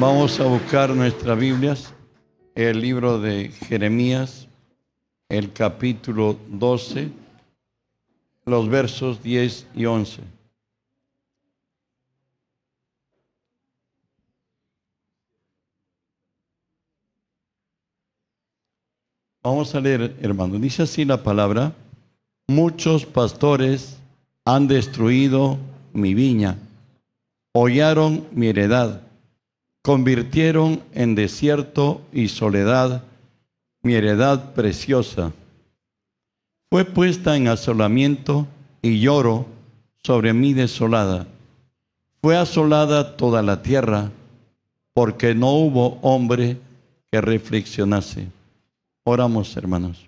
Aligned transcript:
Vamos 0.00 0.40
a 0.40 0.44
buscar 0.44 0.88
nuestras 0.88 1.38
Biblias, 1.38 1.92
el 2.54 2.80
libro 2.80 3.20
de 3.20 3.50
Jeremías, 3.50 4.48
el 5.28 5.52
capítulo 5.52 6.38
12, 6.48 7.10
los 8.46 8.70
versos 8.70 9.22
10 9.22 9.66
y 9.74 9.84
11. 9.84 10.22
Vamos 19.42 19.74
a 19.74 19.80
leer, 19.80 20.16
hermano. 20.22 20.58
Dice 20.58 20.84
así 20.84 21.04
la 21.04 21.22
palabra. 21.22 21.74
Muchos 22.48 23.04
pastores 23.04 23.98
han 24.46 24.66
destruido 24.66 25.58
mi 25.92 26.14
viña, 26.14 26.56
hollaron 27.52 28.26
mi 28.32 28.46
heredad, 28.46 29.02
convirtieron 29.82 30.82
en 30.92 31.14
desierto 31.14 32.02
y 32.12 32.28
soledad 32.28 33.04
mi 33.82 33.94
heredad 33.94 34.52
preciosa. 34.52 35.32
Fue 36.70 36.84
puesta 36.84 37.36
en 37.36 37.48
asolamiento 37.48 38.46
y 38.82 39.00
lloro 39.00 39.46
sobre 40.02 40.32
mí 40.32 40.52
desolada. 40.52 41.26
Fue 42.20 42.36
asolada 42.36 43.16
toda 43.16 43.42
la 43.42 43.62
tierra 43.62 44.10
porque 44.92 45.34
no 45.34 45.52
hubo 45.52 45.98
hombre 46.02 46.58
que 47.10 47.20
reflexionase. 47.20 48.28
Oramos, 49.04 49.56
hermanos. 49.56 50.06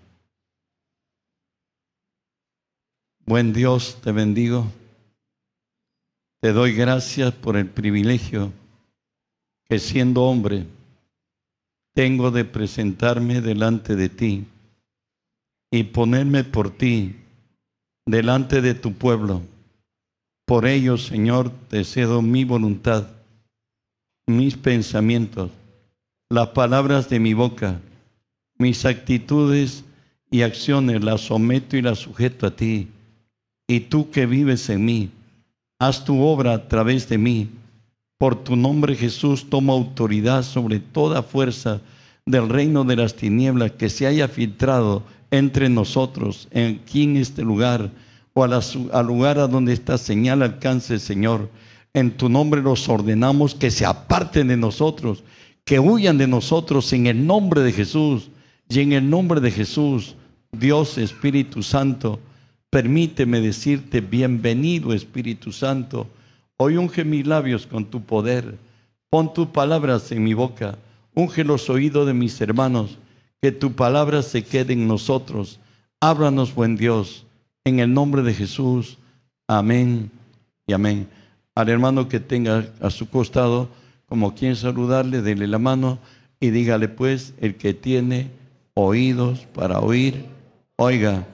Buen 3.25 3.53
Dios, 3.53 3.99
te 4.03 4.13
bendigo. 4.13 4.67
Te 6.41 6.53
doy 6.53 6.75
gracias 6.75 7.33
por 7.33 7.57
el 7.57 7.69
privilegio 7.69 8.53
que 9.73 9.79
siendo 9.79 10.25
hombre 10.25 10.67
tengo 11.95 12.31
de 12.31 12.45
presentarme 12.45 13.41
delante 13.41 13.97
de 13.97 14.11
ti 14.11 14.45
y 15.71 15.85
ponerme 15.85 16.45
por 16.45 16.69
ti 16.69 17.17
delante 18.05 18.61
de 18.61 18.75
tu 18.75 18.93
pueblo. 18.93 19.41
Por 20.45 20.67
ello, 20.67 20.99
Señor, 20.99 21.51
te 21.71 21.85
cedo 21.85 22.21
mi 22.21 22.45
voluntad, 22.45 23.09
mis 24.27 24.59
pensamientos, 24.59 25.51
las 26.29 26.49
palabras 26.49 27.09
de 27.09 27.19
mi 27.19 27.33
boca 27.33 27.81
mis 28.59 28.85
actitudes 28.85 29.85
y 30.31 30.43
acciones 30.43 31.03
las 31.03 31.23
someto 31.23 31.79
y 31.79 31.81
las 31.81 32.01
sujeto 32.01 32.47
a 32.47 32.51
ti. 32.55 32.89
Y 33.67 33.81
tú 33.81 34.11
que 34.11 34.27
vives 34.27 34.69
en 34.69 34.85
mí, 34.85 35.11
haz 35.79 36.05
tu 36.05 36.21
obra 36.21 36.53
a 36.53 36.69
través 36.69 37.09
de 37.09 37.17
mí. 37.17 37.49
Por 38.23 38.37
tu 38.37 38.55
nombre 38.55 38.95
Jesús 38.95 39.51
toma 39.51 39.73
autoridad 39.73 40.45
sobre 40.45 40.79
toda 40.79 41.25
fuerza 41.25 41.81
del 42.25 42.49
reino 42.49 42.85
de 42.85 42.95
las 42.95 43.17
tinieblas 43.17 43.73
que 43.73 43.89
se 43.89 44.07
haya 44.07 44.29
filtrado 44.29 45.03
entre 45.33 45.69
nosotros, 45.69 46.47
aquí 46.55 47.03
en 47.03 47.17
este 47.17 47.43
lugar, 47.43 47.91
o 48.33 48.45
al 48.45 49.07
lugar 49.09 49.41
a 49.41 49.49
donde 49.49 49.73
esta 49.73 49.99
señal 49.99 50.43
alcance, 50.43 51.01
Señor. 51.01 51.51
En 51.95 52.13
tu 52.13 52.29
nombre 52.29 52.63
los 52.63 52.89
ordenamos 52.89 53.57
que 53.57 53.73
se 53.73 53.85
aparten 53.85 54.47
de 54.47 54.57
nosotros, 54.57 55.25
que 55.65 55.81
huyan 55.81 56.17
de 56.17 56.29
nosotros 56.29 56.93
en 56.93 57.09
el 57.09 57.27
nombre 57.27 57.63
de 57.63 57.73
Jesús. 57.73 58.31
Y 58.69 58.79
en 58.79 58.93
el 58.93 59.11
nombre 59.11 59.41
de 59.41 59.51
Jesús, 59.51 60.15
Dios 60.53 60.97
Espíritu 60.97 61.65
Santo, 61.65 62.21
permíteme 62.71 63.41
decirte, 63.41 64.01
bienvenido 64.01 64.93
Espíritu 64.93 65.51
Santo. 65.51 66.07
Hoy 66.59 66.77
unge 66.77 67.05
mis 67.05 67.27
labios 67.27 67.67
con 67.67 67.87
tu 67.87 68.03
poder. 68.03 68.59
Pon 69.11 69.33
tus 69.35 69.49
palabras 69.49 70.13
en 70.13 70.25
mi 70.25 70.35
boca. 70.35 70.79
Unge 71.15 71.45
los 71.45 71.69
oídos 71.69 72.07
de 72.07 72.15
mis 72.15 72.41
hermanos. 72.41 72.99
Que 73.41 73.53
tu 73.53 73.73
palabra 73.73 74.23
se 74.23 74.45
quede 74.45 74.73
en 74.73 74.87
nosotros. 74.87 75.59
Ábranos, 76.01 76.55
buen 76.55 76.77
Dios. 76.77 77.27
En 77.65 77.81
el 77.81 77.93
nombre 77.93 78.23
de 78.23 78.35
Jesús. 78.35 78.99
Amén 79.49 80.11
y 80.67 80.73
amén. 80.73 81.09
Al 81.55 81.69
hermano 81.69 82.09
que 82.09 82.21
tenga 82.21 82.67
a 82.81 82.91
su 82.91 83.09
costado, 83.09 83.69
como 84.07 84.35
quien 84.35 84.57
saludarle, 84.57 85.21
dele 85.23 85.47
la 85.47 85.59
mano 85.59 85.99
y 86.41 86.51
dígale 86.51 86.89
pues, 86.89 87.35
el 87.41 87.57
que 87.57 87.75
tiene 87.75 88.31
oídos 88.75 89.47
para 89.55 89.81
oír, 89.81 90.25
oiga. 90.77 91.27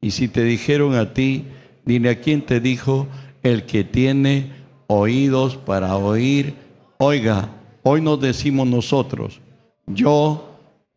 Y 0.00 0.10
si 0.10 0.28
te 0.28 0.44
dijeron 0.44 0.94
a 0.94 1.14
ti, 1.14 1.44
dile 1.84 2.10
a 2.10 2.20
quién 2.20 2.42
te 2.42 2.60
dijo, 2.60 3.08
el 3.42 3.64
que 3.64 3.84
tiene 3.84 4.50
oídos 4.92 5.56
para 5.56 5.96
oír, 5.96 6.54
oiga. 6.98 7.48
Hoy 7.82 8.00
nos 8.00 8.20
decimos 8.20 8.66
nosotros, 8.66 9.40
yo 9.86 10.48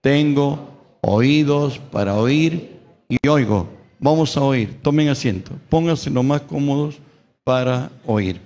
tengo 0.01 0.59
oídos 1.01 1.79
para 1.79 2.15
oír 2.15 2.79
y 3.09 3.27
oigo. 3.27 3.67
Vamos 3.99 4.35
a 4.37 4.41
oír, 4.41 4.79
tomen 4.81 5.09
asiento, 5.09 5.51
pónganse 5.69 6.09
lo 6.09 6.21
más 6.21 6.41
cómodos 6.41 6.99
para 7.43 7.89
oír. 8.05 8.39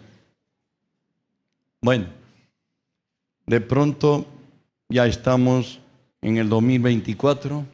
Bueno, 1.82 2.06
de 3.46 3.60
pronto 3.60 4.26
ya 4.88 5.06
estamos 5.08 5.80
en 6.22 6.38
el 6.38 6.48
2024 6.48 7.66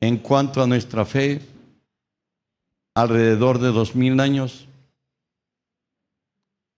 en 0.00 0.16
cuanto 0.18 0.62
a 0.62 0.66
nuestra 0.66 1.04
fe 1.04 1.40
alrededor 2.94 3.58
de 3.58 3.68
dos 3.68 3.94
mil 3.94 4.20
años 4.20 4.66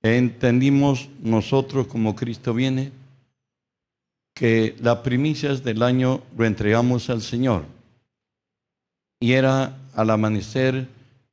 entendimos 0.02 1.08
nosotros 1.20 1.86
como 1.86 2.16
Cristo 2.16 2.54
viene 2.54 2.92
que 4.34 4.76
las 4.80 4.98
primicias 4.98 5.62
del 5.62 5.82
año 5.82 6.22
lo 6.36 6.44
entregamos 6.44 7.10
al 7.10 7.22
Señor. 7.22 7.64
Y 9.20 9.32
era 9.32 9.78
al 9.94 10.10
amanecer 10.10 10.88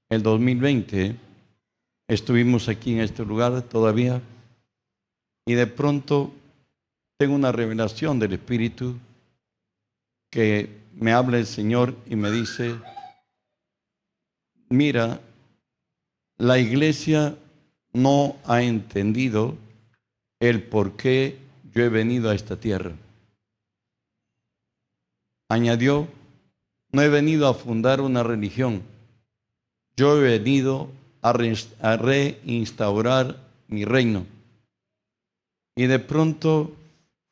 el 0.09 0.22
2020 0.24 1.16
estuvimos 2.07 2.68
aquí 2.68 2.94
en 2.94 3.02
este 3.02 3.24
lugar 3.24 3.62
todavía 3.62 4.22
y 5.46 5.53
de 5.53 5.68
pronto 5.68 6.34
tengo 7.18 7.36
una 7.36 7.51
revelación 7.51 8.19
del 8.19 8.34
Espíritu 8.34 8.97
que 10.31 10.80
me 10.94 11.13
habla 11.13 11.38
el 11.38 11.46
Señor 11.46 11.96
y 12.07 12.16
me 12.16 12.31
dice, 12.31 12.75
mira, 14.69 15.22
la 16.38 16.57
iglesia 16.57 17.38
no 17.94 18.35
ha 18.45 18.61
entendido 18.61 19.57
el 20.39 20.63
por 20.63 20.95
qué 20.95 21.38
yo 21.73 21.83
he 21.83 21.89
venido 21.89 22.29
a 22.29 22.35
esta 22.35 22.55
tierra. 22.55 22.94
Añadió, 25.50 26.07
no 26.91 27.01
he 27.01 27.09
venido 27.09 27.47
a 27.47 27.53
fundar 27.53 28.01
una 28.01 28.23
religión, 28.23 28.83
yo 29.95 30.17
he 30.17 30.39
venido 30.39 30.89
a, 31.22 31.33
reinstaurar 31.33 33.38
mi 33.67 33.85
reino. 33.85 34.25
Y 35.75 35.85
de 35.88 36.00
pronto 36.00 36.73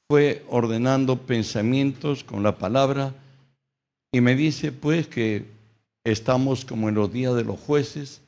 fue 0.10 0.46
ordenando 0.50 1.18
pensamientos 1.18 2.24
con 2.24 2.44
la 2.44 2.58
palabra 2.58 3.14
y 4.12 4.22
me 4.22 4.36
dice 4.36 4.72
pues 4.72 5.08
que 5.08 5.46
estamos 6.04 6.66
como 6.66 6.90
en 6.90 6.96
los 6.96 7.12
días 7.12 7.36
de 7.36 7.44
los 7.44 7.60
jueces, 7.60 8.22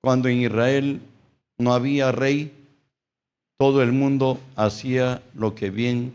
cuando 0.00 0.28
en 0.28 0.40
Israel 0.40 1.00
no 1.62 1.74
había 1.74 2.12
rey, 2.12 2.52
todo 3.58 3.82
el 3.82 3.92
mundo 3.92 4.40
hacía 4.56 5.22
lo 5.34 5.54
que 5.54 5.70
bien 5.70 6.12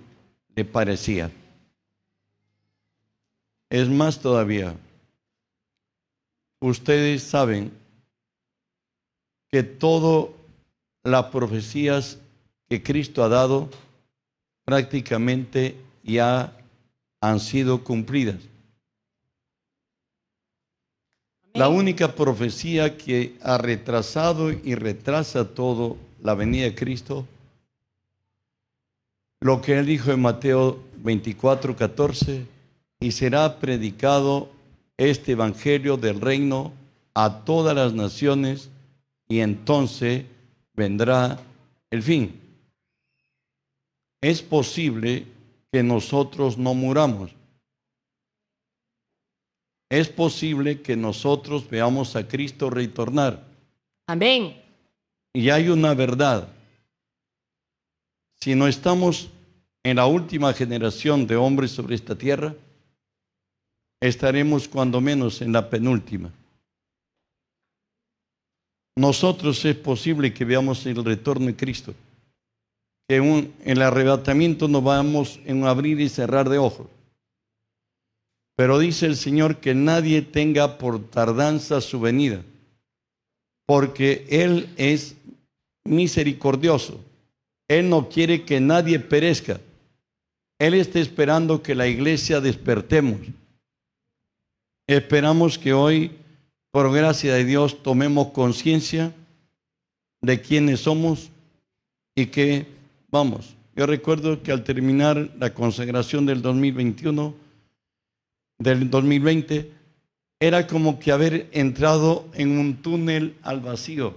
le 0.55 0.65
parecía. 0.65 1.31
Es 3.69 3.89
más 3.89 4.19
todavía, 4.19 4.75
ustedes 6.59 7.23
saben 7.23 7.71
que 9.49 9.63
todas 9.63 10.29
las 11.03 11.25
profecías 11.25 12.19
que 12.67 12.83
Cristo 12.83 13.23
ha 13.23 13.29
dado, 13.29 13.69
prácticamente 14.65 15.75
ya 16.03 16.53
han 17.21 17.39
sido 17.39 17.83
cumplidas. 17.83 18.41
La 21.57 21.69
única 21.69 22.13
profecía 22.13 22.97
que 22.97 23.35
ha 23.41 23.57
retrasado 23.57 24.51
y 24.51 24.75
retrasa 24.75 25.45
todo 25.45 25.97
la 26.21 26.35
venida 26.35 26.65
de 26.65 26.75
Cristo, 26.75 27.25
lo 29.39 29.61
que 29.61 29.77
él 29.77 29.85
dijo 29.85 30.11
en 30.11 30.21
Mateo 30.21 30.79
24, 30.97 31.75
14, 31.75 32.45
y 32.99 33.11
será 33.11 33.59
predicado 33.59 34.49
este 34.97 35.33
evangelio 35.33 35.97
del 35.97 36.21
reino 36.21 36.71
a 37.13 37.43
todas 37.45 37.75
las 37.75 37.93
naciones 37.93 38.69
y 39.27 39.39
entonces 39.39 40.25
vendrá 40.73 41.39
el 41.91 42.01
fin 42.01 42.47
es 44.21 44.41
posible 44.41 45.25
que 45.71 45.83
nosotros 45.83 46.57
no 46.57 46.73
muramos. 46.73 47.31
Es 49.89 50.09
posible 50.09 50.81
que 50.81 50.97
nosotros 50.97 51.69
veamos 51.69 52.15
a 52.15 52.27
Cristo 52.27 52.69
retornar. 52.69 53.45
Amén. 54.07 54.61
Y 55.33 55.49
hay 55.49 55.69
una 55.69 55.93
verdad. 55.93 56.49
si 58.39 58.53
no 58.53 58.67
estamos 58.67 59.29
en 59.83 59.95
la 59.95 60.05
última 60.05 60.53
generación 60.53 61.25
de 61.25 61.35
hombres 61.35 61.71
sobre 61.71 61.95
esta 61.95 62.15
tierra, 62.15 62.53
estaremos 63.99 64.67
cuando 64.67 65.01
menos 65.01 65.41
en 65.41 65.53
la 65.53 65.69
penúltima. 65.69 66.31
Nosotros 68.95 69.63
es 69.65 69.75
posible 69.75 70.33
que 70.33 70.45
veamos 70.45 70.85
el 70.85 71.03
retorno 71.03 71.47
de 71.47 71.55
Cristo, 71.55 71.93
que 73.07 73.17
en 73.17 73.53
el 73.63 73.81
arrebatamiento 73.81 74.67
no 74.67 74.81
vamos 74.81 75.39
en 75.45 75.61
un 75.61 75.67
abrir 75.67 75.99
y 75.99 76.09
cerrar 76.09 76.49
de 76.49 76.57
ojos. 76.57 76.87
Pero 78.57 78.79
dice 78.79 79.05
el 79.05 79.15
Señor 79.15 79.57
que 79.57 79.75
nadie 79.75 80.23
tenga 80.23 80.79
por 80.79 81.11
tardanza 81.11 81.79
su 81.79 81.99
venida, 81.99 82.41
porque 83.67 84.25
Él 84.29 84.67
es 84.77 85.15
misericordioso. 85.85 86.99
Él 87.67 87.87
no 87.87 88.09
quiere 88.09 88.45
que 88.45 88.59
nadie 88.59 88.99
perezca. 88.99 89.61
Él 90.57 90.73
está 90.73 90.99
esperando 90.99 91.61
que 91.61 91.75
la 91.75 91.85
iglesia 91.85 92.41
despertemos. 92.41 93.19
Esperamos 94.87 95.59
que 95.59 95.73
hoy, 95.73 96.13
por 96.71 96.91
gracia 96.91 97.35
de 97.35 97.45
Dios, 97.45 97.83
tomemos 97.83 98.29
conciencia 98.29 99.13
de 100.21 100.41
quiénes 100.41 100.79
somos 100.79 101.29
y 102.15 102.25
que, 102.25 102.65
vamos, 103.11 103.55
yo 103.75 103.85
recuerdo 103.85 104.41
que 104.41 104.51
al 104.51 104.63
terminar 104.63 105.29
la 105.37 105.53
consagración 105.53 106.25
del 106.25 106.41
2021, 106.41 107.45
del 108.59 108.89
2020, 108.89 109.71
era 110.39 110.67
como 110.67 110.99
que 110.99 111.11
haber 111.11 111.49
entrado 111.51 112.27
en 112.33 112.57
un 112.57 112.81
túnel 112.81 113.35
al 113.41 113.59
vacío. 113.61 114.15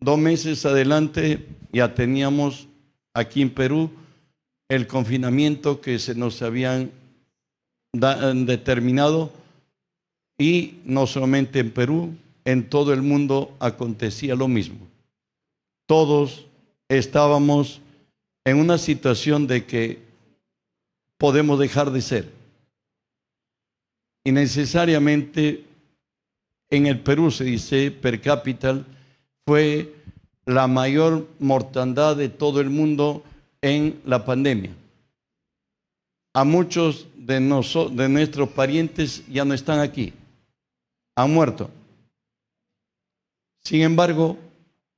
Dos 0.00 0.18
meses 0.18 0.66
adelante 0.66 1.46
ya 1.72 1.94
teníamos 1.94 2.66
aquí 3.14 3.42
en 3.42 3.50
Perú 3.50 3.90
el 4.68 4.86
confinamiento 4.86 5.80
que 5.80 5.98
se 5.98 6.14
nos 6.14 6.42
habían 6.42 6.90
determinado 7.92 9.32
y 10.38 10.80
no 10.84 11.06
solamente 11.06 11.60
en 11.60 11.70
Perú, 11.70 12.16
en 12.44 12.68
todo 12.68 12.92
el 12.92 13.02
mundo 13.02 13.54
acontecía 13.60 14.34
lo 14.34 14.48
mismo. 14.48 14.88
Todos 15.86 16.46
estábamos 16.88 17.80
en 18.44 18.58
una 18.58 18.78
situación 18.78 19.46
de 19.46 19.66
que 19.66 20.11
podemos 21.22 21.56
dejar 21.56 21.92
de 21.92 22.02
ser. 22.02 22.32
Y 24.24 24.32
necesariamente 24.32 25.64
en 26.68 26.86
el 26.86 26.98
Perú 26.98 27.30
se 27.30 27.44
dice 27.44 27.92
per 27.92 28.20
cápita 28.20 28.84
fue 29.46 29.94
la 30.46 30.66
mayor 30.66 31.28
mortandad 31.38 32.16
de 32.16 32.28
todo 32.28 32.60
el 32.60 32.70
mundo 32.70 33.22
en 33.60 34.00
la 34.04 34.24
pandemia. 34.24 34.74
A 36.34 36.42
muchos 36.42 37.06
de, 37.14 37.34
de 37.38 38.08
nuestros 38.08 38.48
parientes 38.48 39.24
ya 39.28 39.44
no 39.44 39.54
están 39.54 39.78
aquí, 39.78 40.12
han 41.14 41.32
muerto. 41.32 41.70
Sin 43.62 43.82
embargo, 43.82 44.36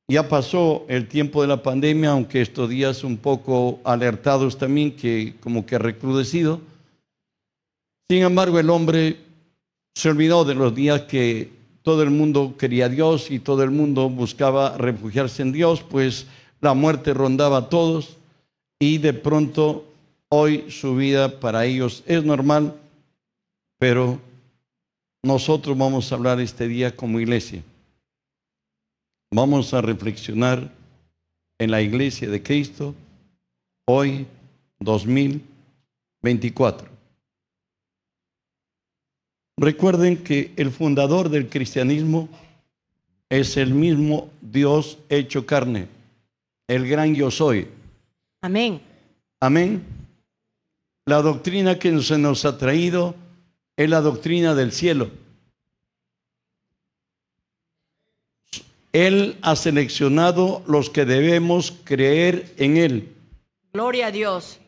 ya 0.09 0.29
pasó 0.29 0.85
el 0.89 1.09
tiempo 1.09 1.43
de 1.43 1.49
la 1.49 1.63
pandemia, 1.63 2.11
aunque 2.11 2.43
estos 2.43 2.69
días 2.69 3.05
un 3.05 3.17
poco 3.17 3.81
alertados 3.85 4.59
también, 4.59 4.95
que 4.95 5.35
como 5.41 5.65
que 5.65 5.79
recrudecido. 5.79 6.61
Sin 8.09 8.23
embargo, 8.23 8.59
el 8.59 8.69
hombre 8.69 9.17
se 9.95 10.11
olvidó 10.11 10.45
de 10.45 10.55
los 10.55 10.75
días 10.75 11.03
que 11.03 11.51
todo 11.83 12.03
el 12.03 12.11
mundo 12.11 12.55
quería 12.59 12.87
a 12.87 12.89
Dios 12.89 13.31
y 13.31 13.39
todo 13.39 13.63
el 13.63 13.71
mundo 13.71 14.11
buscaba 14.11 14.77
refugiarse 14.77 15.43
en 15.43 15.53
Dios, 15.53 15.83
pues 15.83 16.27
la 16.61 16.75
muerte 16.75 17.15
rondaba 17.15 17.59
a 17.59 17.69
todos 17.69 18.17
y 18.79 18.99
de 18.99 19.13
pronto 19.13 19.87
hoy 20.29 20.71
su 20.71 20.97
vida 20.97 21.41
para 21.41 21.65
ellos 21.65 22.03
es 22.07 22.25
normal, 22.25 22.75
pero 23.79 24.19
nosotros 25.23 25.77
vamos 25.77 26.11
a 26.11 26.15
hablar 26.15 26.41
este 26.41 26.69
día 26.69 26.95
como 26.95 27.21
iglesia. 27.21 27.63
Vamos 29.37 29.75
a 29.75 29.81
reflexionar 29.81 30.71
en 31.59 31.73
la 31.73 31.83
iglesia 31.83 32.31
de 32.31 32.41
Cristo 32.41 32.95
hoy 33.85 34.29
2024. 34.79 36.89
Recuerden 39.57 40.19
que 40.19 40.53
el 40.55 40.71
fundador 40.71 41.31
del 41.31 41.49
cristianismo 41.49 42.29
es 43.29 43.57
el 43.57 43.75
mismo 43.75 44.31
Dios 44.41 44.99
hecho 45.09 45.45
carne, 45.45 45.89
el 46.69 46.87
gran 46.87 47.17
yo 47.17 47.33
soy. 47.33 47.67
Amén. 48.41 48.81
Amén. 49.41 49.83
La 51.07 51.23
doctrina 51.23 51.81
que 51.81 52.01
se 52.03 52.19
nos 52.19 52.45
ha 52.45 52.57
traído 52.57 53.17
es 53.77 53.91
la 53.91 54.01
doctrina 54.01 54.55
del 54.55 54.71
cielo. 54.71 55.11
Él 58.95 59.37
ha 59.43 59.55
seleccionado 59.55 60.63
los 60.67 60.89
que 60.89 61.05
debemos 61.05 61.75
creer 61.85 62.55
en 62.57 62.79
Él. 62.79 63.13
Gloria 63.75 64.07
a 64.07 64.11
Dios. 64.11 64.59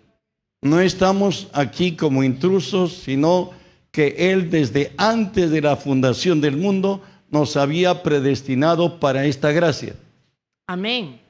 No 0.61 0.81
estamos 0.81 1.49
aquí 1.55 1.97
como 1.97 2.23
intrusos, 2.23 2.93
sino 2.93 3.53
que 3.91 4.33
Él 4.33 4.51
desde 4.51 4.93
antes 4.99 5.51
de 5.51 5.63
la 5.63 5.77
fundación 5.77 6.43
del 6.43 6.59
mundo 6.59 7.01
nos 7.31 7.57
había 7.57 8.03
predestinado 8.03 9.01
para 9.01 9.25
esta 9.25 9.53
gracia. 9.53 9.95
Amén 10.67 11.25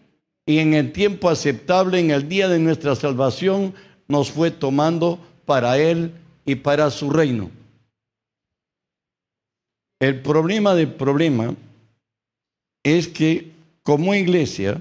y 0.47 0.61
en 0.61 0.75
el 0.75 0.93
tiempo 0.93 1.29
aceptable, 1.29 1.99
en 1.99 2.13
el 2.13 2.29
día 2.29 2.49
de 2.49 2.61
nuestra 2.61 2.95
salvación, 2.95 3.75
nos 4.07 4.31
fue 4.31 4.53
tomando 4.53 5.19
para 5.45 5.77
Él 5.77 6.13
y 6.45 6.55
para 6.55 6.91
su 6.91 7.11
reino. 7.11 7.51
El 9.99 10.23
problema 10.23 10.75
del 10.75 10.93
problema 10.93 11.55
es 12.87 13.09
que 13.09 13.53
como 13.83 14.15
iglesia, 14.15 14.81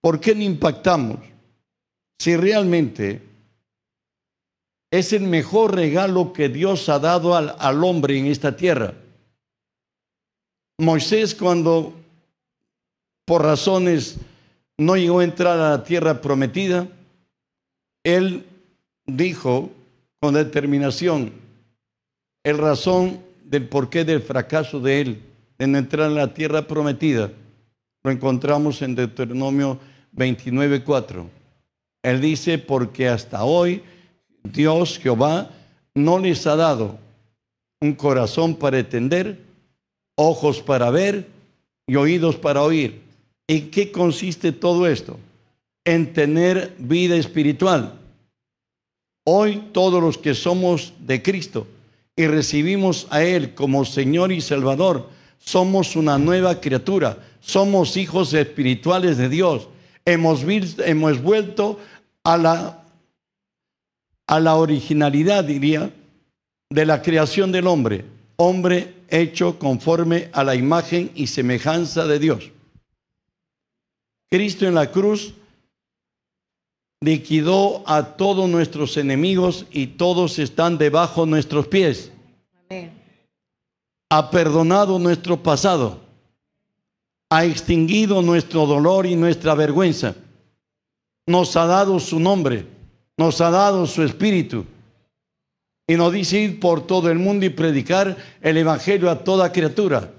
¿por 0.00 0.20
qué 0.20 0.36
no 0.36 0.42
impactamos 0.42 1.18
si 2.16 2.36
realmente 2.36 3.22
es 4.88 5.12
el 5.12 5.24
mejor 5.24 5.74
regalo 5.74 6.32
que 6.32 6.48
Dios 6.48 6.88
ha 6.88 7.00
dado 7.00 7.34
al, 7.34 7.56
al 7.58 7.82
hombre 7.82 8.16
en 8.16 8.26
esta 8.26 8.54
tierra? 8.54 8.94
Moisés 10.78 11.34
cuando 11.34 11.92
por 13.24 13.42
razones 13.42 14.16
no 14.78 14.96
llegó 14.96 15.18
a 15.18 15.24
entrar 15.24 15.58
a 15.58 15.70
la 15.70 15.82
tierra 15.82 16.20
prometida, 16.20 16.86
él 18.04 18.46
dijo 19.06 19.72
con 20.20 20.34
determinación 20.34 21.32
el 22.44 22.58
razón 22.58 23.20
del 23.42 23.68
porqué 23.68 24.04
del 24.04 24.22
fracaso 24.22 24.78
de 24.78 25.00
él 25.00 25.33
en 25.58 25.76
entrar 25.76 26.06
a 26.06 26.14
la 26.14 26.34
tierra 26.34 26.66
prometida. 26.66 27.30
Lo 28.02 28.10
encontramos 28.10 28.82
en 28.82 28.94
Deuteronomio 28.94 29.78
29:4. 30.12 31.26
Él 32.02 32.20
dice, 32.20 32.58
porque 32.58 33.08
hasta 33.08 33.44
hoy 33.44 33.82
Dios 34.42 34.98
Jehová 34.98 35.50
no 35.94 36.18
les 36.18 36.46
ha 36.46 36.56
dado 36.56 36.98
un 37.80 37.94
corazón 37.94 38.56
para 38.56 38.78
entender, 38.78 39.40
ojos 40.16 40.60
para 40.60 40.90
ver 40.90 41.28
y 41.86 41.96
oídos 41.96 42.36
para 42.36 42.62
oír 42.62 43.04
¿En 43.46 43.70
qué 43.70 43.92
consiste 43.92 44.52
todo 44.52 44.86
esto? 44.86 45.18
En 45.84 46.12
tener 46.14 46.74
vida 46.78 47.16
espiritual. 47.16 48.00
Hoy 49.26 49.68
todos 49.72 50.02
los 50.02 50.16
que 50.16 50.34
somos 50.34 50.94
de 51.00 51.22
Cristo 51.22 51.66
y 52.16 52.26
recibimos 52.26 53.06
a 53.10 53.22
Él 53.22 53.54
como 53.54 53.84
Señor 53.84 54.32
y 54.32 54.40
Salvador, 54.40 55.10
somos 55.44 55.94
una 55.94 56.16
nueva 56.18 56.60
criatura, 56.60 57.18
somos 57.40 57.96
hijos 57.98 58.32
espirituales 58.32 59.18
de 59.18 59.28
Dios. 59.28 59.68
Hemos, 60.06 60.42
hemos 60.78 61.22
vuelto 61.22 61.78
a 62.24 62.38
la, 62.38 62.84
a 64.26 64.40
la 64.40 64.56
originalidad, 64.56 65.44
diría, 65.44 65.92
de 66.70 66.86
la 66.86 67.02
creación 67.02 67.52
del 67.52 67.66
hombre, 67.66 68.06
hombre 68.36 68.94
hecho 69.10 69.58
conforme 69.58 70.30
a 70.32 70.42
la 70.44 70.54
imagen 70.54 71.10
y 71.14 71.26
semejanza 71.26 72.06
de 72.06 72.18
Dios. 72.18 72.50
Cristo 74.30 74.66
en 74.66 74.74
la 74.74 74.90
cruz 74.90 75.34
liquidó 77.02 77.86
a 77.86 78.16
todos 78.16 78.48
nuestros 78.48 78.96
enemigos 78.96 79.66
y 79.70 79.88
todos 79.88 80.38
están 80.38 80.78
debajo 80.78 81.26
de 81.26 81.30
nuestros 81.32 81.68
pies. 81.68 82.10
Ha 84.14 84.30
perdonado 84.30 85.00
nuestro 85.00 85.42
pasado. 85.42 85.98
Ha 87.30 87.44
extinguido 87.46 88.22
nuestro 88.22 88.64
dolor 88.64 89.06
y 89.06 89.16
nuestra 89.16 89.56
vergüenza. 89.56 90.14
Nos 91.26 91.56
ha 91.56 91.66
dado 91.66 91.98
su 91.98 92.20
nombre. 92.20 92.64
Nos 93.16 93.40
ha 93.40 93.50
dado 93.50 93.88
su 93.88 94.04
espíritu. 94.04 94.66
Y 95.88 95.96
nos 95.96 96.12
dice 96.12 96.38
ir 96.38 96.60
por 96.60 96.86
todo 96.86 97.10
el 97.10 97.18
mundo 97.18 97.44
y 97.44 97.48
predicar 97.48 98.16
el 98.40 98.56
evangelio 98.56 99.10
a 99.10 99.24
toda 99.24 99.50
criatura. 99.50 100.12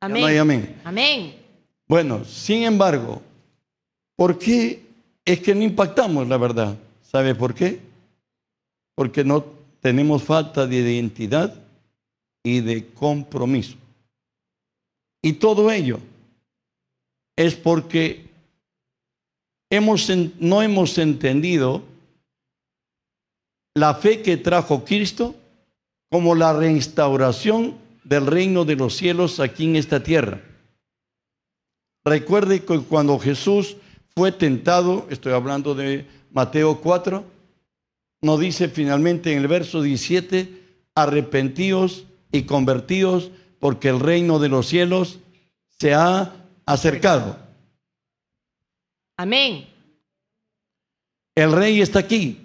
Amén. 0.00 0.38
amén. 0.38 0.80
Amén. 0.84 1.34
Bueno, 1.88 2.26
sin 2.26 2.64
embargo, 2.64 3.22
¿por 4.16 4.38
qué 4.38 4.84
es 5.24 5.40
que 5.40 5.54
no 5.54 5.62
impactamos 5.62 6.28
la 6.28 6.36
verdad? 6.36 6.76
¿Sabe 7.00 7.34
por 7.34 7.54
qué? 7.54 7.80
Porque 8.94 9.24
no 9.24 9.63
tenemos 9.84 10.22
falta 10.22 10.66
de 10.66 10.76
identidad 10.76 11.62
y 12.42 12.62
de 12.62 12.86
compromiso. 12.94 13.76
Y 15.22 15.34
todo 15.34 15.70
ello 15.70 16.00
es 17.36 17.54
porque 17.54 18.30
hemos, 19.68 20.10
no 20.38 20.62
hemos 20.62 20.96
entendido 20.96 21.84
la 23.74 23.94
fe 23.94 24.22
que 24.22 24.38
trajo 24.38 24.86
Cristo 24.86 25.34
como 26.10 26.34
la 26.34 26.54
reinstauración 26.54 27.76
del 28.04 28.26
reino 28.26 28.64
de 28.64 28.76
los 28.76 28.96
cielos 28.96 29.38
aquí 29.38 29.66
en 29.66 29.76
esta 29.76 30.02
tierra. 30.02 30.40
Recuerde 32.06 32.64
que 32.64 32.80
cuando 32.80 33.18
Jesús 33.18 33.76
fue 34.16 34.32
tentado, 34.32 35.06
estoy 35.10 35.34
hablando 35.34 35.74
de 35.74 36.06
Mateo 36.30 36.80
4, 36.80 37.33
nos 38.24 38.40
dice 38.40 38.70
finalmente 38.70 39.32
en 39.32 39.38
el 39.38 39.48
verso 39.48 39.82
17, 39.82 40.48
arrepentíos 40.94 42.06
y 42.32 42.44
convertíos 42.44 43.30
porque 43.58 43.90
el 43.90 44.00
reino 44.00 44.38
de 44.38 44.48
los 44.48 44.66
cielos 44.66 45.18
se 45.78 45.92
ha 45.92 46.34
acercado. 46.64 47.38
Amén. 49.18 49.66
El 51.34 51.52
rey 51.52 51.82
está 51.82 51.98
aquí. 51.98 52.40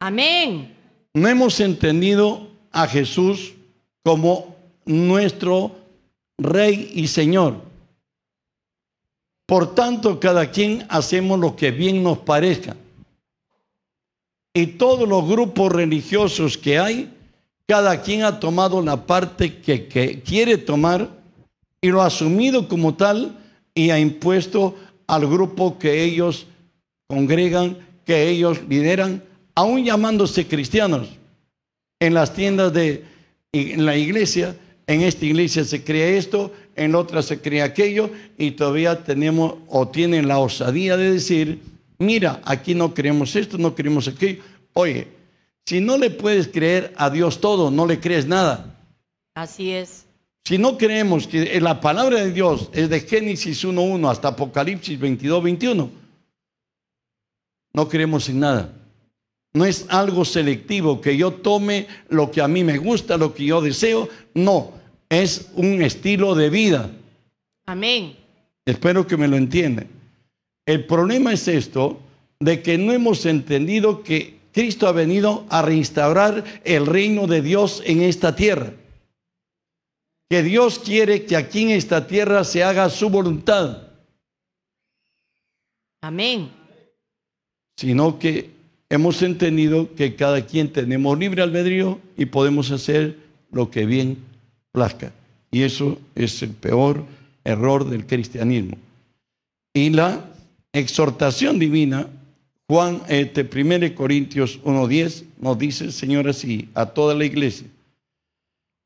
Amén. 0.00 0.74
No 1.12 1.28
hemos 1.28 1.60
entendido 1.60 2.48
a 2.72 2.86
Jesús 2.86 3.52
como 4.02 4.56
nuestro 4.86 5.76
rey 6.38 6.90
y 6.94 7.06
señor. 7.08 7.60
Por 9.46 9.74
tanto, 9.74 10.18
cada 10.20 10.50
quien 10.50 10.86
hacemos 10.88 11.38
lo 11.38 11.54
que 11.54 11.70
bien 11.70 12.02
nos 12.02 12.16
parezca. 12.16 12.76
Y 14.54 14.66
todos 14.66 15.08
los 15.08 15.28
grupos 15.28 15.72
religiosos 15.72 16.58
que 16.58 16.78
hay, 16.78 17.10
cada 17.66 18.00
quien 18.02 18.22
ha 18.22 18.40
tomado 18.40 18.82
la 18.82 19.06
parte 19.06 19.58
que, 19.58 20.22
quiere 20.24 20.56
tomar 20.56 21.10
y 21.80 21.88
lo 21.88 22.02
ha 22.02 22.06
asumido 22.06 22.66
como 22.66 22.94
tal 22.94 23.38
y 23.74 23.90
ha 23.90 23.98
impuesto 23.98 24.74
al 25.06 25.26
grupo 25.26 25.78
que 25.78 26.02
ellos 26.02 26.46
congregan, 27.06 27.76
que 28.04 28.28
ellos 28.28 28.58
lideran, 28.68 29.22
aún 29.54 29.84
llamándose 29.84 30.46
cristianos. 30.46 31.08
En 32.00 32.14
las 32.14 32.32
tiendas 32.32 32.72
de 32.72 33.04
en 33.52 33.86
la 33.86 33.96
iglesia, 33.96 34.56
en 34.86 35.02
esta 35.02 35.24
iglesia 35.24 35.64
se 35.64 35.84
crea 35.84 36.08
esto, 36.08 36.52
en 36.76 36.94
otra 36.94 37.22
se 37.22 37.40
crea 37.40 37.64
aquello, 37.64 38.10
y 38.36 38.52
todavía 38.52 39.04
tenemos 39.04 39.54
o 39.68 39.88
tienen 39.88 40.28
la 40.28 40.38
osadía 40.38 40.96
de 40.96 41.12
decir, 41.12 41.60
mira, 41.98 42.40
aquí 42.44 42.74
no 42.74 42.94
creemos 42.94 43.34
esto, 43.36 43.58
no 43.58 43.74
creemos 43.74 44.08
aquello. 44.08 44.42
Oye, 44.72 45.08
si 45.66 45.80
no 45.80 45.98
le 45.98 46.10
puedes 46.10 46.48
creer 46.48 46.94
a 46.96 47.10
Dios 47.10 47.40
todo, 47.40 47.70
no 47.70 47.86
le 47.86 48.00
crees 48.00 48.26
nada. 48.26 48.78
Así 49.34 49.72
es. 49.72 50.06
Si 50.44 50.56
no 50.56 50.78
creemos 50.78 51.26
que 51.26 51.60
la 51.60 51.80
palabra 51.80 52.20
de 52.20 52.32
Dios 52.32 52.70
es 52.72 52.88
de 52.88 53.00
Génesis 53.00 53.64
1.1 53.64 54.10
hasta 54.10 54.28
Apocalipsis 54.28 54.98
22.21, 54.98 55.90
no 57.74 57.88
creemos 57.88 58.28
en 58.30 58.40
nada. 58.40 58.72
No 59.52 59.64
es 59.66 59.86
algo 59.88 60.24
selectivo 60.24 61.00
que 61.00 61.16
yo 61.16 61.32
tome 61.32 61.86
lo 62.08 62.30
que 62.30 62.40
a 62.40 62.48
mí 62.48 62.64
me 62.64 62.78
gusta, 62.78 63.16
lo 63.16 63.34
que 63.34 63.44
yo 63.44 63.60
deseo. 63.60 64.08
No, 64.32 64.72
es 65.08 65.50
un 65.54 65.82
estilo 65.82 66.34
de 66.34 66.48
vida. 66.48 66.90
Amén. 67.66 68.16
Espero 68.64 69.06
que 69.06 69.16
me 69.16 69.28
lo 69.28 69.36
entiendan. 69.36 69.97
El 70.68 70.84
problema 70.84 71.32
es 71.32 71.48
esto, 71.48 71.98
de 72.40 72.62
que 72.62 72.76
no 72.76 72.92
hemos 72.92 73.24
entendido 73.24 74.02
que 74.02 74.36
Cristo 74.52 74.86
ha 74.86 74.92
venido 74.92 75.46
a 75.48 75.62
reinstaurar 75.62 76.44
el 76.62 76.84
reino 76.84 77.26
de 77.26 77.40
Dios 77.40 77.82
en 77.86 78.02
esta 78.02 78.36
tierra. 78.36 78.74
Que 80.28 80.42
Dios 80.42 80.78
quiere 80.78 81.24
que 81.24 81.36
aquí 81.36 81.62
en 81.62 81.70
esta 81.70 82.06
tierra 82.06 82.44
se 82.44 82.64
haga 82.64 82.90
su 82.90 83.08
voluntad. 83.08 83.84
Amén. 86.02 86.50
Sino 87.78 88.18
que 88.18 88.50
hemos 88.90 89.22
entendido 89.22 89.94
que 89.94 90.16
cada 90.16 90.44
quien 90.44 90.70
tenemos 90.70 91.18
libre 91.18 91.40
albedrío 91.40 91.98
y 92.14 92.26
podemos 92.26 92.70
hacer 92.72 93.16
lo 93.50 93.70
que 93.70 93.86
bien 93.86 94.18
plazca. 94.72 95.14
Y 95.50 95.62
eso 95.62 95.98
es 96.14 96.42
el 96.42 96.50
peor 96.50 97.06
error 97.42 97.88
del 97.88 98.06
cristianismo. 98.06 98.76
Y 99.72 99.88
la 99.88 100.34
exhortación 100.78 101.58
divina, 101.58 102.08
Juan, 102.68 103.02
este, 103.08 103.42
1 103.42 103.94
Corintios 103.94 104.60
1.10, 104.62 105.24
nos 105.40 105.58
dice, 105.58 105.90
Señor, 105.92 106.28
así, 106.28 106.68
a 106.74 106.86
toda 106.86 107.14
la 107.14 107.24
iglesia. 107.24 107.66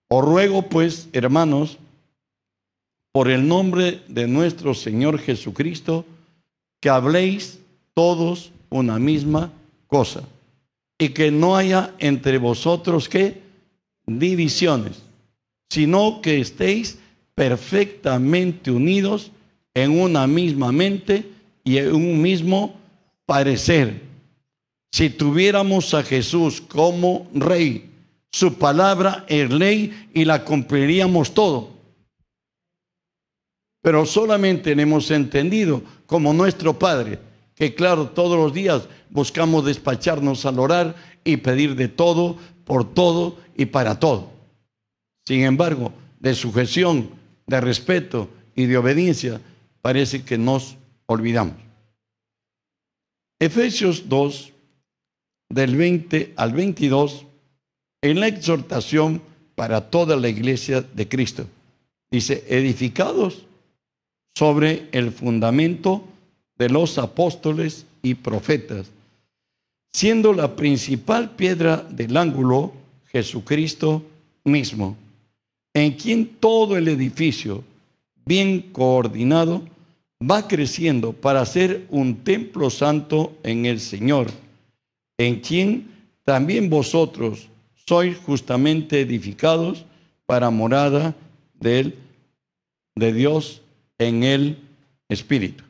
Os 0.09 0.25
ruego 0.25 0.69
pues, 0.69 1.09
hermanos, 1.13 1.79
por 3.13 3.31
el 3.31 3.47
nombre 3.47 4.03
de 4.09 4.27
nuestro 4.27 4.75
Señor 4.75 5.19
Jesucristo, 5.19 6.05
que 6.81 6.89
habléis 6.89 7.59
todos 7.95 8.53
una 8.71 8.99
misma 8.99 9.53
cosa 9.87 10.23
y 10.99 11.11
que 11.11 11.31
no 11.31 11.57
haya 11.57 11.95
entre 11.99 12.39
vosotros 12.39 13.09
que 13.09 13.41
divisiones, 14.07 15.03
sino 15.71 16.21
que 16.23 16.41
estéis 16.41 16.99
perfectamente 17.35 18.71
unidos 18.71 19.31
en 19.75 19.99
una 19.99 20.27
misma 20.27 20.73
mente 20.73 21.27
y 21.65 21.79
un 21.81 22.21
mismo 22.21 22.75
parecer. 23.27 24.03
Si 24.91 25.11
tuviéramos 25.11 25.95
a 25.95 26.03
Jesús 26.03 26.61
como 26.61 27.29
rey, 27.35 27.91
su 28.31 28.55
palabra 28.55 29.25
es 29.29 29.51
ley 29.51 30.09
y 30.15 30.25
la 30.25 30.45
cumpliríamos 30.45 31.33
todo. 31.35 31.71
Pero 33.83 34.07
solamente 34.07 34.73
hemos 34.73 35.11
entendido 35.11 35.83
como 36.07 36.33
nuestro 36.33 36.79
Padre, 36.79 37.19
que 37.55 37.75
claro, 37.75 38.09
todos 38.09 38.39
los 38.39 38.55
días 38.55 38.89
buscamos 39.11 39.65
despacharnos 39.65 40.47
al 40.47 40.59
orar 40.59 40.95
y 41.25 41.37
pedir 41.39 41.75
de 41.75 41.89
todo, 41.89 42.37
por 42.65 42.95
todo 42.95 43.37
y 43.57 43.67
para 43.67 43.99
todo. 43.99 44.31
Sin 45.27 45.43
embargo, 45.43 45.93
de 46.21 46.35
sujeción, 46.35 47.11
de 47.47 47.61
respeto 47.61 48.29
y 48.55 48.67
de 48.67 48.77
obediencia, 48.77 49.41
parece 49.83 50.25
que 50.25 50.39
nos 50.39 50.77
olvidamos. 51.13 51.55
Efesios 53.39 54.09
2, 54.09 54.53
del 55.51 55.77
20 55.77 56.35
al 56.37 56.53
22, 56.53 57.27
en 58.03 58.21
la 58.21 58.29
exhortación 58.29 59.23
para 59.55 59.91
toda 59.91 60.17
la 60.17 60.29
iglesia 60.29 60.81
de 60.81 61.09
Cristo. 61.09 61.47
Dice, 62.11 62.45
edificados 62.49 63.47
sobre 64.35 64.89
el 64.93 65.13
fundamento 65.13 66.05
de 66.57 66.69
los 66.69 66.99
apóstoles 66.99 67.87
y 68.03 68.15
profetas, 68.15 68.91
siendo 69.93 70.33
la 70.33 70.57
principal 70.57 71.31
piedra 71.31 71.77
del 71.89 72.17
ángulo 72.17 72.73
Jesucristo 73.11 74.03
mismo, 74.45 74.97
en 75.75 75.93
quien 75.93 76.27
todo 76.27 76.77
el 76.77 76.89
edificio, 76.89 77.65
bien 78.25 78.71
coordinado, 78.73 79.63
va 80.23 80.47
creciendo 80.47 81.13
para 81.13 81.45
ser 81.45 81.87
un 81.91 82.25
templo 82.25 82.71
santo 82.71 83.37
en 83.43 83.67
el 83.67 83.81
Señor, 83.81 84.29
en 85.19 85.41
quien 85.41 85.89
también 86.25 86.71
vosotros 86.71 87.49
sois 87.87 88.17
justamente 88.19 89.01
edificados 89.01 89.85
para 90.27 90.51
morada 90.51 91.15
de, 91.59 91.95
de 92.95 93.13
Dios 93.13 93.63
en 93.99 94.23
el 94.23 94.59
Espíritu. 95.09 95.65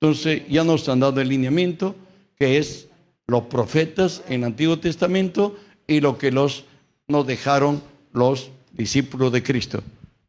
Entonces 0.00 0.42
ya 0.48 0.62
nos 0.64 0.88
han 0.88 1.00
dado 1.00 1.20
el 1.20 1.28
lineamiento 1.28 1.96
que 2.36 2.58
es 2.58 2.88
los 3.26 3.44
profetas 3.44 4.22
en 4.28 4.42
el 4.42 4.44
Antiguo 4.44 4.78
Testamento 4.78 5.56
y 5.86 6.00
lo 6.00 6.18
que 6.18 6.30
los, 6.30 6.64
nos 7.08 7.26
dejaron 7.26 7.82
los 8.12 8.50
discípulos 8.72 9.32
de 9.32 9.42
Cristo, 9.42 9.82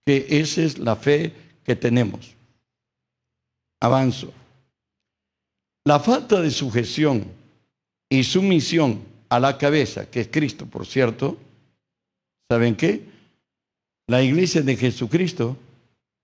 que 0.06 0.26
esa 0.30 0.64
es 0.64 0.80
la 0.80 0.96
fe 0.96 1.32
que 1.64 1.76
tenemos. 1.76 2.39
Avanzo. 3.82 4.34
La 5.86 6.00
falta 6.00 6.42
de 6.42 6.52
sujeción 6.52 7.26
y 8.10 8.24
sumisión 8.24 9.02
a 9.30 9.40
la 9.40 9.58
cabeza, 9.58 10.10
que 10.10 10.22
es 10.22 10.28
Cristo, 10.28 10.66
por 10.66 10.86
cierto, 10.86 11.38
¿saben 12.50 12.76
qué? 12.76 13.04
La 14.08 14.22
iglesia 14.22 14.62
de 14.62 14.76
Jesucristo 14.76 15.56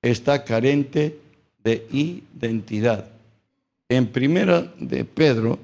está 0.01 0.43
carente 0.43 1.19
de 1.63 1.87
identidad. 1.91 3.09
En 3.89 4.07
primera 4.11 4.61
de 4.79 5.05
Pedro, 5.05 5.59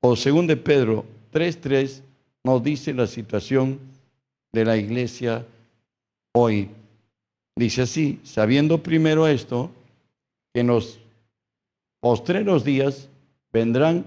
o 0.00 0.14
según 0.16 0.46
de 0.46 0.56
Pedro 0.56 1.06
3.3, 1.32 2.02
nos 2.44 2.62
dice 2.62 2.92
la 2.92 3.06
situación 3.06 3.78
de 4.52 4.64
la 4.64 4.76
iglesia 4.76 5.46
hoy. 6.34 6.68
Dice 7.56 7.82
así, 7.82 8.20
sabiendo 8.24 8.82
primero 8.82 9.26
esto, 9.26 9.70
que 10.52 10.60
en 10.60 10.68
los 10.68 10.98
postreros 12.04 12.64
días 12.64 13.08
vendrán 13.50 14.04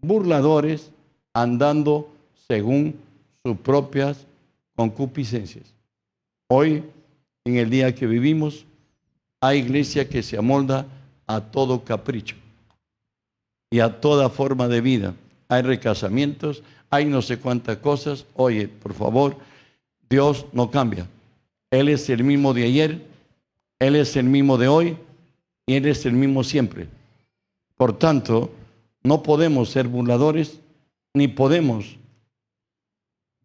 burladores 0.00 0.92
andando 1.32 2.08
según 2.46 2.94
sus 3.42 3.56
propias 3.56 4.24
concupiscencias. 4.76 5.74
Hoy, 6.46 6.84
en 7.44 7.56
el 7.56 7.70
día 7.70 7.92
que 7.92 8.06
vivimos, 8.06 8.64
hay 9.40 9.58
iglesia 9.58 10.08
que 10.08 10.22
se 10.22 10.38
amolda 10.38 10.86
a 11.26 11.40
todo 11.40 11.82
capricho 11.82 12.36
y 13.68 13.80
a 13.80 14.00
toda 14.00 14.30
forma 14.30 14.68
de 14.68 14.80
vida. 14.80 15.16
Hay 15.48 15.62
recasamientos, 15.62 16.62
hay 16.88 17.04
no 17.04 17.20
sé 17.20 17.40
cuántas 17.40 17.78
cosas. 17.78 18.26
Oye, 18.36 18.68
por 18.68 18.94
favor, 18.94 19.36
Dios 20.08 20.46
no 20.52 20.70
cambia. 20.70 21.08
Él 21.72 21.88
es 21.88 22.08
el 22.10 22.22
mismo 22.22 22.54
de 22.54 22.62
ayer, 22.62 23.04
Él 23.80 23.96
es 23.96 24.14
el 24.14 24.26
mismo 24.26 24.56
de 24.56 24.68
hoy 24.68 24.96
y 25.66 25.74
Él 25.74 25.86
es 25.86 26.06
el 26.06 26.12
mismo 26.12 26.44
siempre. 26.44 26.86
Por 27.76 27.98
tanto, 27.98 28.50
no 29.02 29.22
podemos 29.22 29.70
ser 29.70 29.88
burladores 29.88 30.60
ni 31.12 31.28
podemos, 31.28 31.96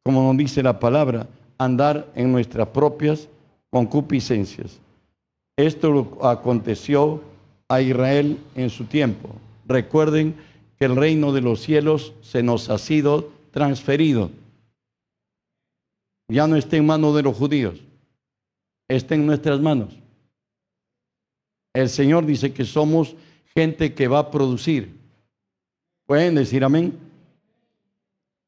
como 0.03 0.23
nos 0.23 0.37
dice 0.37 0.63
la 0.63 0.79
palabra, 0.79 1.27
andar 1.57 2.11
en 2.15 2.31
nuestras 2.31 2.67
propias 2.69 3.27
concupiscencias. 3.69 4.79
Esto 5.57 6.17
aconteció 6.25 7.21
a 7.67 7.81
Israel 7.81 8.39
en 8.55 8.69
su 8.69 8.85
tiempo. 8.85 9.29
Recuerden 9.67 10.35
que 10.77 10.85
el 10.85 10.95
reino 10.95 11.33
de 11.33 11.41
los 11.41 11.61
cielos 11.61 12.13
se 12.21 12.41
nos 12.41 12.69
ha 12.69 12.77
sido 12.77 13.29
transferido. 13.51 14.31
Ya 16.29 16.47
no 16.47 16.55
está 16.55 16.77
en 16.77 16.85
manos 16.85 17.15
de 17.15 17.23
los 17.23 17.35
judíos, 17.35 17.79
está 18.87 19.15
en 19.15 19.25
nuestras 19.25 19.59
manos. 19.59 19.97
El 21.73 21.89
Señor 21.89 22.25
dice 22.25 22.53
que 22.53 22.65
somos 22.65 23.15
gente 23.53 23.93
que 23.93 24.07
va 24.07 24.19
a 24.19 24.31
producir. 24.31 24.95
¿Pueden 26.05 26.35
decir 26.35 26.63
amén? 26.63 26.97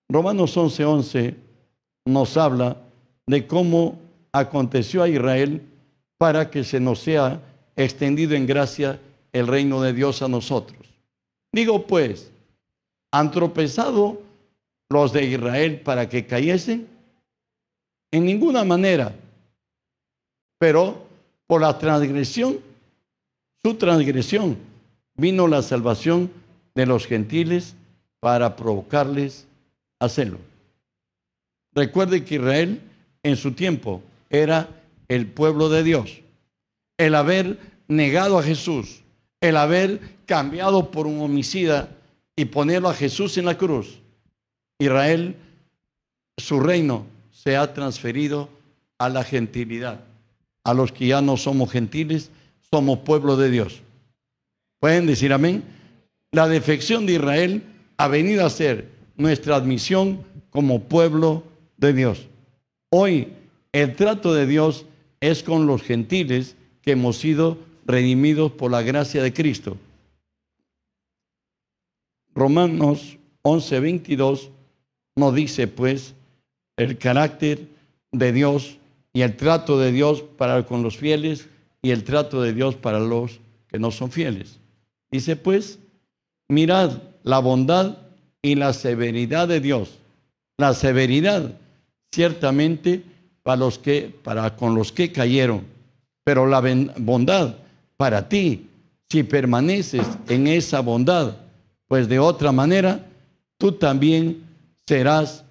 Romanos 0.09 0.57
11:11 0.57 0.85
11 0.85 1.35
nos 2.05 2.35
habla 2.37 2.77
de 3.27 3.47
cómo 3.47 3.99
aconteció 4.31 5.03
a 5.03 5.09
Israel 5.09 5.61
para 6.17 6.49
que 6.49 6.63
se 6.63 6.79
nos 6.79 6.99
sea 6.99 7.41
extendido 7.75 8.35
en 8.35 8.45
gracia 8.45 8.99
el 9.31 9.47
reino 9.47 9.81
de 9.81 9.93
Dios 9.93 10.21
a 10.21 10.27
nosotros. 10.27 10.79
Digo 11.53 11.85
pues, 11.85 12.31
¿han 13.11 13.31
tropezado 13.31 14.21
los 14.89 15.13
de 15.13 15.25
Israel 15.25 15.81
para 15.81 16.09
que 16.09 16.25
cayesen? 16.25 16.87
En 18.11 18.25
ninguna 18.25 18.63
manera. 18.63 19.15
Pero 20.59 21.05
por 21.47 21.61
la 21.61 21.77
transgresión, 21.77 22.59
su 23.63 23.75
transgresión, 23.75 24.57
vino 25.21 25.47
la 25.47 25.61
salvación 25.61 26.31
de 26.75 26.85
los 26.85 27.05
gentiles 27.05 27.75
para 28.19 28.55
provocarles 28.55 29.47
a 29.99 30.05
hacerlo. 30.05 30.39
Recuerde 31.73 32.25
que 32.25 32.35
Israel 32.35 32.81
en 33.23 33.37
su 33.37 33.53
tiempo 33.53 34.01
era 34.29 34.67
el 35.07 35.27
pueblo 35.27 35.69
de 35.69 35.83
Dios. 35.83 36.21
El 36.97 37.15
haber 37.15 37.59
negado 37.87 38.37
a 38.37 38.43
Jesús, 38.43 39.03
el 39.39 39.57
haber 39.57 39.99
cambiado 40.25 40.91
por 40.91 41.07
un 41.07 41.21
homicida 41.21 41.89
y 42.35 42.45
ponerlo 42.45 42.89
a 42.89 42.93
Jesús 42.93 43.37
en 43.37 43.45
la 43.45 43.57
cruz, 43.57 43.99
Israel, 44.79 45.35
su 46.37 46.59
reino 46.59 47.05
se 47.31 47.55
ha 47.55 47.73
transferido 47.73 48.49
a 48.97 49.09
la 49.09 49.23
gentilidad. 49.23 50.03
A 50.63 50.73
los 50.73 50.91
que 50.91 51.07
ya 51.07 51.21
no 51.21 51.37
somos 51.37 51.71
gentiles, 51.71 52.31
somos 52.71 52.99
pueblo 52.99 53.35
de 53.35 53.49
Dios. 53.49 53.81
¿Pueden 54.81 55.05
decir 55.05 55.31
amén? 55.31 55.63
La 56.31 56.47
defección 56.47 57.05
de 57.05 57.13
Israel 57.13 57.61
ha 57.97 58.07
venido 58.07 58.43
a 58.43 58.49
ser 58.49 58.89
nuestra 59.15 59.55
admisión 59.55 60.25
como 60.49 60.81
pueblo 60.81 61.43
de 61.77 61.93
Dios. 61.93 62.27
Hoy 62.89 63.27
el 63.73 63.95
trato 63.95 64.33
de 64.33 64.47
Dios 64.47 64.87
es 65.19 65.43
con 65.43 65.67
los 65.67 65.83
gentiles 65.83 66.55
que 66.81 66.93
hemos 66.93 67.17
sido 67.17 67.59
redimidos 67.85 68.53
por 68.53 68.71
la 68.71 68.81
gracia 68.81 69.21
de 69.21 69.31
Cristo. 69.31 69.77
Romanos 72.33 73.19
11, 73.43 73.79
22 73.81 74.49
nos 75.15 75.35
dice 75.35 75.67
pues 75.67 76.15
el 76.75 76.97
carácter 76.97 77.67
de 78.11 78.31
Dios 78.33 78.79
y 79.13 79.21
el 79.21 79.37
trato 79.37 79.77
de 79.77 79.91
Dios 79.91 80.23
para 80.23 80.65
con 80.65 80.81
los 80.81 80.97
fieles 80.97 81.47
y 81.83 81.91
el 81.91 82.03
trato 82.03 82.41
de 82.41 82.53
Dios 82.53 82.75
para 82.75 82.99
los 82.99 83.41
que 83.67 83.77
no 83.77 83.91
son 83.91 84.09
fieles. 84.09 84.60
Dice 85.11 85.35
pues, 85.35 85.77
mirad 86.49 87.01
la 87.23 87.39
bondad 87.39 87.97
y 88.41 88.55
la 88.55 88.73
severidad 88.73 89.47
de 89.47 89.59
Dios. 89.59 89.99
La 90.57 90.73
severidad 90.73 91.51
ciertamente 92.11 93.03
para 93.43 93.57
los 93.57 93.77
que 93.77 94.13
para 94.23 94.55
con 94.55 94.75
los 94.75 94.91
que 94.91 95.11
cayeron, 95.11 95.65
pero 96.23 96.45
la 96.45 96.61
bondad 96.97 97.55
para 97.97 98.27
ti 98.27 98.67
si 99.11 99.23
permaneces 99.23 100.07
en 100.29 100.47
esa 100.47 100.79
bondad, 100.79 101.35
pues 101.89 102.07
de 102.07 102.17
otra 102.17 102.53
manera 102.53 103.05
tú 103.57 103.73
también 103.73 104.41
serás 104.87 105.43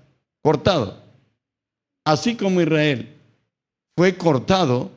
cortado. 0.43 0.97
Así 2.07 2.37
como 2.37 2.63
Israel 2.63 3.15
fue 3.95 4.17
cortado, 4.17 4.91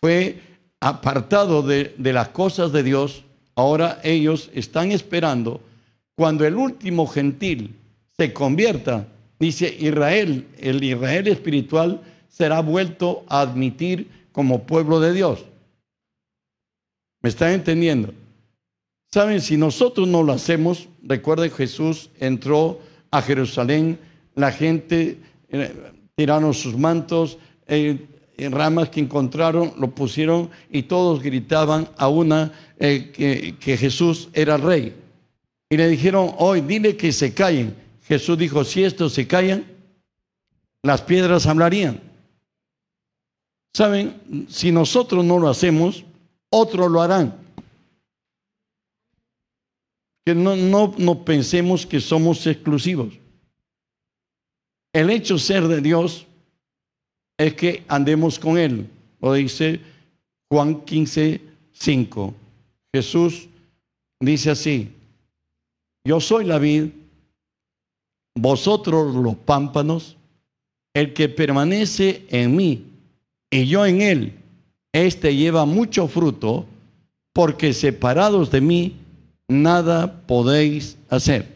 fue 0.00 0.40
apartado 0.80 1.62
de, 1.62 1.92
de 1.98 2.12
las 2.12 2.28
cosas 2.28 2.70
de 2.70 2.84
Dios, 2.84 3.24
ahora 3.56 4.00
ellos 4.04 4.50
están 4.54 4.92
esperando 4.92 5.60
cuando 6.14 6.46
el 6.46 6.54
último 6.54 7.06
gentil 7.06 7.74
se 8.16 8.32
convierta 8.32 9.08
Dice 9.38 9.74
Israel, 9.78 10.46
el 10.58 10.82
Israel 10.82 11.28
espiritual 11.28 12.00
será 12.28 12.60
vuelto 12.60 13.24
a 13.28 13.40
admitir 13.42 14.08
como 14.32 14.64
pueblo 14.64 14.98
de 15.00 15.12
Dios. 15.12 15.44
¿Me 17.22 17.28
están 17.28 17.52
entendiendo? 17.52 18.14
Saben, 19.12 19.40
si 19.40 19.56
nosotros 19.56 20.08
no 20.08 20.22
lo 20.22 20.32
hacemos, 20.32 20.88
recuerden 21.02 21.50
Jesús 21.50 22.10
entró 22.18 22.80
a 23.10 23.22
Jerusalén, 23.22 23.98
la 24.34 24.52
gente 24.52 25.18
eh, 25.48 25.74
tiraron 26.14 26.54
sus 26.54 26.76
mantos, 26.76 27.38
eh, 27.66 28.06
ramas 28.38 28.90
que 28.90 29.00
encontraron, 29.00 29.72
lo 29.78 29.90
pusieron 29.94 30.50
y 30.70 30.82
todos 30.82 31.22
gritaban 31.22 31.88
a 31.96 32.08
una 32.08 32.52
eh, 32.78 33.56
que, 33.58 33.76
Jesús 33.76 34.28
era 34.32 34.56
rey. 34.56 34.94
Y 35.70 35.76
le 35.76 35.88
dijeron, 35.88 36.34
hoy 36.38 36.60
dile 36.60 36.96
que 36.96 37.12
se 37.12 37.32
callen. 37.32 37.74
Jesús 38.02 38.38
dijo, 38.38 38.62
si 38.64 38.84
estos 38.84 39.14
se 39.14 39.26
callan, 39.26 39.64
las 40.82 41.02
piedras 41.02 41.46
hablarían. 41.46 42.00
Saben, 43.74 44.46
si 44.48 44.70
nosotros 44.70 45.24
no 45.24 45.38
lo 45.38 45.48
hacemos, 45.48 46.04
otros 46.50 46.90
lo 46.90 47.02
harán. 47.02 47.36
Que 50.24 50.34
no, 50.34 50.56
no, 50.56 50.94
no 50.98 51.24
pensemos 51.24 51.86
que 51.86 52.00
somos 52.00 52.46
exclusivos. 52.46 53.18
El 54.92 55.10
hecho 55.10 55.38
ser 55.38 55.68
de 55.68 55.80
Dios 55.80 56.25
es 57.38 57.54
que 57.54 57.84
andemos 57.88 58.38
con 58.38 58.58
Él. 58.58 58.88
Lo 59.20 59.32
dice 59.32 59.80
Juan 60.50 60.82
15, 60.84 61.40
5. 61.72 62.34
Jesús 62.94 63.48
dice 64.20 64.50
así, 64.50 64.90
yo 66.04 66.20
soy 66.20 66.44
la 66.44 66.58
vid 66.58 66.90
vosotros 68.36 69.14
los 69.14 69.34
pámpanos, 69.34 70.16
el 70.94 71.14
que 71.14 71.28
permanece 71.28 72.24
en 72.28 72.54
mí 72.54 72.84
y 73.50 73.66
yo 73.66 73.86
en 73.86 74.02
él, 74.02 74.32
éste 74.92 75.34
lleva 75.34 75.64
mucho 75.64 76.06
fruto, 76.08 76.66
porque 77.32 77.72
separados 77.72 78.50
de 78.50 78.60
mí 78.60 78.96
nada 79.48 80.22
podéis 80.26 80.96
hacer. 81.08 81.54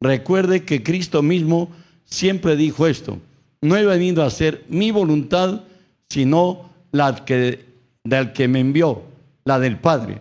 Recuerde 0.00 0.64
que 0.64 0.82
Cristo 0.82 1.22
mismo 1.22 1.68
siempre 2.04 2.56
dijo 2.56 2.86
esto, 2.86 3.18
no 3.60 3.76
he 3.76 3.84
venido 3.84 4.22
a 4.22 4.26
hacer 4.26 4.64
mi 4.68 4.90
voluntad, 4.90 5.62
sino 6.08 6.70
la 6.92 7.24
que, 7.24 7.64
del 8.04 8.32
que 8.32 8.48
me 8.48 8.60
envió, 8.60 9.02
la 9.44 9.58
del 9.58 9.78
Padre. 9.78 10.20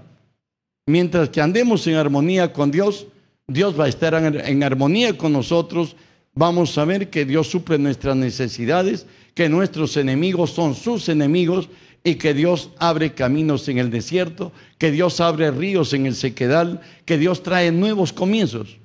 Mientras 0.88 1.30
que 1.30 1.42
andemos 1.42 1.86
en 1.88 1.96
armonía 1.96 2.54
con 2.54 2.72
Dios, 2.72 3.08
Dios 3.48 3.80
va 3.80 3.86
a 3.86 3.90
estar 3.90 4.14
en, 4.14 4.64
armonía 4.64 5.18
con 5.18 5.34
nosotros. 5.34 5.96
Vamos 6.34 6.78
a 6.78 6.86
ver 6.86 7.10
que 7.10 7.26
Dios 7.26 7.48
suple 7.48 7.78
nuestras 7.78 8.16
necesidades, 8.16 9.06
que 9.34 9.50
nuestros 9.50 9.98
enemigos 9.98 10.52
son 10.52 10.76
sus 10.76 11.10
enemigos 11.10 11.70
y 12.04 12.16
que 12.16 12.34
Dios 12.34 12.72
abre 12.78 13.14
caminos 13.14 13.68
en 13.68 13.80
el 13.80 13.90
desierto, 13.90 14.52
que 14.78 14.92
Dios 14.92 15.20
abre 15.20 15.52
ríos 15.52 15.94
en 15.94 16.06
el 16.06 16.16
sequedal, 16.16 16.82
que 17.06 17.18
Dios 17.18 17.44
trae 17.44 17.72
nuevos 17.72 18.14
comienzos. 18.14 18.78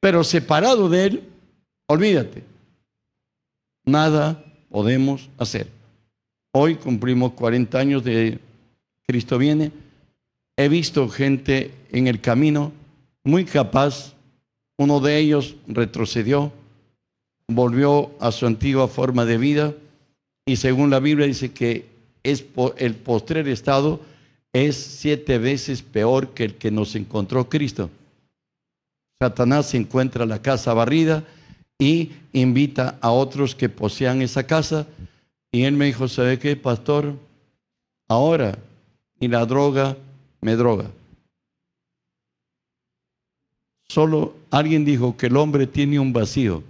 Pero 0.00 0.24
separado 0.24 0.88
de 0.88 1.06
Él, 1.06 1.22
olvídate, 1.86 2.44
nada 3.88 4.44
podemos 4.70 5.28
hacer. 5.38 5.68
Hoy 6.52 6.76
cumplimos 6.76 7.32
40 7.32 7.78
años 7.78 8.04
de 8.04 8.38
Cristo 9.06 9.38
viene 9.38 9.72
he 10.58 10.68
visto 10.68 11.08
gente 11.08 11.70
en 11.92 12.08
el 12.08 12.20
camino 12.20 12.72
muy 13.22 13.44
capaz. 13.44 14.14
Uno 14.76 14.98
de 14.98 15.16
ellos 15.16 15.54
retrocedió, 15.68 16.52
volvió 17.46 18.10
a 18.20 18.32
su 18.32 18.44
antigua 18.44 18.88
forma 18.88 19.24
de 19.24 19.38
vida 19.38 19.74
y 20.46 20.56
según 20.56 20.90
la 20.90 20.98
Biblia 20.98 21.26
dice 21.26 21.52
que 21.52 21.86
es 22.24 22.44
el 22.76 22.94
postrer 22.96 23.46
estado 23.46 24.00
es 24.52 24.76
siete 24.76 25.38
veces 25.38 25.82
peor 25.82 26.30
que 26.30 26.44
el 26.44 26.54
que 26.56 26.72
nos 26.72 26.96
encontró 26.96 27.48
Cristo. 27.48 27.88
Satanás 29.22 29.74
encuentra 29.74 30.26
la 30.26 30.42
casa 30.42 30.74
barrida 30.74 31.24
y 31.78 32.10
invita 32.32 32.98
a 33.00 33.10
otros 33.10 33.54
que 33.54 33.68
posean 33.68 34.22
esa 34.22 34.46
casa. 34.46 34.86
Y 35.52 35.62
él 35.62 35.74
me 35.74 35.86
dijo, 35.86 36.08
¿sabe 36.08 36.38
qué, 36.38 36.56
pastor? 36.56 37.14
Ahora 38.08 38.58
ni 39.20 39.28
la 39.28 39.44
droga 39.44 39.96
me 40.40 40.56
droga. 40.56 40.90
Solo 43.88 44.34
alguien 44.50 44.84
dijo 44.84 45.16
que 45.16 45.26
el 45.26 45.36
hombre 45.36 45.66
tiene 45.66 45.98
un 45.98 46.12
vacío. 46.12 46.62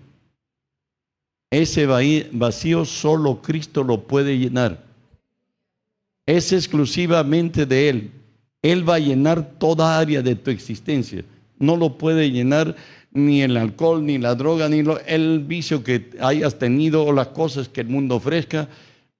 Ese 1.50 1.86
vacío 1.86 2.84
solo 2.84 3.40
Cristo 3.42 3.82
lo 3.82 4.06
puede 4.06 4.38
llenar. 4.38 4.84
Es 6.26 6.52
exclusivamente 6.52 7.66
de 7.66 7.88
Él. 7.88 8.10
Él 8.62 8.88
va 8.88 8.96
a 8.96 9.00
llenar 9.00 9.54
toda 9.58 9.98
área 9.98 10.22
de 10.22 10.34
tu 10.36 10.50
existencia. 10.50 11.24
No 11.58 11.76
lo 11.76 11.96
puede 11.96 12.30
llenar 12.30 12.76
ni 13.18 13.42
el 13.42 13.56
alcohol, 13.56 14.04
ni 14.04 14.18
la 14.18 14.34
droga, 14.34 14.68
ni 14.68 14.82
el 15.06 15.40
vicio 15.40 15.82
que 15.82 16.10
hayas 16.20 16.58
tenido 16.58 17.04
o 17.04 17.12
las 17.12 17.28
cosas 17.28 17.68
que 17.68 17.82
el 17.82 17.88
mundo 17.88 18.16
ofrezca. 18.16 18.68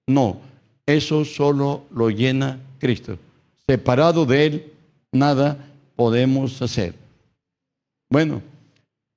No, 0.06 0.40
eso 0.86 1.24
solo 1.24 1.84
lo 1.94 2.10
llena 2.10 2.58
Cristo. 2.78 3.18
Separado 3.66 4.24
de 4.24 4.46
Él, 4.46 4.72
nada 5.12 5.68
podemos 5.96 6.62
hacer. 6.62 6.94
Bueno, 8.10 8.40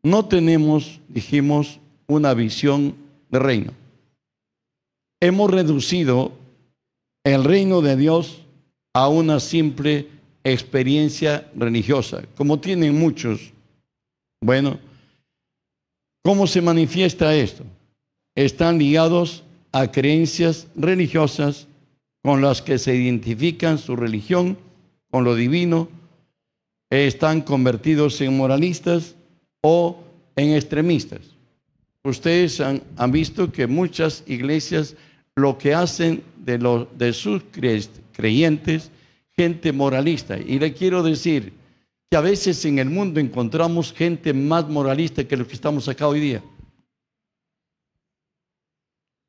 no 0.04 0.26
tenemos, 0.26 1.00
dijimos, 1.08 1.80
una 2.08 2.34
visión 2.34 2.96
de 3.30 3.39
reino. 3.39 3.72
Hemos 5.22 5.52
reducido 5.52 6.32
el 7.24 7.44
reino 7.44 7.82
de 7.82 7.96
Dios 7.96 8.41
a 8.94 9.08
una 9.08 9.39
simple 9.39 10.08
experiencia 10.44 11.50
religiosa, 11.56 12.24
como 12.36 12.60
tienen 12.60 12.98
muchos. 13.00 13.54
Bueno, 14.43 14.80
¿cómo 16.23 16.47
se 16.47 16.62
manifiesta 16.62 17.36
esto? 17.36 17.63
Están 18.34 18.80
ligados 18.80 19.43
a 19.71 19.91
creencias 19.91 20.67
religiosas 20.75 21.67
con 22.23 22.41
las 22.41 22.63
que 22.63 22.80
se 22.80 22.95
identifican 22.95 23.77
su 23.77 23.95
religión 23.95 24.58
con 25.12 25.23
lo 25.25 25.36
divino, 25.36 25.89
están 26.89 27.41
convertidos 27.41 28.19
en 28.21 28.36
moralistas 28.36 29.15
o 29.62 29.97
en 30.36 30.54
extremistas. 30.56 31.21
Ustedes 32.04 32.60
han, 32.60 32.82
visto 33.12 33.51
que 33.51 33.67
muchas 33.67 34.23
iglesias 34.25 34.95
lo 35.36 35.58
que 35.58 35.75
hacen 35.75 36.23
de, 36.38 36.88
de 36.97 37.13
sus 37.13 37.43
creyentes, 38.12 38.89
gente 39.36 39.71
moralista. 39.71 40.39
Y 40.39 40.58
le 40.58 40.73
quiero 40.73 41.04
decir 41.04 41.54
que 42.12 42.17
a 42.17 42.21
veces 42.21 42.65
en 42.65 42.78
el 42.78 42.89
mundo 42.89 43.21
encontramos 43.21 43.93
gente 43.93 44.34
más 44.34 44.67
moralista 44.67 45.26
que 45.26 45.38
los 45.38 45.47
que 45.47 45.54
estamos 45.54 45.88
acá 45.88 46.10
hoy 46.10 46.19
día. 46.19 46.43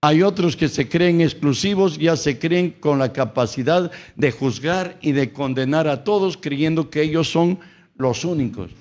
Hay 0.03 0.25
otros 0.25 0.57
que 0.57 0.69
se 0.69 0.89
creen 0.89 1.21
exclusivos, 1.21 1.97
ya 1.97 2.17
se 2.17 2.41
creen 2.41 2.73
con 2.73 2.99
la 2.99 3.13
capacidad 3.13 3.93
de 4.17 4.33
juzgar 4.33 4.99
y 5.01 5.13
de 5.13 5.33
condenar 5.33 5.87
a 5.87 6.03
todos 6.03 6.37
creyendo 6.37 6.91
que 6.91 7.03
ellos 7.03 7.31
son 7.31 7.61
los 7.95 8.25
únicos. 8.25 8.73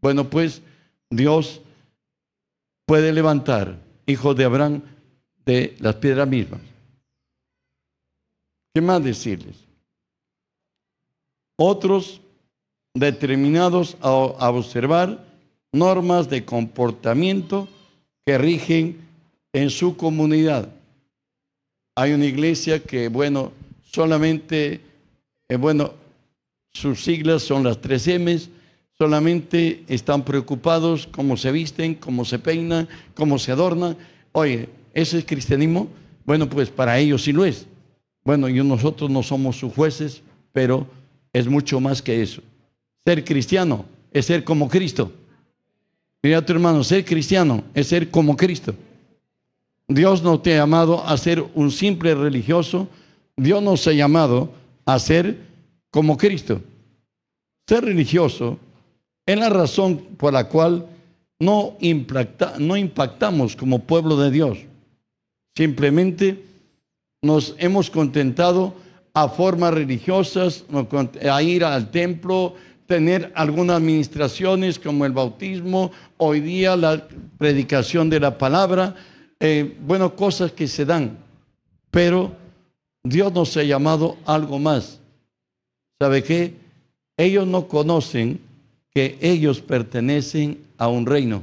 Bueno, 0.00 0.30
pues 0.30 0.62
Dios 1.10 1.60
puede 2.86 3.12
levantar 3.12 3.78
hijos 4.06 4.34
de 4.36 4.44
Abraham 4.44 4.80
de 5.44 5.76
las 5.80 5.96
piedras 5.96 6.26
mismas. 6.26 6.62
¿Qué 8.72 8.80
más 8.80 9.04
decirles? 9.04 9.66
Otros 11.58 12.22
determinados 12.98 13.96
a, 14.00 14.10
observar 14.10 15.24
normas 15.72 16.28
de 16.28 16.44
comportamiento 16.44 17.68
que 18.24 18.38
rigen 18.38 18.98
en 19.52 19.70
su 19.70 19.96
comunidad. 19.96 20.68
Hay 21.94 22.12
una 22.12 22.26
iglesia 22.26 22.82
que, 22.82 23.08
bueno, 23.08 23.52
solamente, 23.82 24.80
eh, 25.48 25.56
bueno, 25.56 25.92
sus 26.72 27.02
siglas 27.02 27.42
son 27.42 27.64
las 27.64 27.80
tres 27.80 28.06
M's, 28.06 28.50
solamente 28.96 29.82
están 29.88 30.24
preocupados 30.24 31.06
cómo 31.06 31.36
se 31.36 31.52
visten, 31.52 31.94
cómo 31.94 32.24
se 32.24 32.38
peinan, 32.38 32.88
cómo 33.14 33.38
se 33.38 33.52
adornan. 33.52 33.96
Oye, 34.32 34.68
¿ese 34.94 35.18
es 35.18 35.24
cristianismo? 35.24 35.88
Bueno, 36.24 36.48
pues 36.48 36.70
para 36.70 36.98
ellos 36.98 37.22
sí 37.22 37.32
lo 37.32 37.44
es. 37.44 37.66
Bueno, 38.24 38.48
y 38.48 38.62
nosotros 38.62 39.10
no 39.10 39.22
somos 39.22 39.56
sus 39.56 39.72
jueces, 39.72 40.22
pero 40.52 40.86
es 41.32 41.46
mucho 41.46 41.80
más 41.80 42.02
que 42.02 42.22
eso. 42.22 42.42
Ser 43.08 43.24
cristiano 43.24 43.86
es 44.12 44.26
ser 44.26 44.44
como 44.44 44.68
Cristo. 44.68 45.10
Mira 46.22 46.44
tu 46.44 46.52
hermano, 46.52 46.84
ser 46.84 47.06
cristiano 47.06 47.64
es 47.72 47.86
ser 47.86 48.10
como 48.10 48.36
Cristo. 48.36 48.74
Dios 49.88 50.22
no 50.22 50.38
te 50.40 50.52
ha 50.52 50.58
llamado 50.58 51.02
a 51.02 51.16
ser 51.16 51.42
un 51.54 51.70
simple 51.70 52.14
religioso, 52.14 52.86
Dios 53.34 53.62
nos 53.62 53.86
ha 53.86 53.92
llamado 53.92 54.52
a 54.84 54.98
ser 54.98 55.38
como 55.90 56.18
Cristo. 56.18 56.60
Ser 57.66 57.86
religioso 57.86 58.58
es 59.24 59.38
la 59.38 59.48
razón 59.48 59.96
por 60.18 60.34
la 60.34 60.46
cual 60.46 60.84
no, 61.40 61.78
no 62.58 62.76
impactamos 62.76 63.56
como 63.56 63.84
pueblo 63.84 64.18
de 64.18 64.30
Dios. 64.30 64.58
Simplemente 65.56 66.44
nos 67.22 67.54
hemos 67.56 67.88
contentado 67.88 68.74
a 69.14 69.30
formas 69.30 69.72
religiosas, 69.72 70.66
a 71.32 71.42
ir 71.42 71.64
al 71.64 71.90
templo, 71.90 72.54
tener 72.88 73.30
algunas 73.34 73.76
administraciones 73.76 74.78
como 74.78 75.04
el 75.04 75.12
bautismo, 75.12 75.92
hoy 76.16 76.40
día 76.40 76.74
la 76.74 77.06
predicación 77.36 78.08
de 78.08 78.18
la 78.18 78.38
palabra, 78.38 78.96
eh, 79.40 79.76
bueno, 79.86 80.16
cosas 80.16 80.52
que 80.52 80.66
se 80.66 80.86
dan, 80.86 81.18
pero 81.90 82.32
Dios 83.04 83.30
nos 83.34 83.54
ha 83.58 83.62
llamado 83.62 84.16
algo 84.24 84.58
más. 84.58 85.00
¿Sabe 86.00 86.22
qué? 86.22 86.54
Ellos 87.18 87.46
no 87.46 87.68
conocen 87.68 88.40
que 88.94 89.18
ellos 89.20 89.60
pertenecen 89.60 90.58
a 90.78 90.88
un 90.88 91.04
reino 91.04 91.42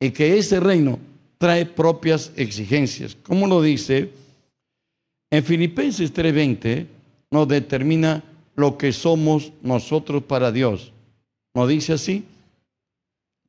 y 0.00 0.10
que 0.10 0.38
ese 0.38 0.58
reino 0.58 0.98
trae 1.36 1.66
propias 1.66 2.32
exigencias. 2.34 3.14
¿Cómo 3.24 3.46
lo 3.46 3.60
dice? 3.60 4.10
En 5.30 5.44
Filipenses 5.44 6.14
3:20 6.14 6.86
nos 7.30 7.46
determina 7.46 8.24
lo 8.56 8.76
que 8.78 8.92
somos 8.92 9.52
nosotros 9.62 10.24
para 10.24 10.50
Dios. 10.50 10.92
¿No 11.54 11.66
dice 11.66 11.92
así? 11.92 12.24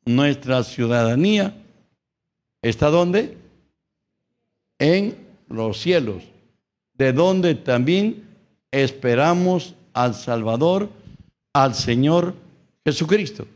Nuestra 0.06 0.64
ciudadanía 0.64 1.56
está 2.62 2.90
donde? 2.90 3.38
en 4.80 5.16
los 5.50 5.80
cielos, 5.80 6.24
de 6.94 7.14
donde 7.14 7.56
también 7.56 8.24
esperamos 8.72 9.76
al 9.94 10.14
Salvador, 10.14 10.90
al 11.54 11.74
Señor 11.74 12.36
Jesucristo. 12.86 13.48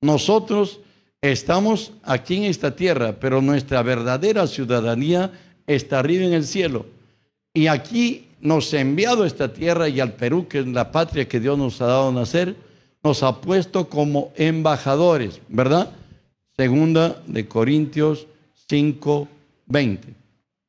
Nosotros 0.00 0.80
estamos 1.20 1.92
aquí 2.02 2.36
en 2.36 2.44
esta 2.44 2.74
tierra, 2.74 3.16
pero 3.18 3.42
nuestra 3.42 3.82
verdadera 3.82 4.46
ciudadanía 4.46 5.32
está 5.66 5.98
arriba 5.98 6.24
en 6.24 6.32
el 6.32 6.44
cielo. 6.44 6.86
Y 7.52 7.66
aquí 7.66 8.26
nos 8.40 8.72
ha 8.74 8.80
enviado 8.80 9.22
a 9.22 9.26
esta 9.26 9.52
tierra 9.52 9.88
y 9.88 10.00
al 10.00 10.12
Perú, 10.14 10.46
que 10.48 10.60
es 10.60 10.66
la 10.66 10.92
patria 10.92 11.28
que 11.28 11.40
Dios 11.40 11.58
nos 11.58 11.80
ha 11.80 11.86
dado 11.86 12.08
a 12.08 12.12
nacer, 12.12 12.56
nos 13.02 13.22
ha 13.22 13.40
puesto 13.40 13.88
como 13.88 14.32
embajadores, 14.36 15.40
¿verdad? 15.48 15.90
Segunda 16.56 17.22
de 17.26 17.46
Corintios 17.46 18.26
5, 18.68 19.28
20. 19.66 20.14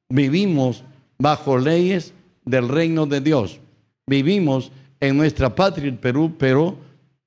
Vivimos 0.10 0.84
bajo 1.18 1.58
leyes 1.58 2.14
del 2.46 2.70
reino 2.70 3.06
de 3.06 3.22
Dios. 3.22 3.60
Vivimos 4.06 4.72
en 5.00 5.18
nuestra 5.18 5.54
patria, 5.54 5.88
el 5.88 5.98
Perú, 5.98 6.36
pero 6.38 6.78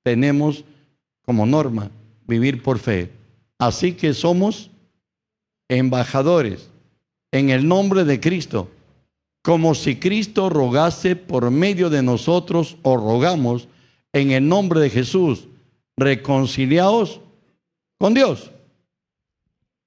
tenemos 0.03 0.63
como 1.25 1.45
norma 1.45 1.89
vivir 2.27 2.63
por 2.63 2.79
fe. 2.79 3.11
Así 3.57 3.93
que 3.93 4.13
somos 4.13 4.71
embajadores 5.69 6.69
en 7.31 7.49
el 7.49 7.67
nombre 7.67 8.03
de 8.03 8.19
Cristo, 8.19 8.69
como 9.41 9.73
si 9.73 9.97
Cristo 9.97 10.49
rogase 10.49 11.15
por 11.15 11.49
medio 11.49 11.89
de 11.89 12.03
nosotros 12.03 12.77
o 12.83 12.97
rogamos 12.97 13.67
en 14.13 14.31
el 14.31 14.47
nombre 14.47 14.79
de 14.79 14.89
Jesús, 14.89 15.47
reconciliados 15.97 17.21
con 17.97 18.13
Dios. 18.13 18.51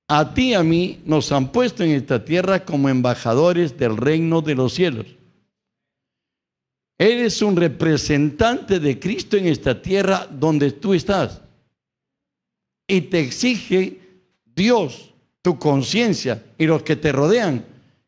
A 0.09 0.35
ti 0.35 0.51
y 0.51 0.55
a 0.55 0.63
mí 0.63 1.01
nos 1.05 1.33
han 1.33 1.51
puesto 1.51 1.83
en 1.83 1.91
esta 1.91 2.25
tierra 2.25 2.65
como 2.65 2.89
embajadores 2.89 3.79
del 3.79 3.97
reino 3.97 4.43
de 4.43 4.55
los 4.55 4.75
cielos. 4.75 5.07
Eres 6.99 7.43
un 7.43 7.57
representante 7.57 8.79
de 8.81 8.99
Cristo 9.01 9.37
en 9.37 9.47
esta 9.47 9.81
tierra 9.81 10.29
donde 10.31 10.73
tú 10.73 10.95
estás. 10.95 11.41
Y 12.87 13.03
te 13.03 13.21
exige 13.21 13.99
Dios, 14.55 15.13
tu 15.43 15.59
conciencia 15.59 16.45
y 16.59 16.67
los 16.67 16.83
que 16.83 16.97
te 16.97 17.11
rodean, 17.11 17.65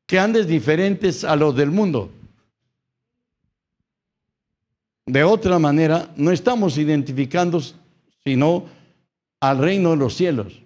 que 0.07 0.19
andes 0.19 0.47
diferentes 0.47 1.25
a 1.25 1.37
los 1.37 1.55
del 1.57 1.71
mundo. 1.71 2.11
De 5.07 5.23
otra 5.23 5.59
manera, 5.59 6.13
no 6.17 6.33
estamos 6.33 6.79
identificando 6.79 7.61
sino 8.25 8.65
al 9.41 9.59
reino 9.59 9.91
de 9.91 9.97
los 9.97 10.15
cielos. 10.15 10.61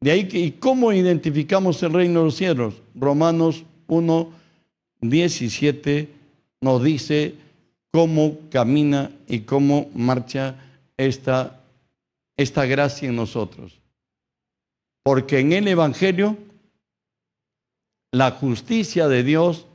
De 0.00 0.10
ahí 0.10 0.28
que, 0.28 0.38
¿y 0.38 0.52
cómo 0.52 0.92
identificamos 0.92 1.82
el 1.82 1.92
reino 1.92 2.20
de 2.20 2.26
los 2.26 2.36
cielos? 2.36 2.74
Romanos 2.94 3.64
1, 3.88 4.30
17 5.00 6.08
nos 6.60 6.82
dice 6.82 7.34
cómo 7.90 8.38
camina 8.50 9.10
y 9.28 9.40
cómo 9.40 9.90
marcha 9.94 10.56
esta, 10.96 11.60
esta 12.36 12.66
gracia 12.66 13.08
en 13.08 13.16
nosotros. 13.16 13.80
Porque 15.02 15.40
en 15.40 15.52
el 15.52 15.68
Evangelio 15.68 16.36
la 18.12 18.30
justicia 18.30 19.08
de 19.08 19.24
Dios 19.24 19.66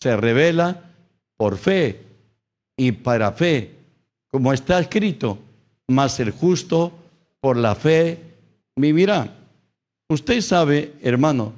se 0.00 0.16
revela 0.16 0.90
por 1.36 1.58
fe 1.58 2.02
y 2.76 2.92
para 2.92 3.32
fe, 3.32 3.74
como 4.28 4.52
está 4.52 4.78
escrito, 4.78 5.38
mas 5.88 6.18
el 6.20 6.30
justo 6.30 6.92
por 7.40 7.56
la 7.56 7.74
fe 7.74 8.18
vivirá. 8.76 9.36
Usted 10.08 10.40
sabe, 10.40 10.94
hermano, 11.02 11.52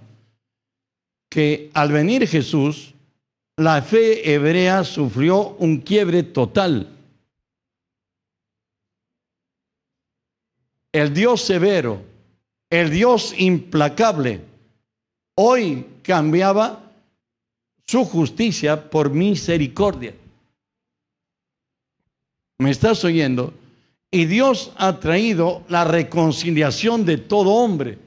que 1.29 1.71
al 1.75 1.93
venir 1.93 2.27
Jesús, 2.27 2.95
la 3.57 3.83
fe 3.83 4.33
hebrea 4.33 4.85
sufrió 4.85 5.51
un 5.59 5.79
quiebre 5.79 6.23
total. 6.23 6.91
El 10.93 11.13
Dios 11.13 11.43
severo, 11.43 12.03
el 12.71 12.91
Dios 12.91 13.35
implacable, 13.37 14.41
hoy 15.37 15.87
cambiaba 16.03 16.83
su 17.87 18.05
justicia 18.05 18.91
por 18.91 19.11
misericordia. 19.11 20.15
¿Me 22.59 22.71
estás 22.71 23.05
oyendo? 23.05 23.55
Y 24.11 24.25
Dios 24.25 24.73
ha 24.77 24.99
traído 24.99 25.63
la 25.69 25.85
reconciliación 25.85 27.05
de 27.05 27.19
todo 27.19 27.51
hombre. 27.53 27.99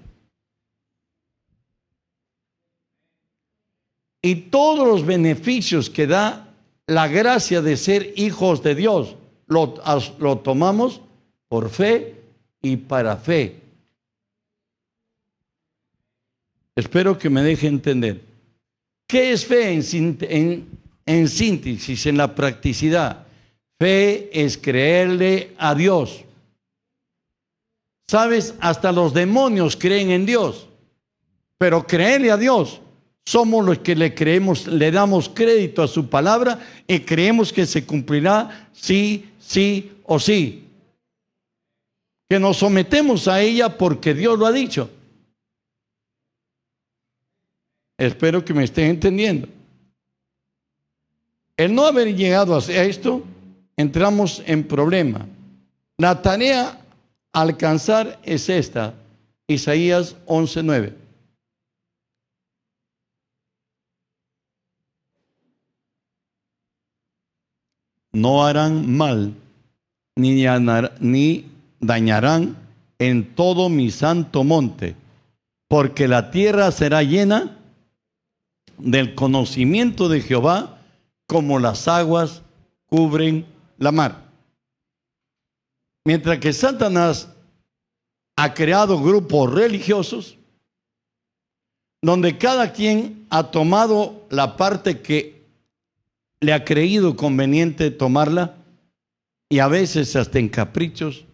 Y 4.21 4.35
todos 4.35 4.87
los 4.87 5.05
beneficios 5.05 5.89
que 5.89 6.07
da 6.07 6.53
la 6.87 7.07
gracia 7.07 7.61
de 7.61 7.77
ser 7.77 8.13
hijos 8.17 8.63
de 8.63 8.75
Dios, 8.75 9.15
lo, 9.47 9.75
lo 10.19 10.39
tomamos 10.39 11.01
por 11.47 11.69
fe 11.69 12.21
y 12.61 12.77
para 12.77 13.15
fe. 13.15 13.68
Espero 16.79 17.17
que 17.17 17.29
me 17.29 17.41
deje 17.41 17.67
entender. 17.67 18.21
¿Qué 19.05 19.33
es 19.33 19.45
fe 19.45 19.73
en, 19.73 20.67
en, 21.05 21.27
síntesis, 21.27 22.05
en 22.05 22.15
la 22.15 22.33
practicidad? 22.33 23.25
Fe 23.77 24.29
es 24.31 24.57
creerle 24.57 25.53
a 25.57 25.75
Dios. 25.75 26.23
Sabes, 28.07 28.55
hasta 28.61 28.93
los 28.93 29.13
demonios 29.13 29.75
creen 29.75 30.09
en 30.11 30.25
Dios, 30.25 30.69
pero 31.57 31.85
creerle 31.85 32.31
a 32.31 32.37
Dios 32.37 32.79
somos 33.25 33.65
los 33.65 33.79
que 33.79 33.95
le 33.95 34.15
creemos, 34.15 34.65
le 34.65 34.89
damos 34.89 35.29
crédito 35.29 35.83
a 35.83 35.87
su 35.87 36.07
palabra 36.07 36.59
y 36.87 37.01
creemos 37.01 37.51
que 37.51 37.65
se 37.65 37.85
cumplirá 37.85 38.69
sí, 38.71 39.29
sí 39.39 39.91
o 40.05 40.17
sí. 40.17 40.63
Que 42.29 42.39
nos 42.39 42.57
sometemos 42.57 43.27
a 43.27 43.41
ella 43.41 43.77
porque 43.77 44.13
Dios 44.13 44.39
lo 44.39 44.45
ha 44.45 44.51
dicho. 44.53 44.89
Espero 47.99 48.45
que 48.45 48.53
me 48.53 48.63
estén 48.63 48.91
entendiendo. 48.91 49.49
El 51.57 51.75
no 51.75 51.85
haber 51.85 52.15
llegado 52.15 52.55
a 52.55 52.59
esto 52.59 53.21
entramos 53.75 54.41
en 54.45 54.65
problema. 54.65 55.27
La 55.97 56.21
tarea 56.21 56.79
a 57.33 57.41
alcanzar 57.41 58.17
es 58.23 58.47
esta, 58.47 58.93
Isaías 59.47 60.15
11:9. 60.27 60.93
No 68.13 68.45
harán 68.45 68.95
mal 68.95 69.33
ni, 70.15 70.45
ni 71.01 71.45
dañarán 71.81 72.55
en 72.97 73.35
todo 73.35 73.67
mi 73.67 73.91
santo 73.91 74.45
monte, 74.45 74.95
porque 75.67 76.07
la 76.07 76.31
tierra 76.31 76.71
será 76.71 77.03
llena 77.03 77.58
del 78.79 79.15
conocimiento 79.15 80.09
de 80.09 80.21
Jehová 80.21 80.81
como 81.27 81.59
las 81.59 81.87
aguas 81.87 82.41
cubren 82.87 83.45
la 83.77 83.91
mar. 83.91 84.29
Mientras 86.05 86.39
que 86.39 86.53
Satanás 86.53 87.29
ha 88.35 88.53
creado 88.53 89.01
grupos 89.01 89.53
religiosos 89.53 90.37
donde 92.01 92.37
cada 92.37 92.71
quien 92.71 93.27
ha 93.29 93.51
tomado 93.51 94.25
la 94.29 94.55
parte 94.55 95.01
que 95.01 95.45
le 96.39 96.53
ha 96.53 96.63
creído 96.63 97.15
conveniente 97.15 97.91
tomarla 97.91 98.55
y 99.49 99.59
a 99.59 99.67
veces 99.67 100.15
hasta 100.15 100.39
en 100.39 100.47
caprichos. 100.47 101.25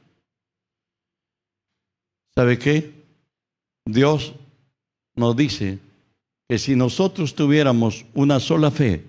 ¿Sabe 2.34 2.58
qué? 2.58 3.06
Dios 3.86 4.34
nos 5.16 5.36
dice 5.36 5.80
que 6.48 6.60
si 6.60 6.76
nosotros 6.76 7.36
tuviéramos 7.36 8.06
una 8.14 8.40
sola 8.40 8.72
fe, 8.72 9.04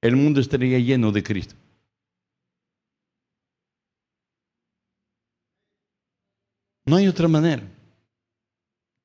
el 0.00 0.16
mundo 0.16 0.40
estaría 0.40 0.78
lleno 0.78 1.10
de 1.10 1.22
Cristo. 1.22 1.54
No 6.84 6.96
hay 6.96 7.08
otra 7.08 7.26
manera. 7.26 7.64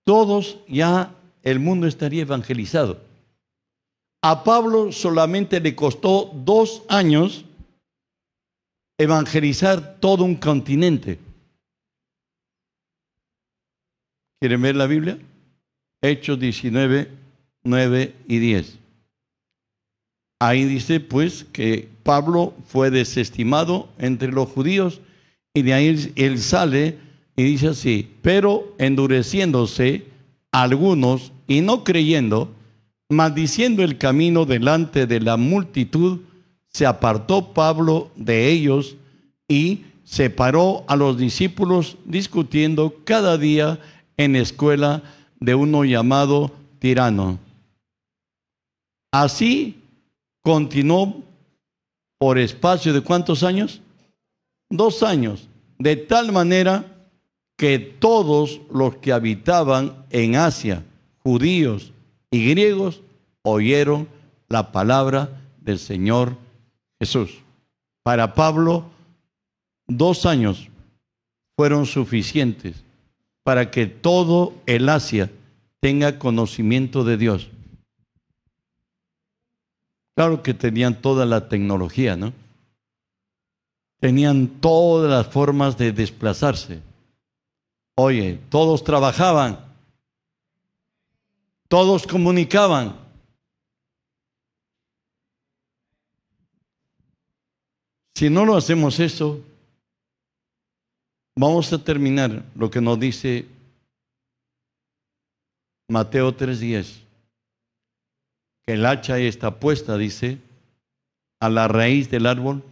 Todos 0.06 0.60
ya 0.68 1.16
el 1.42 1.60
mundo 1.60 1.88
estaría 1.88 2.22
evangelizado. 2.22 3.02
A 4.22 4.44
Pablo 4.44 4.92
solamente 4.92 5.60
le 5.60 5.76
costó 5.76 6.32
dos 6.32 6.84
años 6.90 7.44
evangelizar 9.00 10.00
todo 10.00 10.24
un 10.24 10.36
continente. 10.36 11.18
¿Quieren 14.40 14.62
ver 14.62 14.76
la 14.76 14.86
Biblia? 14.86 15.18
Hechos 16.04 16.40
19, 16.40 17.21
9 17.64 18.14
y 18.28 18.40
10. 18.40 18.78
Ahí 20.40 20.66
dice 20.66 21.00
pues 21.00 21.46
que 21.52 21.88
Pablo 22.04 22.54
fue 22.68 22.90
desestimado 22.90 23.90
entre 24.00 24.32
los 24.32 24.50
judíos 24.50 25.02
y 25.54 25.62
de 25.62 25.74
ahí 25.74 26.14
él 26.16 26.40
sale 26.40 26.98
y 27.36 27.44
dice 27.44 27.70
así, 27.70 28.10
pero 28.22 28.74
endureciéndose 28.78 30.06
algunos 30.52 31.32
y 31.48 31.62
no 31.62 31.84
creyendo, 31.84 32.52
maldiciendo 33.10 33.84
el 33.84 33.98
camino 33.98 34.46
delante 34.46 35.06
de 35.06 35.20
la 35.20 35.38
multitud, 35.38 36.20
se 36.68 36.86
apartó 36.86 37.54
Pablo 37.54 38.10
de 38.16 38.50
ellos 38.50 38.96
y 39.48 39.82
separó 40.04 40.84
a 40.88 40.96
los 40.96 41.18
discípulos 41.18 41.98
discutiendo 42.06 42.96
cada 43.04 43.38
día 43.38 43.80
en 44.18 44.36
escuela 44.36 45.04
de 45.40 45.56
uno 45.56 45.84
llamado 45.84 46.52
tirano. 46.80 47.40
Así 49.12 49.82
continuó 50.42 51.24
por 52.18 52.38
espacio 52.38 52.94
de 52.94 53.02
cuántos 53.02 53.44
años? 53.44 53.82
Dos 54.70 55.04
años, 55.04 55.50
de 55.80 55.98
tal 55.98 56.32
manera 56.32 56.86
que 57.58 57.78
todos 57.78 58.62
los 58.72 58.96
que 58.98 59.12
habitaban 59.12 60.06
en 60.10 60.36
Asia, 60.36 60.84
judíos 61.24 61.92
y 62.32 62.50
griegos, 62.50 63.02
oyeron 63.44 64.08
la 64.48 64.72
palabra 64.72 65.42
del 65.60 65.78
Señor 65.78 66.38
Jesús. 67.00 67.42
Para 68.04 68.34
Pablo, 68.34 68.86
dos 69.88 70.26
años 70.26 70.70
fueron 71.58 71.86
suficientes 71.86 72.84
para 73.44 73.72
que 73.72 73.88
todo 73.88 74.54
el 74.66 74.88
Asia 74.90 75.30
tenga 75.80 76.18
conocimiento 76.18 77.04
de 77.04 77.18
Dios. 77.18 77.50
Claro 80.16 80.44
que 80.44 80.54
tenían 80.54 81.02
toda 81.02 81.26
la 81.26 81.48
tecnología, 81.48 82.16
¿no? 82.16 82.34
Tenían 84.00 84.48
todas 84.48 85.10
las 85.10 85.28
formas 85.28 85.78
de 85.78 85.92
desplazarse 85.92 86.82
Oye, 87.96 88.40
todos 88.50 88.84
trabajaban, 88.84 89.60
todos 91.68 92.08
comunicaban. 92.08 92.96
Si 98.16 98.30
no 98.30 98.46
lo 98.46 98.56
hacemos 98.56 99.00
eso, 99.00 99.44
vamos 101.36 101.72
a 101.74 101.84
terminar 101.84 102.44
lo 102.56 102.70
que 102.70 102.82
nos 102.82 103.00
dice 103.00 103.46
Mateo 105.88 106.36
3:10, 106.36 107.01
que 108.66 108.74
el 108.74 108.86
hacha 108.86 109.18
está 109.20 109.60
puesta, 109.60 109.98
dice, 109.98 110.38
a 111.40 111.50
la 111.50 111.68
raíz 111.68 112.10
del 112.10 112.28
árbol 112.28 112.64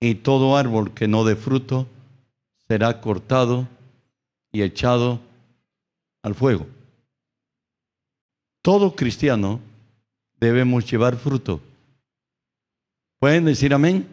y 0.00 0.16
todo 0.16 0.56
árbol 0.56 0.94
que 0.94 1.08
no 1.08 1.24
dé 1.24 1.36
fruto 1.36 1.86
será 2.68 3.00
cortado 3.00 3.66
y 4.52 4.62
echado 4.62 5.20
al 6.22 6.34
fuego. 6.34 6.66
Todo 8.62 8.96
cristiano 8.96 9.60
debemos 10.40 10.90
llevar 10.90 11.16
fruto. 11.16 11.60
¿Pueden 13.18 13.44
decir 13.44 13.72
amén? 13.72 14.06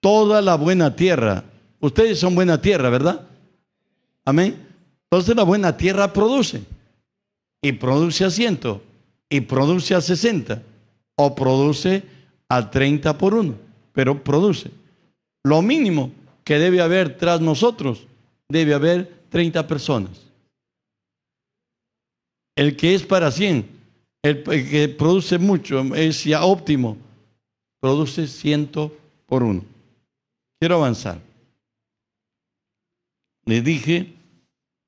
Toda 0.00 0.40
la 0.40 0.56
buena 0.56 0.96
tierra. 0.96 1.44
Ustedes 1.80 2.18
son 2.18 2.34
buena 2.34 2.60
tierra, 2.60 2.90
¿verdad? 2.90 3.26
Amén. 4.24 4.66
Entonces 5.04 5.36
la 5.36 5.42
buena 5.42 5.76
tierra 5.76 6.12
produce. 6.12 6.62
Y 7.62 7.72
produce 7.72 8.24
a 8.24 8.30
ciento. 8.30 8.82
Y 9.30 9.40
produce 9.40 9.94
a 9.94 10.00
sesenta. 10.00 10.62
O 11.16 11.34
produce 11.34 12.02
a 12.48 12.70
treinta 12.70 13.16
por 13.16 13.32
uno. 13.32 13.54
Pero 13.92 14.22
produce. 14.22 14.70
Lo 15.44 15.62
mínimo 15.62 16.12
que 16.44 16.58
debe 16.58 16.80
haber 16.80 17.16
tras 17.16 17.40
nosotros, 17.40 18.06
debe 18.48 18.74
haber 18.74 19.20
30 19.30 19.66
personas. 19.66 20.26
El 22.56 22.76
que 22.76 22.94
es 22.94 23.04
para 23.04 23.30
100, 23.30 23.66
el, 24.22 24.42
que 24.42 24.88
produce 24.88 25.38
mucho, 25.38 25.80
es 25.94 26.24
ya 26.24 26.44
óptimo, 26.44 26.96
produce 27.80 28.26
100 28.26 28.70
por 29.26 29.42
uno. 29.42 29.64
Quiero 30.58 30.76
avanzar. 30.76 31.20
Le 33.46 33.62
dije 33.62 34.12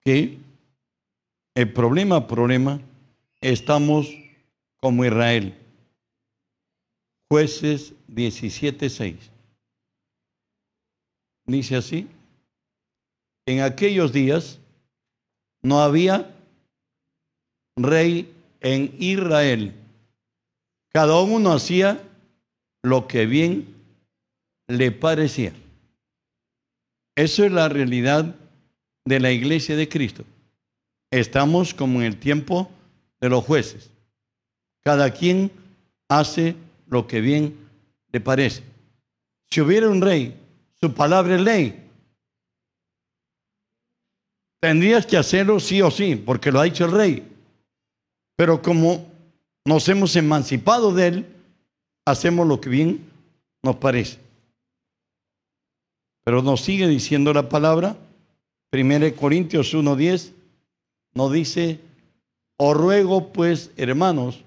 que 0.05 0.38
el 1.55 1.72
problema, 1.72 2.26
problema, 2.26 2.81
estamos 3.40 4.09
como 4.82 5.04
Israel. 5.04 5.54
Jueces 7.30 7.94
17.6. 8.08 9.16
Dice 11.46 11.76
así, 11.76 12.08
en 13.46 13.60
aquellos 13.60 14.12
días 14.12 14.58
no 15.62 15.80
había 15.80 16.34
rey 17.76 18.32
en 18.60 18.94
Israel. 18.98 19.72
Cada 20.92 21.20
uno 21.20 21.52
hacía 21.52 22.02
lo 22.82 23.06
que 23.06 23.26
bien 23.26 23.74
le 24.66 24.90
parecía. 24.90 25.52
Eso 27.14 27.44
es 27.44 27.52
la 27.52 27.68
realidad 27.68 28.34
de 29.04 29.20
la 29.20 29.30
iglesia 29.30 29.76
de 29.76 29.88
Cristo. 29.88 30.24
Estamos 31.10 31.72
como 31.72 32.00
en 32.00 32.06
el 32.06 32.18
tiempo 32.18 32.70
de 33.20 33.28
los 33.28 33.44
jueces. 33.44 33.92
Cada 34.84 35.10
quien 35.10 35.50
hace 36.08 36.56
lo 36.88 37.06
que 37.06 37.20
bien 37.20 37.56
le 38.12 38.20
parece. 38.20 38.62
Si 39.50 39.60
hubiera 39.60 39.88
un 39.88 40.00
rey 40.00 40.36
su 40.82 40.92
palabra 40.92 41.36
es 41.36 41.40
ley. 41.40 41.88
Tendrías 44.60 45.06
que 45.06 45.16
hacerlo 45.16 45.60
sí 45.60 45.80
o 45.80 45.92
sí, 45.92 46.16
porque 46.16 46.50
lo 46.50 46.58
ha 46.58 46.64
dicho 46.64 46.84
el 46.84 46.90
rey. 46.90 47.28
Pero 48.36 48.60
como 48.62 49.06
nos 49.64 49.88
hemos 49.88 50.16
emancipado 50.16 50.92
de 50.92 51.06
él, 51.06 51.26
hacemos 52.04 52.48
lo 52.48 52.60
que 52.60 52.68
bien 52.68 53.08
nos 53.62 53.76
parece. 53.76 54.18
Pero 56.24 56.42
nos 56.42 56.62
sigue 56.62 56.88
diciendo 56.88 57.32
la 57.32 57.48
palabra, 57.48 57.96
1 58.72 59.14
Corintios 59.14 59.72
1.10, 59.74 60.32
nos 61.14 61.32
dice, 61.32 61.78
os 62.56 62.76
ruego 62.76 63.32
pues, 63.32 63.70
hermanos, 63.76 64.42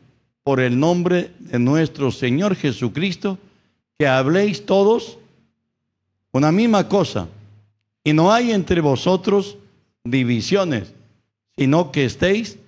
por 0.45 0.59
el 0.59 0.79
nombre 0.79 1.31
de 1.39 1.57
nuestro 1.57 2.11
Señor 2.11 2.55
Jesucristo, 2.55 3.39
que 3.97 4.05
habléis 4.05 4.63
todos 4.63 5.17
una 6.31 6.51
misma 6.51 6.87
cosa. 6.87 7.27
Y 8.03 8.13
no 8.13 8.31
hay 8.31 8.51
entre 8.51 8.79
vosotros 8.79 9.57
divisiones, 10.03 10.93
sino 11.57 11.91
que 11.91 12.05
estéis 12.05 12.59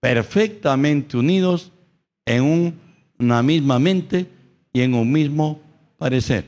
perfectamente 0.00 1.18
unidos 1.18 1.70
en 2.24 2.80
una 3.18 3.42
misma 3.42 3.78
mente 3.78 4.26
y 4.72 4.80
en 4.80 4.94
un 4.94 5.12
mismo 5.12 5.60
parecer. 5.98 6.46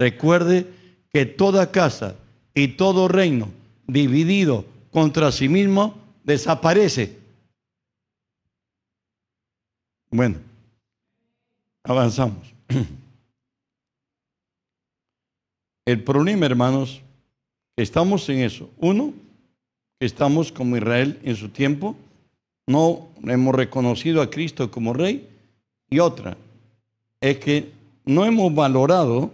Recuerde 0.00 0.66
que 1.12 1.26
toda 1.26 1.70
casa 1.70 2.16
y 2.56 2.68
todo 2.68 3.06
reino 3.06 3.50
dividido 3.86 4.64
contra 4.90 5.30
sí 5.30 5.48
mismo 5.48 5.94
desaparece. 6.24 7.21
Bueno, 10.12 10.36
avanzamos. 11.84 12.54
El 15.86 16.04
problema, 16.04 16.44
hermanos, 16.44 17.00
estamos 17.76 18.28
en 18.28 18.40
eso. 18.40 18.68
Uno, 18.76 19.14
que 19.98 20.04
estamos 20.04 20.52
como 20.52 20.76
Israel 20.76 21.18
en 21.24 21.34
su 21.34 21.48
tiempo, 21.48 21.96
no 22.66 23.08
hemos 23.24 23.54
reconocido 23.54 24.20
a 24.20 24.28
Cristo 24.28 24.70
como 24.70 24.92
rey. 24.92 25.26
Y 25.88 25.98
otra, 25.98 26.36
es 27.22 27.38
que 27.38 27.72
no 28.04 28.26
hemos 28.26 28.54
valorado, 28.54 29.32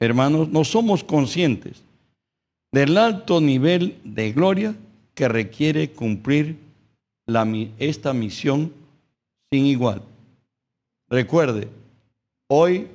hermanos, 0.00 0.48
no 0.48 0.64
somos 0.64 1.04
conscientes 1.04 1.82
del 2.72 2.96
alto 2.96 3.42
nivel 3.42 3.98
de 4.04 4.32
gloria 4.32 4.74
que 5.14 5.28
requiere 5.28 5.90
cumplir 5.90 6.56
la, 7.26 7.46
esta 7.78 8.14
misión 8.14 8.72
sin 9.52 9.66
igual. 9.66 10.02
Recuerde, 11.14 11.68
hoy 12.48 12.88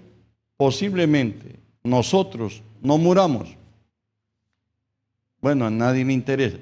posiblemente 0.57 1.55
nosotros 1.83 2.61
no 2.81 2.97
muramos. 2.97 3.47
Bueno, 5.39 5.65
a 5.65 5.69
nadie 5.69 6.03
le 6.03 6.11
interesa. 6.11 6.57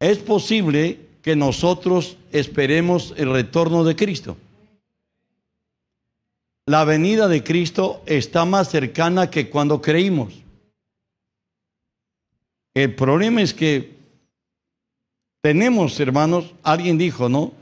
Es 0.00 0.18
posible 0.18 0.98
que 1.22 1.36
nosotros 1.36 2.16
esperemos 2.32 3.14
el 3.16 3.32
retorno 3.32 3.84
de 3.84 3.94
Cristo. 3.94 4.36
La 6.66 6.84
venida 6.84 7.28
de 7.28 7.44
Cristo 7.44 8.02
está 8.04 8.44
más 8.44 8.68
cercana 8.68 9.30
que 9.30 9.48
cuando 9.48 9.80
creímos. 9.80 10.42
El 12.74 12.96
problema 12.96 13.42
es 13.42 13.54
que 13.54 13.94
tenemos, 15.40 16.00
hermanos, 16.00 16.52
alguien 16.64 16.98
dijo, 16.98 17.28
¿no? 17.28 17.61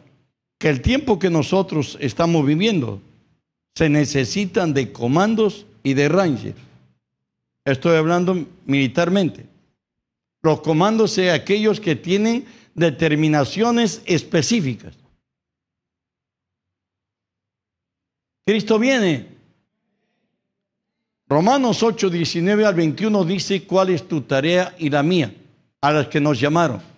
Que 0.60 0.68
el 0.68 0.82
tiempo 0.82 1.18
que 1.18 1.30
nosotros 1.30 1.96
estamos 2.02 2.44
viviendo 2.44 3.00
se 3.74 3.88
necesitan 3.88 4.74
de 4.74 4.92
comandos 4.92 5.64
y 5.82 5.94
de 5.94 6.10
rangers. 6.10 6.58
Estoy 7.64 7.96
hablando 7.96 8.46
militarmente. 8.66 9.46
Los 10.42 10.60
comandos 10.60 11.12
son 11.12 11.30
aquellos 11.30 11.80
que 11.80 11.96
tienen 11.96 12.44
determinaciones 12.74 14.02
específicas. 14.04 14.94
Cristo 18.44 18.78
viene. 18.78 19.28
Romanos 21.26 21.82
8, 21.82 22.10
19 22.10 22.66
al 22.66 22.74
21 22.74 23.24
dice 23.24 23.62
cuál 23.62 23.88
es 23.88 24.06
tu 24.06 24.20
tarea 24.20 24.74
y 24.78 24.90
la 24.90 25.02
mía, 25.02 25.32
a 25.80 25.90
las 25.90 26.08
que 26.08 26.20
nos 26.20 26.38
llamaron. 26.38 26.89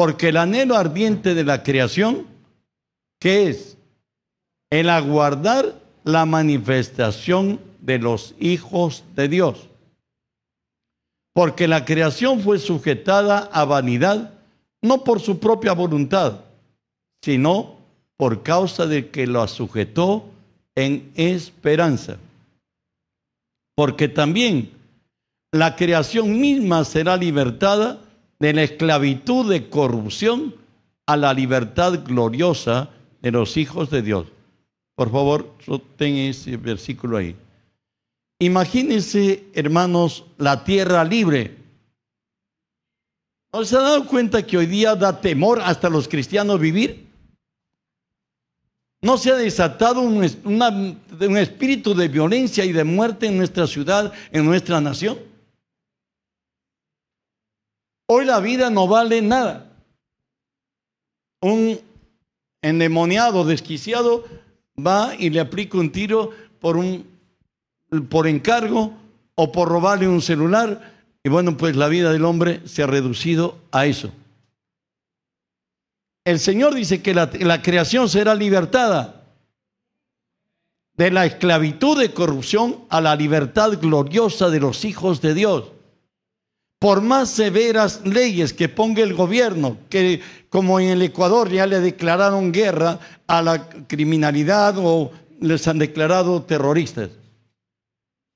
Porque 0.00 0.30
el 0.30 0.38
anhelo 0.38 0.78
ardiente 0.78 1.34
de 1.34 1.44
la 1.44 1.62
creación, 1.62 2.26
que 3.18 3.50
es 3.50 3.76
el 4.70 4.88
aguardar 4.88 5.74
la 6.04 6.24
manifestación 6.24 7.60
de 7.82 7.98
los 7.98 8.34
hijos 8.40 9.04
de 9.14 9.28
Dios. 9.28 9.68
Porque 11.34 11.68
la 11.68 11.84
creación 11.84 12.40
fue 12.40 12.58
sujetada 12.58 13.50
a 13.52 13.66
vanidad, 13.66 14.32
no 14.80 15.04
por 15.04 15.20
su 15.20 15.38
propia 15.38 15.74
voluntad, 15.74 16.44
sino 17.22 17.76
por 18.16 18.42
causa 18.42 18.86
de 18.86 19.10
que 19.10 19.26
lo 19.26 19.46
sujetó 19.48 20.24
en 20.76 21.12
esperanza. 21.14 22.16
Porque 23.74 24.08
también 24.08 24.70
la 25.52 25.76
creación 25.76 26.40
misma 26.40 26.86
será 26.86 27.18
libertada 27.18 28.00
de 28.40 28.54
la 28.54 28.62
esclavitud 28.62 29.48
de 29.48 29.68
corrupción 29.68 30.54
a 31.06 31.16
la 31.16 31.32
libertad 31.32 32.00
gloriosa 32.04 32.90
de 33.20 33.30
los 33.30 33.56
hijos 33.56 33.90
de 33.90 34.02
Dios. 34.02 34.26
Por 34.96 35.10
favor, 35.12 35.54
ten 35.96 36.16
ese 36.16 36.56
versículo 36.56 37.18
ahí. 37.18 37.36
Imagínense, 38.38 39.44
hermanos, 39.54 40.24
la 40.38 40.64
tierra 40.64 41.04
libre. 41.04 41.56
¿No 43.52 43.64
se 43.64 43.76
ha 43.76 43.80
dado 43.80 44.06
cuenta 44.06 44.46
que 44.46 44.56
hoy 44.56 44.66
día 44.66 44.94
da 44.94 45.20
temor 45.20 45.60
hasta 45.60 45.90
los 45.90 46.08
cristianos 46.08 46.58
vivir? 46.58 47.06
No 49.02 49.18
se 49.18 49.30
ha 49.30 49.36
desatado 49.36 50.00
un 50.00 51.36
espíritu 51.36 51.94
de 51.94 52.08
violencia 52.08 52.64
y 52.64 52.72
de 52.72 52.84
muerte 52.84 53.26
en 53.26 53.36
nuestra 53.36 53.66
ciudad, 53.66 54.12
en 54.30 54.44
nuestra 54.44 54.80
nación. 54.80 55.29
Hoy 58.12 58.24
la 58.24 58.40
vida 58.40 58.70
no 58.70 58.88
vale 58.88 59.22
nada. 59.22 59.70
Un 61.40 61.78
endemoniado, 62.60 63.44
desquiciado, 63.44 64.24
va 64.76 65.14
y 65.16 65.30
le 65.30 65.38
aplica 65.38 65.78
un 65.78 65.92
tiro 65.92 66.32
por, 66.58 66.76
un, 66.76 67.06
por 68.08 68.26
encargo 68.26 68.92
o 69.36 69.52
por 69.52 69.68
robarle 69.68 70.08
un 70.08 70.20
celular. 70.20 70.92
Y 71.22 71.28
bueno, 71.28 71.56
pues 71.56 71.76
la 71.76 71.86
vida 71.86 72.12
del 72.12 72.24
hombre 72.24 72.66
se 72.66 72.82
ha 72.82 72.88
reducido 72.88 73.58
a 73.70 73.86
eso. 73.86 74.10
El 76.24 76.40
Señor 76.40 76.74
dice 76.74 77.02
que 77.02 77.14
la, 77.14 77.30
la 77.38 77.62
creación 77.62 78.08
será 78.08 78.34
libertada 78.34 79.22
de 80.96 81.12
la 81.12 81.26
esclavitud 81.26 81.96
de 81.96 82.12
corrupción 82.12 82.86
a 82.88 83.00
la 83.00 83.14
libertad 83.14 83.78
gloriosa 83.80 84.50
de 84.50 84.58
los 84.58 84.84
hijos 84.84 85.20
de 85.20 85.32
Dios. 85.32 85.70
Por 86.80 87.02
más 87.02 87.28
severas 87.28 88.00
leyes 88.06 88.54
que 88.54 88.70
ponga 88.70 89.02
el 89.02 89.12
gobierno, 89.12 89.76
que 89.90 90.22
como 90.48 90.80
en 90.80 90.88
el 90.88 91.02
Ecuador 91.02 91.50
ya 91.50 91.66
le 91.66 91.78
declararon 91.78 92.52
guerra 92.52 92.98
a 93.26 93.42
la 93.42 93.68
criminalidad 93.86 94.76
o 94.78 95.12
les 95.40 95.68
han 95.68 95.78
declarado 95.78 96.42
terroristas. 96.42 97.10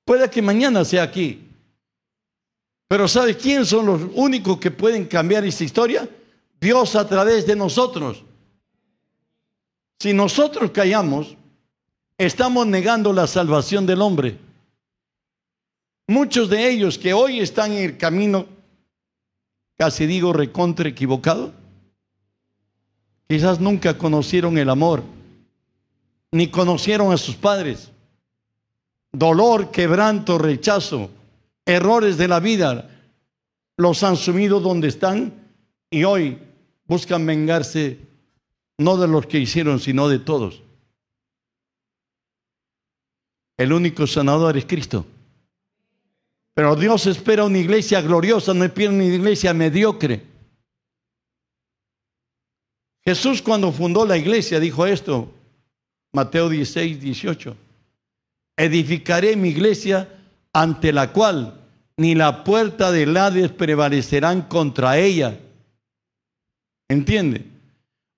Puede 0.04 0.28
que 0.28 0.42
mañana 0.42 0.84
sea 0.84 1.04
aquí. 1.04 1.48
Pero 2.86 3.08
¿sabe 3.08 3.34
quién 3.34 3.64
son 3.64 3.86
los 3.86 4.02
únicos 4.14 4.58
que 4.58 4.70
pueden 4.70 5.06
cambiar 5.06 5.46
esta 5.46 5.64
historia? 5.64 6.06
Dios 6.60 6.96
a 6.96 7.08
través 7.08 7.46
de 7.46 7.56
nosotros. 7.56 8.24
Si 9.98 10.12
nosotros 10.12 10.70
callamos, 10.70 11.34
estamos 12.18 12.66
negando 12.66 13.10
la 13.14 13.26
salvación 13.26 13.86
del 13.86 14.02
hombre. 14.02 14.38
Muchos 16.06 16.50
de 16.50 16.70
ellos 16.70 16.98
que 16.98 17.14
hoy 17.14 17.40
están 17.40 17.72
en 17.72 17.84
el 17.84 17.96
camino, 17.96 18.46
casi 19.78 20.06
digo 20.06 20.32
recontra 20.32 20.88
equivocado, 20.88 21.52
quizás 23.26 23.58
nunca 23.58 23.96
conocieron 23.96 24.58
el 24.58 24.68
amor, 24.68 25.02
ni 26.30 26.48
conocieron 26.48 27.12
a 27.12 27.16
sus 27.16 27.36
padres. 27.36 27.90
Dolor, 29.12 29.70
quebranto, 29.70 30.36
rechazo, 30.36 31.08
errores 31.64 32.18
de 32.18 32.28
la 32.28 32.40
vida, 32.40 32.90
los 33.78 34.02
han 34.02 34.16
sumido 34.16 34.60
donde 34.60 34.88
están 34.88 35.32
y 35.90 36.04
hoy 36.04 36.38
buscan 36.86 37.24
vengarse 37.24 37.98
no 38.76 38.96
de 38.98 39.08
los 39.08 39.26
que 39.26 39.38
hicieron, 39.38 39.80
sino 39.80 40.08
de 40.08 40.18
todos. 40.18 40.62
El 43.56 43.72
único 43.72 44.06
sanador 44.06 44.58
es 44.58 44.66
Cristo. 44.66 45.06
Pero 46.54 46.76
Dios 46.76 47.06
espera 47.06 47.44
una 47.44 47.58
iglesia 47.58 48.00
gloriosa, 48.00 48.54
no 48.54 48.64
espera 48.64 48.90
una 48.90 49.04
iglesia 49.04 49.52
mediocre. 49.52 50.22
Jesús 53.04 53.42
cuando 53.42 53.72
fundó 53.72 54.06
la 54.06 54.16
iglesia 54.16 54.60
dijo 54.60 54.86
esto, 54.86 55.30
Mateo 56.12 56.48
16, 56.48 57.00
18. 57.00 57.56
Edificaré 58.56 59.36
mi 59.36 59.48
iglesia 59.48 60.08
ante 60.52 60.92
la 60.92 61.12
cual 61.12 61.60
ni 61.96 62.14
la 62.14 62.44
puerta 62.44 62.92
del 62.92 63.16
Hades 63.16 63.50
prevalecerán 63.50 64.42
contra 64.42 64.96
ella. 64.96 65.38
¿Entiende? 66.88 67.44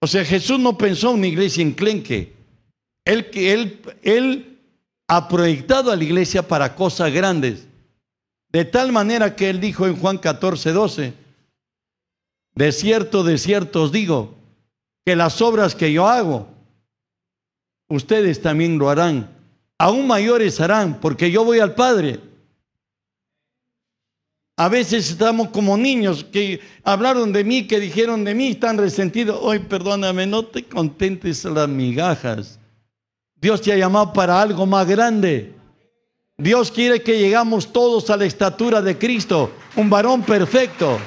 O 0.01 0.07
sea, 0.07 0.25
Jesús 0.25 0.59
no 0.59 0.77
pensó 0.77 1.11
en 1.11 1.19
una 1.19 1.27
iglesia 1.27 1.63
enclenque. 1.63 2.35
Él, 3.05 3.29
él, 3.33 3.81
él 4.03 4.59
ha 5.09 5.29
proyectado 5.29 5.91
a 5.91 5.97
la 5.97 6.05
iglesia 6.05 6.47
para 6.47 6.75
cosas 6.75 7.13
grandes. 7.13 7.67
De 8.49 8.65
tal 8.65 8.93
manera 8.93 9.37
que 9.37 9.51
él 9.51 9.61
dijo 9.61 9.87
en 9.87 9.97
Juan 9.97 10.19
14, 10.19 10.73
12, 10.73 11.15
de 12.55 12.73
cierto, 12.73 13.23
de 13.23 13.39
cierto 13.39 13.83
os 13.83 13.93
digo, 13.93 14.35
que 15.05 15.15
las 15.15 15.41
obras 15.43 15.75
que 15.75 15.93
yo 15.93 16.09
hago, 16.09 16.49
ustedes 17.89 18.41
también 18.41 18.79
lo 18.79 18.89
harán. 18.91 19.31
Aún 19.79 20.07
mayores 20.07 20.61
harán, 20.61 21.01
porque 21.01 21.31
yo 21.31 21.45
voy 21.45 21.61
al 21.61 21.75
Padre. 21.75 22.21
A 24.57 24.71
veces 24.71 25.11
estamos 25.11 25.49
como 25.51 25.77
niños 25.77 26.25
que 26.25 26.61
hablaron 26.83 27.31
de 27.33 27.45
mí, 27.45 27.67
que 27.67 27.79
dijeron 27.79 28.25
de 28.25 28.35
mí, 28.35 28.49
están 28.49 28.79
resentidos. 28.79 29.39
Hoy, 29.43 29.59
perdóname, 29.59 30.27
no 30.27 30.47
te 30.47 30.65
contentes 30.65 31.45
las 31.45 31.69
migajas. 31.69 32.59
Dios 33.39 33.61
te 33.61 33.73
ha 33.73 33.77
llamado 33.77 34.15
para 34.15 34.41
algo 34.41 34.65
más 34.65 34.87
grande. 34.87 35.56
Dios 36.39 36.71
quiere 36.71 37.03
que 37.03 37.19
llegamos 37.19 37.73
todos 37.73 38.11
a 38.11 38.17
la 38.17 38.27
estatura 38.27 38.83
de 38.83 38.99
Cristo, 38.99 39.51
un 39.75 39.89
varón 39.89 40.23
perfecto. 40.23 40.99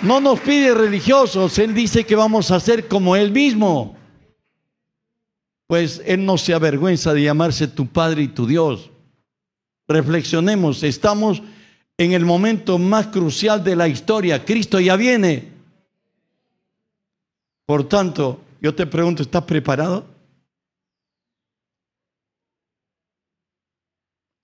No 0.00 0.18
nos 0.20 0.40
pide 0.40 0.74
religiosos, 0.74 1.58
Él 1.58 1.74
dice 1.74 2.04
que 2.04 2.16
vamos 2.16 2.50
a 2.50 2.60
ser 2.60 2.88
como 2.88 3.16
Él 3.16 3.32
mismo. 3.32 3.96
Pues 5.66 6.00
Él 6.06 6.24
no 6.24 6.38
se 6.38 6.54
avergüenza 6.54 7.12
de 7.12 7.22
llamarse 7.22 7.68
tu 7.68 7.86
Padre 7.86 8.22
y 8.22 8.28
tu 8.28 8.46
Dios. 8.46 8.90
Reflexionemos, 9.86 10.82
estamos 10.82 11.42
en 11.98 12.12
el 12.12 12.24
momento 12.24 12.78
más 12.78 13.08
crucial 13.08 13.62
de 13.62 13.76
la 13.76 13.88
historia. 13.88 14.42
Cristo 14.42 14.80
ya 14.80 14.96
viene. 14.96 15.52
Por 17.66 17.86
tanto, 17.86 18.40
yo 18.62 18.74
te 18.74 18.86
pregunto, 18.86 19.22
¿estás 19.22 19.44
preparado? 19.44 20.13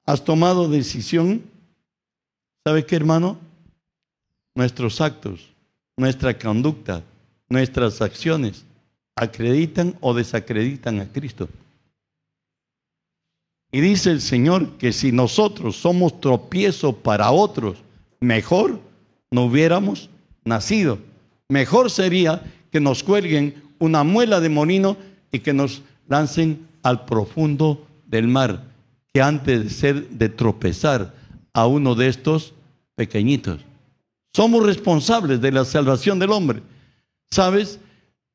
¿Has 0.06 0.24
tomado 0.24 0.68
decisión? 0.68 1.42
¿Sabe 2.64 2.84
qué, 2.84 2.96
hermano? 2.96 3.38
Nuestros 4.54 5.00
actos, 5.00 5.52
nuestra 5.96 6.38
conducta, 6.38 7.02
nuestras 7.48 8.00
acciones 8.02 8.64
acreditan 9.16 9.96
o 10.00 10.14
desacreditan 10.14 11.00
a 11.00 11.08
Cristo. 11.08 11.48
Y 13.72 13.80
dice 13.80 14.10
el 14.10 14.20
Señor 14.20 14.76
que 14.78 14.92
si 14.92 15.12
nosotros 15.12 15.76
somos 15.76 16.20
tropiezo 16.20 16.96
para 16.96 17.30
otros, 17.30 17.78
mejor 18.18 18.80
no 19.30 19.44
hubiéramos 19.44 20.10
nacido. 20.44 20.98
Mejor 21.48 21.90
sería 21.90 22.42
que 22.72 22.80
nos 22.80 23.02
cuelguen 23.02 23.62
una 23.78 24.02
muela 24.02 24.40
de 24.40 24.48
molino 24.48 24.96
y 25.30 25.40
que 25.40 25.52
nos 25.52 25.82
lancen 26.08 26.66
al 26.82 27.04
profundo 27.04 27.86
del 28.06 28.26
mar, 28.26 28.64
que 29.12 29.22
antes 29.22 29.64
de 29.64 29.70
ser 29.70 30.08
de 30.08 30.28
tropezar 30.28 31.14
a 31.52 31.66
uno 31.66 31.94
de 31.94 32.08
estos 32.08 32.54
pequeñitos. 32.94 33.60
Somos 34.32 34.64
responsables 34.64 35.40
de 35.40 35.52
la 35.52 35.64
salvación 35.64 36.18
del 36.18 36.30
hombre. 36.30 36.62
¿Sabes? 37.30 37.80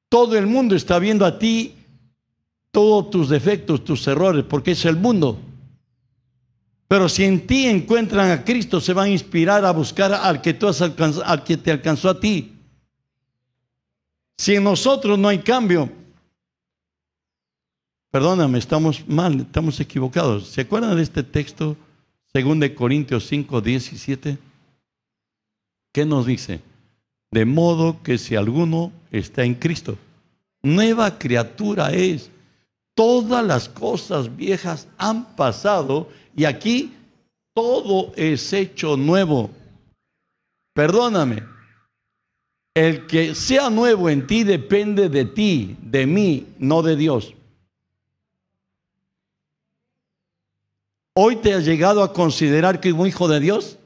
Todo 0.10 0.38
el 0.38 0.48
mundo 0.48 0.76
está 0.76 1.00
viendo 1.00 1.26
a 1.26 1.40
ti 1.40 1.76
todos 2.72 3.10
tus 3.10 3.30
defectos, 3.30 3.84
tus 3.84 4.06
errores, 4.08 4.44
porque 4.44 4.72
es 4.72 4.84
el 4.86 4.98
mundo. 4.98 5.40
Pero 6.88 7.10
si 7.10 7.24
en 7.24 7.48
ti 7.48 7.68
encuentran 7.68 8.32
a 8.32 8.44
Cristo, 8.44 8.80
se 8.82 8.94
van 8.94 9.06
a 9.06 9.12
inspirar 9.12 9.66
a 9.66 9.72
buscar 9.72 10.14
al 10.14 10.42
que, 10.42 10.54
tú 10.54 10.68
has 10.68 10.82
alcanzado, 10.82 11.26
al 11.26 11.44
que 11.44 11.58
te 11.58 11.72
alcanzó 11.72 12.10
a 12.10 12.20
ti. 12.20 12.54
Si 14.38 14.56
en 14.56 14.66
nosotros 14.66 15.18
no 15.18 15.30
hay 15.30 15.40
cambio, 15.40 15.90
perdóname, 18.16 18.60
estamos 18.60 19.06
mal, 19.10 19.42
estamos 19.42 19.78
equivocados. 19.82 20.48
¿Se 20.48 20.62
acuerdan 20.62 20.96
de 20.96 21.04
este 21.04 21.22
texto, 21.22 21.76
2 22.34 22.62
de 22.62 22.74
Corintios 22.74 23.28
5, 23.28 23.60
17? 23.60 24.38
¿Qué 25.94 26.06
nos 26.06 26.26
dice? 26.26 26.62
De 27.30 27.44
modo 27.44 28.02
que 28.04 28.18
si 28.18 28.38
alguno 28.38 28.94
está 29.12 29.44
en 29.44 29.56
Cristo, 29.56 29.98
nueva 30.64 31.20
criatura 31.20 31.92
es. 31.92 32.32
Todas 32.96 33.46
las 33.46 33.68
cosas 33.68 34.34
viejas 34.34 34.88
han 34.98 35.36
pasado 35.36 36.08
y 36.38 36.46
aquí 36.46 36.94
todo 37.54 38.14
es 38.16 38.54
hecho 38.54 38.96
nuevo. 38.96 39.50
Perdóname. 40.74 41.44
El 42.74 43.08
que 43.08 43.36
sea 43.36 43.70
nuevo 43.70 44.10
en 44.10 44.26
ti 44.26 44.46
depende 44.46 45.10
de 45.10 45.26
ti, 45.26 45.76
de 45.82 46.08
mí, 46.08 46.48
no 46.60 46.82
de 46.82 46.96
Dios. 46.96 47.35
¿Hoy 51.16 51.38
te 51.38 51.54
has 51.54 51.66
llegado 51.66 52.04
a 52.04 52.14
considerar 52.14 52.80
que 52.80 52.92
un 52.92 53.08
hijo 53.08 53.28
de 53.28 53.40
Dios? 53.40 53.80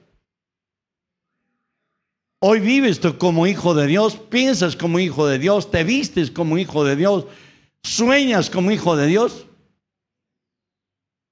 Hoy 2.41 2.59
vives 2.59 2.99
tú 2.99 3.17
como 3.17 3.47
hijo 3.47 3.73
de 3.73 3.87
Dios, 3.87 4.15
piensas 4.15 4.75
como 4.75 4.99
hijo 4.99 5.27
de 5.27 5.39
Dios, 5.39 5.69
te 5.69 5.83
vistes 5.83 6.31
como 6.31 6.57
hijo 6.57 6.83
de 6.83 6.95
Dios, 6.95 7.25
sueñas 7.83 8.49
como 8.49 8.71
hijo 8.71 8.95
de 8.95 9.07
Dios. 9.07 9.45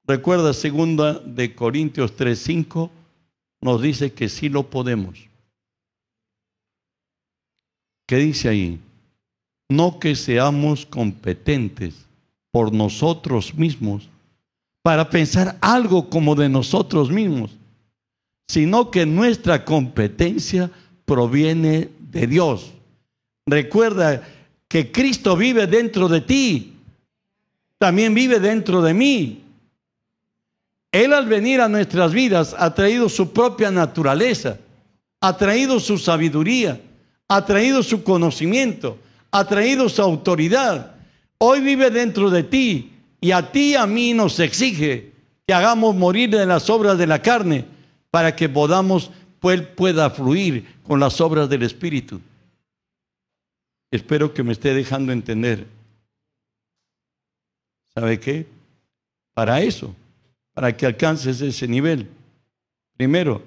Recuerda 0.06 0.54
segunda 0.54 1.14
de 1.20 1.56
Corintios 1.56 2.16
3:5 2.16 2.92
nos 3.62 3.82
dice 3.82 4.14
que 4.14 4.30
sí 4.30 4.50
lo 4.50 4.70
podemos. 4.70 5.18
¿Qué 8.06 8.18
dice 8.18 8.50
ahí? 8.50 8.80
no 9.70 10.00
que 10.00 10.16
seamos 10.16 10.86
competentes 10.86 12.06
por 12.52 12.74
nosotros 12.74 13.54
mismos 13.56 14.10
para 14.88 15.10
pensar 15.10 15.58
algo 15.60 16.10
como 16.10 16.34
de 16.34 16.48
nosotros 16.48 17.12
mismos, 17.12 17.52
sino 18.48 18.90
que 18.90 19.06
nuestra 19.06 19.66
competencia 19.66 20.72
proviene 21.04 21.90
de 22.00 22.26
Dios. 22.26 22.72
Recuerda 23.46 24.26
que 24.70 24.90
Cristo 24.90 25.36
vive 25.36 25.68
dentro 25.68 26.08
de 26.08 26.22
ti, 26.22 26.74
también 27.78 28.14
vive 28.14 28.40
dentro 28.40 28.82
de 28.82 28.94
mí. 28.94 29.44
Él 30.94 31.12
al 31.12 31.26
venir 31.26 31.60
a 31.60 31.68
nuestras 31.68 32.14
vidas 32.14 32.56
ha 32.58 32.74
traído 32.74 33.10
su 33.10 33.34
propia 33.34 33.70
naturaleza, 33.70 34.58
ha 35.20 35.36
traído 35.36 35.82
su 35.82 35.98
sabiduría, 35.98 36.80
ha 37.28 37.46
traído 37.46 37.84
su 37.84 38.06
conocimiento, 38.06 38.98
ha 39.32 39.44
traído 39.44 39.90
su 39.90 40.02
autoridad. 40.02 40.96
Hoy 41.40 41.60
vive 41.60 41.90
dentro 41.90 42.30
de 42.30 42.44
ti 42.44 42.94
y 43.20 43.32
a 43.32 43.52
ti 43.52 43.72
y 43.72 43.76
a 43.76 43.88
mí 43.88 44.14
nos 44.14 44.40
exige 44.40 45.12
que 45.46 45.54
hagamos 45.54 45.96
morir 45.96 46.30
de 46.30 46.46
las 46.46 46.70
obras 46.70 46.98
de 46.98 47.08
la 47.08 47.22
carne 47.22 47.66
para 48.12 48.36
que 48.36 48.50
podamos, 48.50 49.12
pues, 49.40 49.62
pueda 49.62 50.10
fluir 50.10 50.68
con 50.84 51.00
las 51.00 51.20
obras 51.22 51.50
del 51.50 51.64
Espíritu. 51.64 52.22
Espero 53.92 54.34
que 54.34 54.44
me 54.44 54.52
esté 54.52 54.74
dejando 54.74 55.12
entender. 55.12 55.68
¿Sabe 57.94 58.20
qué? 58.20 58.46
Para 59.34 59.62
eso, 59.62 59.96
para 60.54 60.76
que 60.76 60.86
alcances 60.86 61.42
ese 61.42 61.68
nivel, 61.68 62.10
primero 62.98 63.42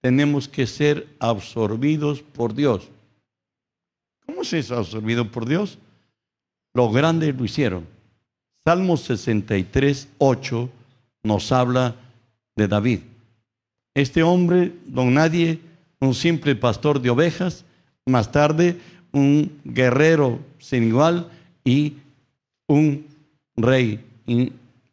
tenemos 0.00 0.48
que 0.48 0.66
ser 0.66 1.08
absorbidos 1.18 2.22
por 2.22 2.54
Dios. 2.54 2.88
¿Cómo 4.26 4.44
se 4.44 4.60
es 4.60 4.70
absorbido 4.70 5.30
por 5.30 5.46
Dios? 5.46 5.78
Los 6.74 6.92
grandes 6.92 7.36
lo 7.36 7.44
hicieron. 7.44 7.86
Salmo 8.64 8.96
63, 8.96 10.08
8 10.18 10.70
nos 11.24 11.50
habla 11.50 11.96
de 12.54 12.68
David. 12.68 13.00
Este 13.94 14.22
hombre, 14.22 14.72
don 14.86 15.14
nadie, 15.14 15.60
un 16.00 16.14
simple 16.14 16.54
pastor 16.54 17.00
de 17.00 17.10
ovejas, 17.10 17.64
más 18.06 18.30
tarde 18.30 18.78
un 19.12 19.60
guerrero 19.64 20.40
sin 20.58 20.84
igual 20.84 21.28
y 21.64 21.94
un 22.68 23.06
rey, 23.56 24.00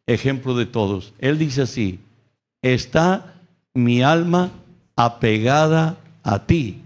ejemplo 0.08 0.56
de 0.56 0.66
todos. 0.66 1.14
Él 1.20 1.38
dice 1.38 1.62
así, 1.62 2.00
está 2.62 3.36
mi 3.74 4.02
alma 4.02 4.52
apegada 4.96 5.98
a 6.24 6.46
ti, 6.46 6.82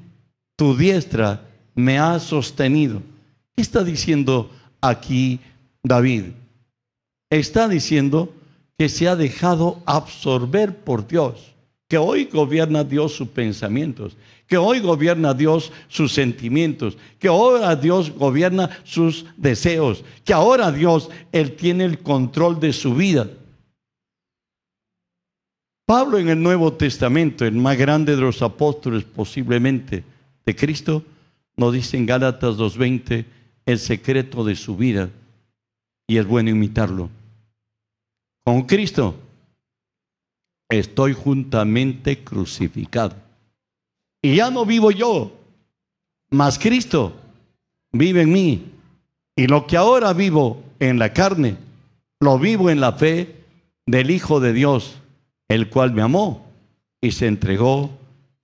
tu 0.56 0.76
diestra 0.76 1.42
me 1.76 1.98
ha 1.98 2.20
sostenido. 2.20 3.02
¿Qué 3.56 3.62
está 3.62 3.84
diciendo 3.84 4.52
aquí 4.82 5.40
David? 5.82 6.26
Está 7.34 7.68
diciendo 7.68 8.32
que 8.78 8.90
se 8.90 9.08
ha 9.08 9.16
dejado 9.16 9.82
absorber 9.88 10.78
por 10.84 11.08
Dios, 11.08 11.56
que 11.88 11.98
hoy 11.98 12.26
gobierna 12.26 12.84
Dios 12.84 13.16
sus 13.16 13.28
pensamientos, 13.28 14.16
que 14.46 14.56
hoy 14.56 14.80
gobierna 14.80 15.34
Dios 15.34 15.72
sus 15.88 16.14
sentimientos, 16.14 16.96
que 17.18 17.30
ahora 17.30 17.76
Dios 17.76 18.12
gobierna 18.12 18.70
sus 18.84 19.26
deseos, 19.36 20.04
que 20.24 20.32
ahora 20.32 20.72
Dios, 20.72 21.10
Él 21.32 21.56
tiene 21.56 21.86
el 21.86 21.98
control 22.04 22.60
de 22.60 22.72
su 22.72 22.94
vida. 22.94 23.28
Pablo 25.88 26.20
en 26.20 26.30
el 26.30 26.40
Nuevo 26.40 26.74
Testamento, 26.74 27.46
el 27.46 27.56
más 27.56 27.80
grande 27.80 28.16
de 28.16 28.22
los 28.22 28.44
apóstoles 28.44 29.06
posiblemente 29.06 30.04
de 30.46 30.56
Cristo, 30.56 31.04
nos 31.58 31.74
dice 31.74 31.98
en 31.98 32.06
Gálatas 32.06 32.58
2.20 32.58 33.26
el 33.66 33.80
secreto 33.80 34.44
de 34.44 34.56
su 34.56 34.78
vida 34.78 35.10
y 36.06 36.18
es 36.18 36.28
bueno 36.28 36.52
imitarlo. 36.52 37.10
Con 38.44 38.64
Cristo 38.64 39.16
estoy 40.70 41.14
juntamente 41.14 42.24
crucificado. 42.24 43.16
Y 44.22 44.38
ya 44.38 44.50
no 44.52 44.66
vivo 44.66 44.92
yo, 44.92 45.32
mas 46.30 46.58
Cristo 46.58 47.14
vive 47.92 48.22
en 48.22 48.32
mí. 48.32 48.72
Y 49.36 49.48
lo 49.48 49.66
que 49.68 49.78
ahora 49.78 50.14
vivo 50.14 50.64
en 50.80 51.00
la 51.00 51.14
carne, 51.14 51.58
lo 52.20 52.38
vivo 52.38 52.70
en 52.70 52.80
la 52.80 52.94
fe 52.94 53.44
del 53.86 54.12
Hijo 54.12 54.40
de 54.40 54.54
Dios, 54.54 55.00
el 55.48 55.70
cual 55.70 55.94
me 55.94 56.02
amó 56.02 56.46
y 57.02 57.12
se 57.12 57.28
entregó 57.28 57.90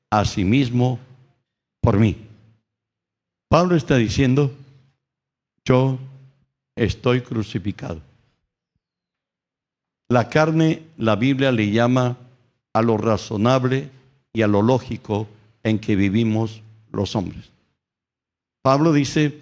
a 0.09 0.25
sí 0.25 0.43
mismo 0.43 0.99
por 1.81 1.97
mí. 1.97 2.17
Pablo 3.49 3.75
está 3.75 3.95
diciendo, 3.95 4.51
yo 5.65 5.97
estoy 6.75 7.21
crucificado. 7.21 8.01
La 10.09 10.27
carne, 10.27 10.81
la 10.97 11.15
Biblia 11.15 11.51
le 11.51 11.69
llama 11.69 12.17
a 12.73 12.81
lo 12.81 12.97
razonable 12.97 13.91
y 14.33 14.41
a 14.41 14.47
lo 14.47 14.63
lógico 14.63 15.27
en 15.61 15.77
que 15.77 15.95
vivimos 15.95 16.63
los 16.91 17.15
hombres. 17.15 17.51
Pablo 18.63 18.91
dice, 18.91 19.39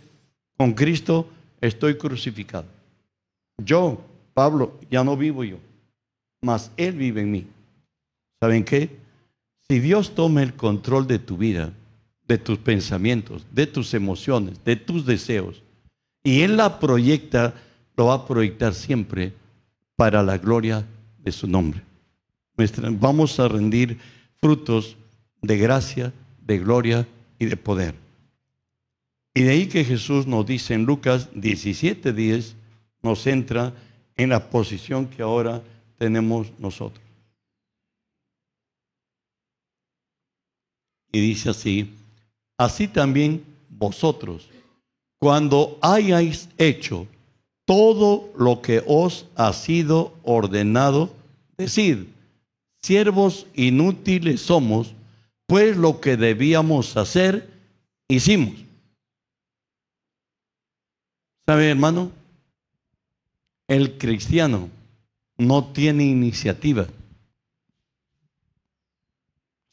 con 0.57 0.74
Cristo 0.74 1.30
estoy 1.61 1.97
crucificado. 1.97 2.65
Yo, 3.57 4.01
Pablo, 4.34 4.78
ya 4.91 5.05
no 5.05 5.15
vivo 5.15 5.45
yo, 5.45 5.57
mas 6.41 6.70
Él 6.76 6.97
vive 6.97 7.22
en 7.22 7.32
mí. 7.32 7.47
¿Saben 8.41 8.65
qué? 8.65 8.89
Si 9.70 9.80
Dios 9.80 10.15
toma 10.15 10.43
el 10.43 10.53
control 10.53 11.07
de 11.07 11.20
tu 11.20 11.38
vida, 11.38 11.72
de 12.28 12.38
tus 12.38 12.57
pensamientos, 12.57 13.45
de 13.51 13.68
tus 13.68 13.93
emociones, 13.93 14.61
de 14.65 14.76
tus 14.76 15.05
deseos. 15.05 15.63
Y 16.24 16.41
Él 16.41 16.57
la 16.57 16.78
proyecta, 16.78 17.53
lo 17.95 18.07
va 18.07 18.15
a 18.15 18.28
proyectar 18.28 18.74
siempre 18.74 19.34
para 19.97 20.23
la 20.23 20.37
gloria 20.37 20.87
de 21.17 21.31
su 21.33 21.47
nombre. 21.47 21.81
Vamos 22.91 23.39
a 23.39 23.49
rendir 23.49 23.99
frutos 24.37 24.95
de 25.41 25.57
gracia, 25.57 26.13
de 26.41 26.59
gloria 26.59 27.07
y 27.37 27.45
de 27.45 27.57
poder. 27.57 27.95
Y 29.33 29.41
de 29.41 29.51
ahí 29.51 29.67
que 29.67 29.83
Jesús 29.83 30.25
nos 30.25 30.45
dice 30.45 30.73
en 30.73 30.85
Lucas 30.85 31.29
17:10, 31.33 32.55
nos 33.03 33.27
entra 33.27 33.73
en 34.15 34.29
la 34.29 34.49
posición 34.49 35.07
que 35.07 35.21
ahora 35.21 35.61
tenemos 35.97 36.51
nosotros. 36.59 37.03
Y 41.11 41.19
dice 41.19 41.49
así, 41.49 41.93
así 42.57 42.87
también 42.87 43.43
vosotros, 43.69 44.49
cuando 45.19 45.77
hayáis 45.81 46.49
hecho 46.57 47.07
todo 47.68 48.32
lo 48.38 48.61
que 48.61 48.82
os 48.88 49.26
ha 49.36 49.51
sido 49.51 50.13
ordenado, 50.24 51.13
decid, 51.57 52.05
siervos 52.82 53.45
inútiles 53.55 54.39
somos, 54.39 54.93
pues 55.47 55.76
lo 55.76 55.99
que 55.99 56.15
debíamos 56.15 56.95
hacer, 56.95 57.49
hicimos. 58.07 58.53
¿Sabe, 61.45 61.70
hermano? 61.70 62.09
El 63.68 63.97
cristiano 63.97 64.70
no 65.38 65.65
tiene 65.65 66.05
iniciativa. 66.05 66.88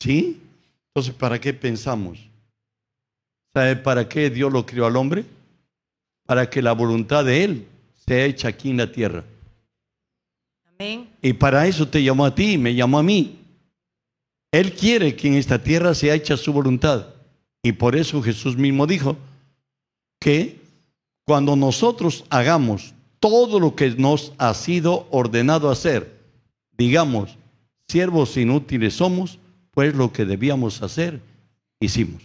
¿Sí? 0.00 0.42
Entonces, 0.88 1.14
¿para 1.14 1.40
qué 1.40 1.54
pensamos? 1.54 2.18
¿Sabe 3.52 3.76
para 3.76 4.08
qué 4.08 4.30
Dios 4.30 4.52
lo 4.52 4.66
crió 4.66 4.84
al 4.86 4.96
hombre? 4.96 5.24
Para 6.26 6.50
que 6.50 6.60
la 6.60 6.72
voluntad 6.72 7.24
de 7.24 7.44
Él 7.44 7.68
sea 8.06 8.24
hecha 8.24 8.48
aquí 8.48 8.70
en 8.70 8.78
la 8.78 8.90
tierra. 8.90 9.24
Amén. 10.66 11.08
Y 11.22 11.32
para 11.32 11.66
eso 11.66 11.88
te 11.88 12.02
llamó 12.02 12.26
a 12.26 12.34
ti, 12.34 12.58
me 12.58 12.74
llamó 12.74 12.98
a 12.98 13.02
mí. 13.02 13.38
Él 14.52 14.72
quiere 14.72 15.16
que 15.16 15.28
en 15.28 15.34
esta 15.34 15.62
tierra 15.62 15.94
sea 15.94 16.14
hecha 16.14 16.36
su 16.36 16.52
voluntad. 16.52 17.08
Y 17.62 17.72
por 17.72 17.96
eso 17.96 18.22
Jesús 18.22 18.56
mismo 18.56 18.86
dijo 18.86 19.16
que 20.20 20.60
cuando 21.24 21.56
nosotros 21.56 22.24
hagamos 22.28 22.94
todo 23.18 23.58
lo 23.58 23.74
que 23.74 23.90
nos 23.90 24.32
ha 24.38 24.52
sido 24.52 25.08
ordenado 25.10 25.70
hacer, 25.70 26.20
digamos, 26.76 27.36
siervos 27.88 28.36
inútiles 28.36 28.94
somos, 28.94 29.38
pues 29.70 29.94
lo 29.94 30.12
que 30.12 30.24
debíamos 30.24 30.82
hacer, 30.82 31.20
hicimos. 31.80 32.22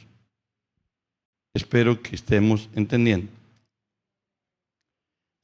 Espero 1.53 2.01
que 2.01 2.15
estemos 2.15 2.69
entendiendo. 2.75 3.38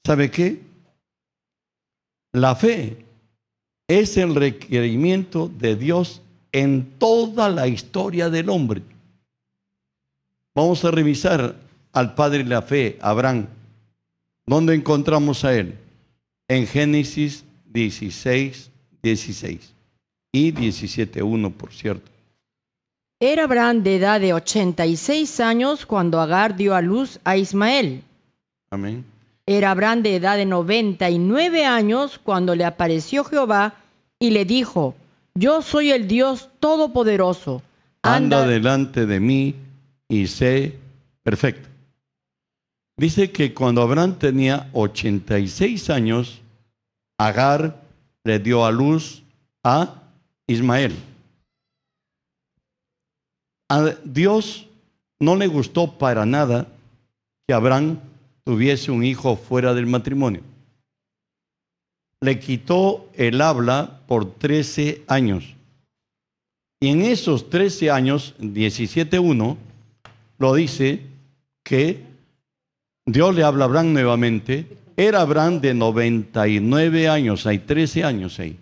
¿Sabe 0.06 0.30
qué? 0.30 0.62
La 2.32 2.56
fe 2.56 2.96
es 3.88 4.18
el 4.18 4.36
requerimiento 4.36 5.48
de 5.48 5.76
Dios 5.76 6.22
en 6.52 6.92
toda 7.00 7.50
la 7.50 7.68
historia 7.68 8.30
del 8.30 8.50
hombre. 8.50 8.84
Vamos 10.54 10.86
a 10.86 10.92
revisar 10.92 11.56
al 11.92 12.14
padre 12.14 12.44
de 12.44 12.50
la 12.50 12.62
fe, 12.62 13.00
Abraham. 13.02 13.48
¿Dónde 14.46 14.76
encontramos 14.76 15.44
a 15.44 15.56
él? 15.56 15.76
En 16.50 16.68
Génesis 16.68 17.44
16, 17.66 18.70
16 19.02 19.74
y 20.32 20.52
17.1, 20.54 21.52
por 21.52 21.74
cierto. 21.74 22.12
Era 23.20 23.46
Abraham 23.46 23.82
de 23.82 23.96
edad 23.96 24.22
de 24.22 24.34
86 24.34 25.40
años 25.40 25.88
cuando 25.88 26.22
Agar 26.22 26.56
dio 26.56 26.76
a 26.76 26.82
luz 26.82 27.20
a 27.24 27.38
Ismael. 27.38 28.04
Amén. 28.70 29.15
Era 29.48 29.72
Abraham 29.72 30.02
de 30.02 30.16
edad 30.16 30.38
de 30.38 30.46
99 30.46 31.66
años 31.66 32.20
cuando 32.22 32.56
le 32.56 32.66
apareció 32.66 33.24
Jehová 33.24 33.76
y 34.20 34.32
le 34.32 34.46
dijo, 34.46 34.96
yo 35.36 35.62
soy 35.62 35.92
el 35.92 36.08
Dios 36.08 36.50
Todopoderoso. 36.60 37.62
Anda 38.02 38.48
delante 38.48 39.06
de 39.06 39.20
mí 39.20 39.56
y 40.10 40.28
sé 40.28 40.80
perfecto. 41.24 41.70
Dice 42.98 43.32
que 43.32 43.54
cuando 43.54 43.82
Abraham 43.82 44.18
tenía 44.18 44.70
86 44.74 45.90
años, 45.90 46.42
Agar 47.18 47.82
le 48.26 48.40
dio 48.40 48.66
a 48.66 48.72
luz 48.72 49.24
a 49.64 50.02
Ismael. 50.48 50.94
A 53.70 53.92
Dios 54.04 54.68
no 55.20 55.36
le 55.38 55.48
gustó 55.48 55.98
para 55.98 56.26
nada 56.26 56.68
que 57.48 57.54
Abraham 57.54 58.00
tuviese 58.46 58.92
un 58.92 59.04
hijo 59.04 59.36
fuera 59.36 59.74
del 59.74 59.88
matrimonio. 59.88 60.42
Le 62.22 62.40
quitó 62.40 63.10
el 63.16 63.42
habla 63.42 64.02
por 64.08 64.32
13 64.36 65.04
años. 65.08 65.56
Y 66.80 66.90
en 66.90 67.02
esos 67.02 67.50
13 67.50 67.92
años, 67.92 68.36
17.1, 68.40 69.58
lo 70.38 70.54
dice 70.54 71.02
que 71.64 72.04
Dios 73.06 73.36
le 73.36 73.44
habla 73.44 73.66
a 73.66 73.68
Abraham 73.68 73.94
nuevamente. 73.94 74.68
Era 74.96 75.22
Abraham 75.22 75.60
de 75.60 75.74
99 75.74 77.10
años, 77.10 77.46
hay 77.46 77.60
13 77.60 78.04
años 78.04 78.40
ahí. 78.40 78.58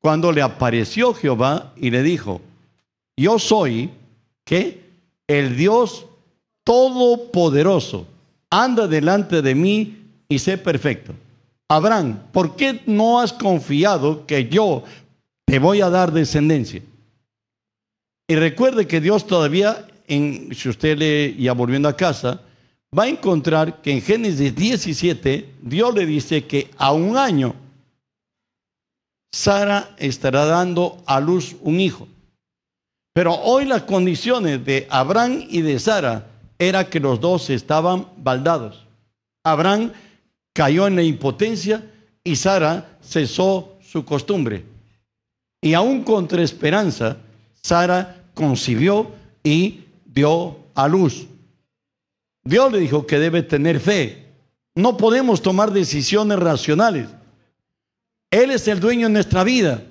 Cuando 0.00 0.32
le 0.32 0.42
apareció 0.42 1.14
Jehová 1.14 1.72
y 1.76 1.90
le 1.90 2.02
dijo, 2.02 2.40
yo 3.16 3.38
soy, 3.38 3.90
¿qué? 4.44 4.82
El 5.26 5.56
Dios 5.56 6.06
todopoderoso. 6.64 8.06
Anda 8.50 8.86
delante 8.86 9.42
de 9.42 9.54
mí 9.54 9.96
y 10.28 10.38
sé 10.38 10.58
perfecto. 10.58 11.14
Abraham, 11.68 12.18
¿por 12.32 12.56
qué 12.56 12.80
no 12.86 13.20
has 13.20 13.32
confiado 13.32 14.26
que 14.26 14.48
yo 14.48 14.84
te 15.44 15.58
voy 15.58 15.82
a 15.82 15.90
dar 15.90 16.12
descendencia? 16.12 16.82
Y 18.26 18.36
recuerde 18.36 18.86
que 18.86 19.00
Dios 19.00 19.26
todavía, 19.26 19.86
en, 20.06 20.54
si 20.54 20.68
usted 20.68 20.98
lee 20.98 21.42
ya 21.42 21.52
volviendo 21.52 21.88
a 21.88 21.96
casa, 21.96 22.40
va 22.96 23.04
a 23.04 23.08
encontrar 23.08 23.82
que 23.82 23.92
en 23.92 24.02
Génesis 24.02 24.54
17 24.54 25.54
Dios 25.62 25.94
le 25.94 26.06
dice 26.06 26.44
que 26.44 26.70
a 26.78 26.92
un 26.92 27.16
año 27.16 27.54
Sara 29.32 29.94
estará 29.98 30.46
dando 30.46 31.02
a 31.06 31.20
luz 31.20 31.56
un 31.60 31.80
hijo. 31.80 32.08
Pero 33.12 33.34
hoy 33.34 33.66
las 33.66 33.82
condiciones 33.82 34.64
de 34.64 34.86
Abraham 34.90 35.44
y 35.48 35.60
de 35.60 35.78
Sara 35.78 36.26
era 36.58 36.88
que 36.88 37.00
los 37.00 37.20
dos 37.20 37.50
estaban 37.50 38.08
baldados. 38.16 38.86
Abraham 39.44 39.92
cayó 40.52 40.86
en 40.86 40.96
la 40.96 41.02
impotencia 41.02 41.84
y 42.24 42.36
Sara 42.36 42.98
cesó 43.02 43.76
su 43.80 44.04
costumbre. 44.04 44.64
Y 45.60 45.74
aún 45.74 46.02
contra 46.02 46.42
esperanza, 46.42 47.16
Sara 47.62 48.24
concibió 48.34 49.10
y 49.42 49.84
dio 50.04 50.58
a 50.74 50.88
luz. 50.88 51.26
Dios 52.44 52.72
le 52.72 52.78
dijo 52.78 53.06
que 53.06 53.18
debe 53.18 53.42
tener 53.42 53.80
fe. 53.80 54.26
No 54.74 54.96
podemos 54.96 55.42
tomar 55.42 55.72
decisiones 55.72 56.38
racionales. 56.38 57.08
Él 58.30 58.50
es 58.50 58.68
el 58.68 58.80
dueño 58.80 59.06
de 59.08 59.14
nuestra 59.14 59.42
vida. 59.42 59.82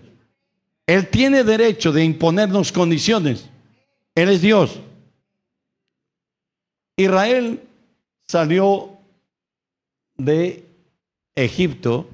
Él 0.86 1.07
tiene 1.09 1.43
derecho 1.43 1.91
de 1.91 2.03
imponernos 2.03 2.72
condiciones. 2.72 3.49
Él 4.15 4.30
es 4.30 4.41
Dios. 4.41 4.80
Israel 6.98 7.62
salió 8.28 8.98
de 10.18 10.66
Egipto 11.36 12.10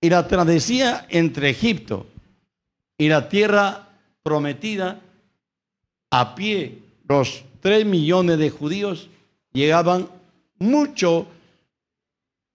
y 0.00 0.10
la 0.10 0.26
travesía 0.26 1.06
entre 1.08 1.50
Egipto 1.50 2.06
y 2.98 3.08
la 3.08 3.28
tierra 3.28 3.88
prometida 4.22 5.00
a 6.10 6.34
pie, 6.34 6.78
los 7.08 7.44
tres 7.60 7.86
millones 7.86 8.38
de 8.38 8.50
judíos 8.50 9.08
llegaban 9.52 10.08
mucho 10.58 11.26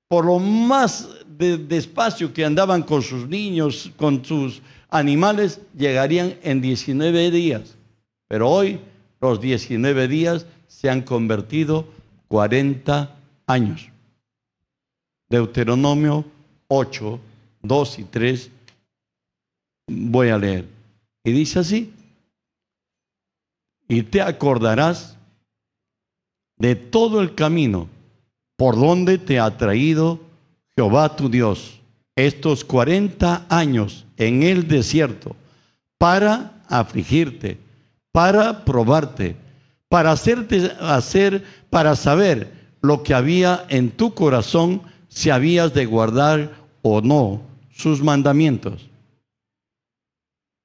por 0.10 0.26
lo 0.26 0.39
más 0.39 1.08
despacio 1.38 2.34
que 2.34 2.45
andaban 2.45 2.84
con 2.84 3.01
sus 3.01 3.28
niños, 3.28 3.91
con 3.95 4.24
sus 4.24 4.62
animales, 4.89 5.62
llegarían 5.78 6.36
en 6.43 6.62
19 6.62 7.32
días. 7.32 7.76
Pero 8.28 8.49
hoy 8.49 8.80
los 9.22 9.41
19 9.41 10.08
días 10.08 10.45
se 10.76 10.89
han 10.89 11.03
convertido 11.03 11.88
40 12.28 13.15
años. 13.47 13.89
Deuteronomio 15.30 16.26
8, 16.67 17.19
2 17.61 17.99
y 17.99 18.03
3 18.03 18.51
voy 19.88 20.30
a 20.30 20.38
leer. 20.38 20.67
Y 21.23 21.32
dice 21.32 21.59
así, 21.59 21.93
y 23.88 24.03
te 24.03 24.21
acordarás 24.21 25.17
de 26.57 26.76
todo 26.76 27.21
el 27.21 27.36
camino 27.36 27.88
por 28.57 28.76
donde 28.76 29.17
te 29.17 29.39
ha 29.39 29.57
traído 29.57 30.19
Jehová 30.76 31.15
tu 31.15 31.30
Dios 31.30 31.80
estos 32.17 32.65
40 32.65 33.45
años 33.49 34.05
en 34.17 34.43
el 34.43 34.67
desierto 34.67 35.38
para 35.97 36.61
afligirte, 36.67 37.57
para 38.11 38.65
probarte, 38.65 39.38
para 39.96 40.12
hacerte 40.12 40.74
hacer, 40.82 41.41
para 41.70 41.96
saber 41.96 42.52
lo 42.82 43.02
que 43.02 43.14
había 43.14 43.66
en 43.70 43.91
tu 43.91 44.14
corazón, 44.14 44.82
si 45.08 45.30
habías 45.30 45.74
de 45.74 45.86
guardar 45.86 46.54
o 46.82 47.00
no 47.00 47.41
sus 47.72 48.04
mandamientos. 48.04 48.89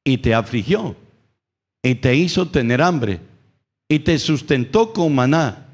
Y 0.05 0.19
te 0.19 0.35
afligió, 0.35 0.97
y 1.81 1.95
te 1.95 2.17
hizo 2.17 2.49
tener 2.49 2.83
hambre, 2.83 3.21
y 3.89 4.01
te 4.01 4.19
sustentó 4.19 4.93
con 4.93 5.15
maná 5.15 5.69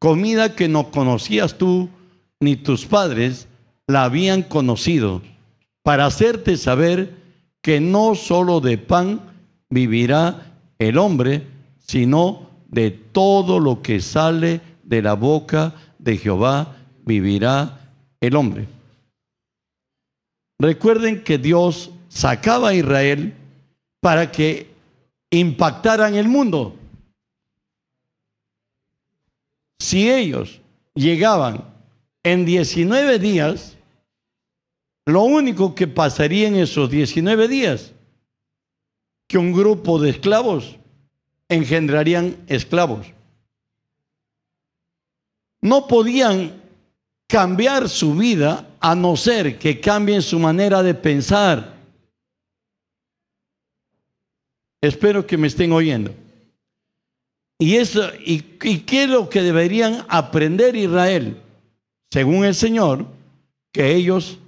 comida 0.00 0.56
que 0.56 0.66
no 0.66 0.90
conocías 0.90 1.58
tú 1.58 1.88
ni 2.40 2.56
tus 2.56 2.86
padres 2.86 3.46
la 3.86 4.02
habían 4.02 4.42
conocido, 4.42 5.22
para 5.84 6.06
hacerte 6.06 6.56
saber 6.56 7.14
que 7.62 7.78
no 7.78 8.16
solo 8.16 8.60
de 8.60 8.78
pan 8.78 9.20
vivirá 9.70 10.58
el 10.80 10.98
hombre, 10.98 11.46
sino 11.78 12.45
de 12.76 12.90
todo 12.90 13.58
lo 13.58 13.80
que 13.80 14.00
sale 14.00 14.60
de 14.82 15.00
la 15.00 15.14
boca 15.14 15.72
de 15.98 16.18
Jehová 16.18 16.76
vivirá 17.06 17.80
el 18.20 18.36
hombre. 18.36 18.68
Recuerden 20.58 21.24
que 21.24 21.38
Dios 21.38 21.90
sacaba 22.08 22.68
a 22.68 22.74
Israel 22.74 23.32
para 24.02 24.30
que 24.30 24.70
impactaran 25.30 26.16
el 26.16 26.28
mundo. 26.28 26.76
Si 29.80 30.10
ellos 30.10 30.60
llegaban 30.94 31.64
en 32.24 32.44
19 32.44 33.18
días, 33.18 33.78
lo 35.06 35.22
único 35.22 35.74
que 35.74 35.88
pasaría 35.88 36.46
en 36.46 36.56
esos 36.56 36.90
19 36.90 37.48
días, 37.48 37.94
que 39.26 39.38
un 39.38 39.54
grupo 39.54 39.98
de 39.98 40.10
esclavos 40.10 40.76
engendrarían 41.48 42.36
esclavos. 42.46 43.06
No 45.60 45.86
podían 45.86 46.62
cambiar 47.26 47.88
su 47.88 48.14
vida 48.14 48.68
a 48.80 48.94
no 48.94 49.16
ser 49.16 49.58
que 49.58 49.80
cambien 49.80 50.22
su 50.22 50.38
manera 50.38 50.82
de 50.82 50.94
pensar. 50.94 51.74
Espero 54.80 55.26
que 55.26 55.36
me 55.36 55.48
estén 55.48 55.72
oyendo. 55.72 56.14
Y, 57.58 57.76
eso, 57.76 58.10
y, 58.24 58.40
qué 58.40 59.04
es 59.04 59.08
lo 59.08 59.28
que 59.30 59.42
deberían 59.42 60.04
aprender 60.08 60.76
Israel? 60.76 61.40
Según 62.10 62.44
el 62.44 62.54
Señor, 62.54 63.06
que 63.72 63.94
ellos, 63.94 64.38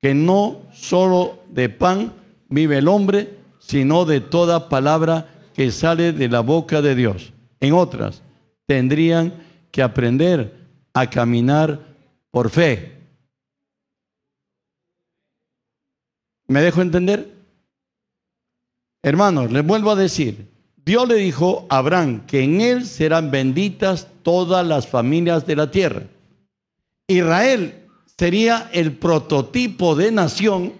que 0.00 0.14
no 0.14 0.62
solo 0.72 1.40
de 1.48 1.68
pan 1.68 2.12
vive 2.48 2.78
el 2.78 2.88
hombre, 2.88 3.38
sino 3.58 4.04
de 4.04 4.20
toda 4.20 4.68
palabra 4.68 5.28
que 5.54 5.70
sale 5.70 6.12
de 6.12 6.28
la 6.28 6.40
boca 6.40 6.82
de 6.82 6.94
Dios. 6.94 7.32
En 7.60 7.72
otras, 7.72 8.22
tendrían 8.66 9.34
que 9.70 9.82
aprender 9.82 10.56
a 10.94 11.08
caminar 11.08 11.80
por 12.30 12.50
fe. 12.50 12.92
¿Me 16.46 16.60
dejo 16.60 16.82
entender? 16.82 17.32
Hermanos, 19.02 19.50
les 19.50 19.66
vuelvo 19.66 19.90
a 19.90 19.96
decir, 19.96 20.48
Dios 20.84 21.08
le 21.08 21.16
dijo 21.16 21.66
a 21.70 21.78
Abraham 21.78 22.26
que 22.26 22.42
en 22.42 22.60
él 22.60 22.86
serán 22.86 23.30
benditas 23.30 24.08
todas 24.22 24.66
las 24.66 24.86
familias 24.86 25.46
de 25.46 25.56
la 25.56 25.70
tierra. 25.70 26.02
Israel 27.08 27.88
sería 28.18 28.70
el 28.72 28.96
prototipo 28.96 29.94
de 29.94 30.12
nación 30.12 30.72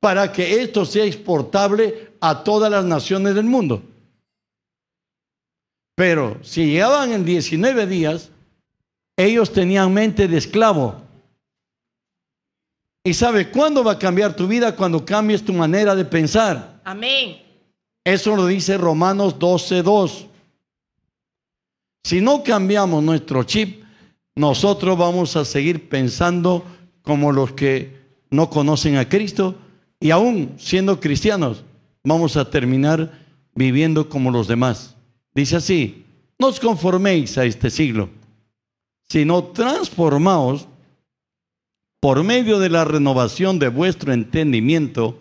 para 0.00 0.32
que 0.32 0.62
esto 0.62 0.84
sea 0.84 1.04
exportable 1.04 2.09
a 2.20 2.44
todas 2.44 2.70
las 2.70 2.84
naciones 2.84 3.34
del 3.34 3.46
mundo. 3.46 3.82
Pero 5.94 6.38
si 6.42 6.66
llegaban 6.66 7.12
en 7.12 7.24
19 7.24 7.86
días, 7.86 8.30
Ellos 9.20 9.52
tenían 9.52 9.92
mente 9.92 10.26
de 10.26 10.38
esclavo. 10.38 11.02
¿Y 13.04 13.12
sabe 13.12 13.50
cuándo 13.50 13.84
va 13.84 13.92
a 13.92 13.98
cambiar 13.98 14.34
tu 14.34 14.46
vida? 14.46 14.74
Cuando 14.74 15.04
cambies 15.04 15.44
tu 15.44 15.52
manera 15.52 15.94
de 15.94 16.06
pensar. 16.06 16.80
Amén. 16.84 17.36
Eso 18.02 18.34
lo 18.34 18.46
dice 18.46 18.78
Romanos 18.78 19.38
12:2. 19.38 20.26
Si 22.02 22.22
no 22.22 22.42
cambiamos 22.42 23.02
nuestro 23.02 23.42
chip, 23.44 23.84
nosotros 24.36 24.96
vamos 24.96 25.36
a 25.36 25.44
seguir 25.44 25.90
pensando 25.90 26.64
como 27.02 27.30
los 27.30 27.52
que 27.52 27.94
no 28.30 28.48
conocen 28.48 28.96
a 28.96 29.06
Cristo 29.06 29.54
y 30.00 30.12
aún 30.12 30.54
siendo 30.56 30.98
cristianos, 30.98 31.62
vamos 32.04 32.36
a 32.36 32.50
terminar 32.50 33.10
viviendo 33.54 34.08
como 34.08 34.30
los 34.30 34.48
demás. 34.48 34.96
Dice 35.34 35.56
así, 35.56 36.04
no 36.38 36.48
os 36.48 36.60
conforméis 36.60 37.36
a 37.38 37.44
este 37.44 37.70
siglo, 37.70 38.08
sino 39.08 39.44
transformaos 39.44 40.66
por 42.00 42.24
medio 42.24 42.58
de 42.58 42.70
la 42.70 42.84
renovación 42.84 43.58
de 43.58 43.68
vuestro 43.68 44.12
entendimiento, 44.12 45.20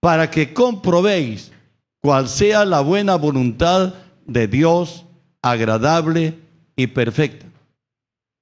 para 0.00 0.30
que 0.30 0.54
comprobéis 0.54 1.52
cuál 2.00 2.26
sea 2.26 2.64
la 2.64 2.80
buena 2.80 3.16
voluntad 3.16 3.94
de 4.26 4.48
Dios, 4.48 5.04
agradable 5.42 6.38
y 6.74 6.86
perfecta. 6.86 7.44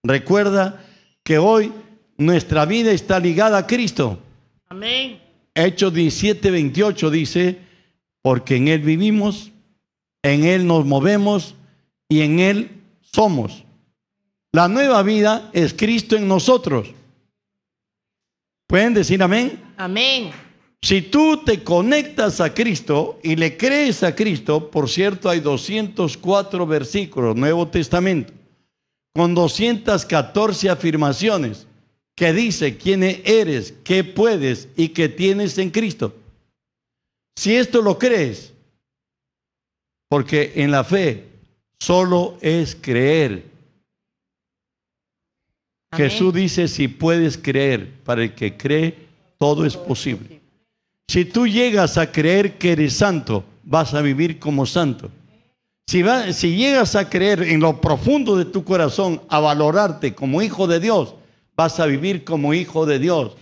Recuerda 0.05 0.85
que 1.25 1.39
hoy 1.39 1.73
nuestra 2.17 2.65
vida 2.65 2.93
está 2.93 3.19
ligada 3.19 3.59
a 3.59 3.67
Cristo. 3.67 4.21
Amén. 4.69 5.28
Hechos 5.59 5.93
17, 5.93 6.51
28 6.51 7.11
dice, 7.11 7.59
porque 8.23 8.57
en 8.57 8.69
Él 8.69 8.81
vivimos, 8.81 9.51
en 10.23 10.45
Él 10.45 10.67
nos 10.67 10.85
movemos 10.87 11.57
y 12.09 12.21
en 12.21 12.39
Él 12.41 12.71
somos. 13.01 13.65
La 14.53 14.69
nueva 14.69 15.03
vida 15.03 15.51
es 15.53 15.75
Cristo 15.75 16.17
en 16.17 16.29
nosotros. 16.29 16.95
¿Pueden 18.67 18.95
decir 18.95 19.23
amén? 19.23 19.61
Amén. 19.77 20.31
Si 20.81 21.03
tú 21.03 21.43
te 21.45 21.65
conectas 21.65 22.41
a 22.41 22.55
Cristo 22.55 23.19
y 23.23 23.35
le 23.35 23.57
crees 23.57 24.03
a 24.03 24.15
Cristo, 24.15 24.71
por 24.71 24.89
cierto, 24.89 25.29
hay 25.29 25.41
204 25.41 26.67
versículos, 26.67 27.35
Nuevo 27.35 27.67
Testamento, 27.67 28.33
con 29.13 29.35
214 29.35 30.71
afirmaciones 30.71 31.68
que 32.19 32.33
dice 32.33 32.77
quién 32.77 33.05
eres, 33.05 33.73
qué 33.85 34.03
puedes 34.03 34.69
y 34.77 34.89
qué 34.89 35.09
tienes 35.09 35.57
en 35.57 35.71
Cristo. 35.71 36.13
Si 37.39 37.55
esto 37.55 37.81
lo 37.81 37.97
crees, 37.97 38.53
porque 40.11 40.55
en 40.57 40.73
la 40.73 40.83
fe 40.83 41.29
solo 41.81 42.37
es 42.41 42.75
creer. 42.81 43.45
Amén. 45.93 46.11
Jesús 46.11 46.35
dice, 46.35 46.67
si 46.67 46.89
puedes 46.89 47.39
creer, 47.39 47.93
para 48.03 48.25
el 48.25 48.35
que 48.35 48.57
cree, 48.57 48.99
todo 49.39 49.65
es 49.65 49.77
posible. 49.77 50.41
Si 51.09 51.25
tú 51.25 51.47
llegas 51.47 51.97
a 51.99 52.11
creer 52.11 52.59
que 52.59 52.73
eres 52.73 52.95
santo, 52.95 53.45
vas 53.63 53.95
a 53.95 54.03
vivir 54.03 54.41
como 54.41 54.67
santo. 54.67 55.09
Si, 55.89 56.03
va- 56.03 56.33
si 56.33 56.57
llegas 56.57 56.97
a 56.97 57.09
creer 57.09 57.45
en 57.45 57.61
lo 57.61 57.81
profundo 57.81 58.37
de 58.37 58.45
tu 58.45 58.65
corazón, 58.65 59.23
a 59.29 59.39
valorarte 59.39 60.17
como 60.17 60.43
hijo 60.43 60.67
de 60.67 60.81
Dios, 60.81 61.15
vas 61.59 61.81
a 61.81 61.87
vivir 61.87 62.23
como 62.23 62.55
hijo 62.55 62.87
de 62.87 63.01
Dios. 63.01 63.33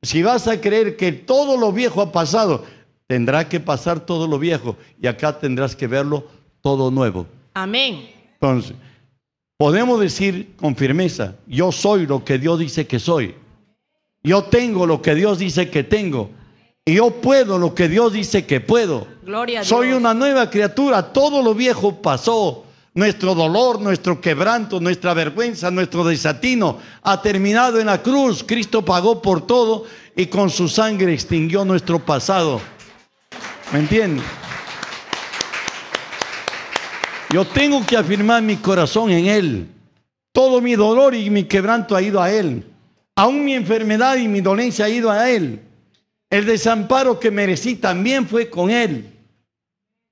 Si 0.00 0.22
vas 0.22 0.48
a 0.48 0.58
creer 0.58 0.96
que 0.96 1.12
todo 1.12 1.58
lo 1.58 1.70
viejo 1.70 2.00
ha 2.00 2.10
pasado, 2.10 2.64
tendrá 3.06 3.46
que 3.46 3.60
pasar 3.60 4.00
todo 4.00 4.26
lo 4.26 4.38
viejo 4.38 4.76
y 4.98 5.06
acá 5.06 5.38
tendrás 5.38 5.76
que 5.76 5.86
verlo 5.86 6.24
todo 6.62 6.90
nuevo. 6.90 7.26
Amén. 7.52 8.08
Entonces, 8.40 8.74
podemos 9.58 10.00
decir 10.00 10.54
con 10.56 10.76
firmeza, 10.76 11.34
yo 11.46 11.70
soy 11.70 12.06
lo 12.06 12.24
que 12.24 12.38
Dios 12.38 12.58
dice 12.58 12.86
que 12.86 12.98
soy. 12.98 13.34
Yo 14.22 14.44
tengo 14.44 14.86
lo 14.86 15.02
que 15.02 15.14
Dios 15.14 15.38
dice 15.38 15.68
que 15.68 15.84
tengo. 15.84 16.30
Y 16.86 16.94
yo 16.94 17.10
puedo 17.20 17.58
lo 17.58 17.74
que 17.74 17.88
Dios 17.88 18.14
dice 18.14 18.46
que 18.46 18.60
puedo. 18.60 19.06
Gloria 19.22 19.58
a 19.58 19.62
Dios. 19.62 19.68
Soy 19.68 19.92
una 19.92 20.14
nueva 20.14 20.48
criatura. 20.48 21.12
Todo 21.12 21.42
lo 21.42 21.54
viejo 21.54 22.00
pasó. 22.00 22.64
Nuestro 22.98 23.32
dolor, 23.32 23.80
nuestro 23.80 24.20
quebranto, 24.20 24.80
nuestra 24.80 25.14
vergüenza, 25.14 25.70
nuestro 25.70 26.02
desatino 26.02 26.80
ha 27.04 27.22
terminado 27.22 27.78
en 27.78 27.86
la 27.86 28.02
cruz. 28.02 28.42
Cristo 28.42 28.84
pagó 28.84 29.22
por 29.22 29.46
todo 29.46 29.84
y 30.16 30.26
con 30.26 30.50
su 30.50 30.66
sangre 30.66 31.14
extinguió 31.14 31.64
nuestro 31.64 32.00
pasado. 32.00 32.60
¿Me 33.72 33.78
entiendes? 33.78 34.24
Yo 37.32 37.46
tengo 37.46 37.86
que 37.86 37.96
afirmar 37.96 38.42
mi 38.42 38.56
corazón 38.56 39.12
en 39.12 39.26
Él. 39.26 39.68
Todo 40.32 40.60
mi 40.60 40.74
dolor 40.74 41.14
y 41.14 41.30
mi 41.30 41.44
quebranto 41.44 41.94
ha 41.94 42.02
ido 42.02 42.20
a 42.20 42.32
Él. 42.32 42.66
Aún 43.14 43.44
mi 43.44 43.54
enfermedad 43.54 44.16
y 44.16 44.26
mi 44.26 44.40
dolencia 44.40 44.86
ha 44.86 44.88
ido 44.88 45.08
a 45.08 45.30
Él. 45.30 45.62
El 46.30 46.46
desamparo 46.46 47.20
que 47.20 47.30
merecí 47.30 47.76
también 47.76 48.26
fue 48.26 48.50
con 48.50 48.70
Él. 48.70 49.17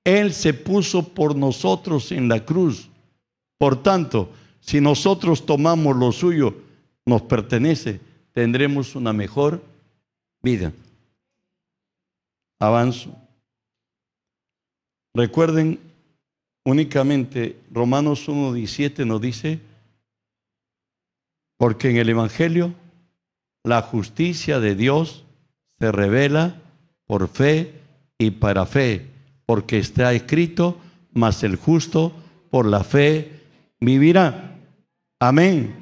Él 0.07 0.33
se 0.33 0.55
puso 0.55 1.03
por 1.03 1.35
nosotros 1.35 2.13
en 2.13 2.29
la 2.29 2.45
cruz. 2.45 2.89
Por 3.59 3.83
tanto, 3.83 4.31
si 4.61 4.81
nosotros 4.81 5.45
tomamos 5.45 5.97
lo 5.97 6.13
suyo, 6.13 6.55
nos 7.05 7.23
pertenece, 7.23 7.99
tendremos 8.31 8.95
una 8.95 9.13
mejor 9.13 9.65
vida. 10.43 10.73
Avanzo. 12.61 13.17
Recuerden 15.13 15.81
únicamente 16.65 17.59
Romanos 17.73 18.29
1.17 18.29 19.05
nos 19.05 19.21
dice, 19.21 19.59
porque 21.57 21.91
en 21.91 21.97
el 21.97 22.11
Evangelio 22.11 22.73
la 23.65 23.83
justicia 23.83 24.61
de 24.61 24.77
Dios 24.77 25.25
se 25.81 25.91
revela 25.91 26.63
por 27.07 27.27
fe 27.27 27.75
y 28.19 28.31
para 28.31 28.67
fe, 28.67 29.16
porque 29.47 29.79
está 29.79 30.13
escrito, 30.13 30.79
mas 31.13 31.43
el 31.43 31.57
justo 31.57 32.13
por 32.51 32.67
la 32.67 32.85
fe 32.85 33.31
vivirá. 33.81 34.59
Amén. 35.21 35.75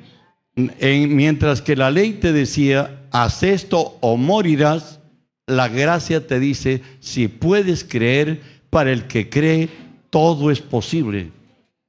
En- 0.57 1.17
mientras 1.17 1.61
que 1.62 1.75
la 1.75 1.91
ley 1.91 2.12
te 2.12 2.33
decía, 2.33 3.03
haz 3.11 3.43
esto 3.43 3.99
o 4.01 4.17
morirás, 4.17 5.01
la 5.47 5.69
gracia 5.69 6.27
te 6.27 6.39
dice, 6.39 6.83
si 7.01 7.27
puedes 7.29 7.85
creer, 7.85 8.41
para 8.71 8.91
el 8.93 9.07
que 9.07 9.29
cree, 9.31 9.69
todo 10.11 10.51
es 10.51 10.61
posible. 10.61 11.31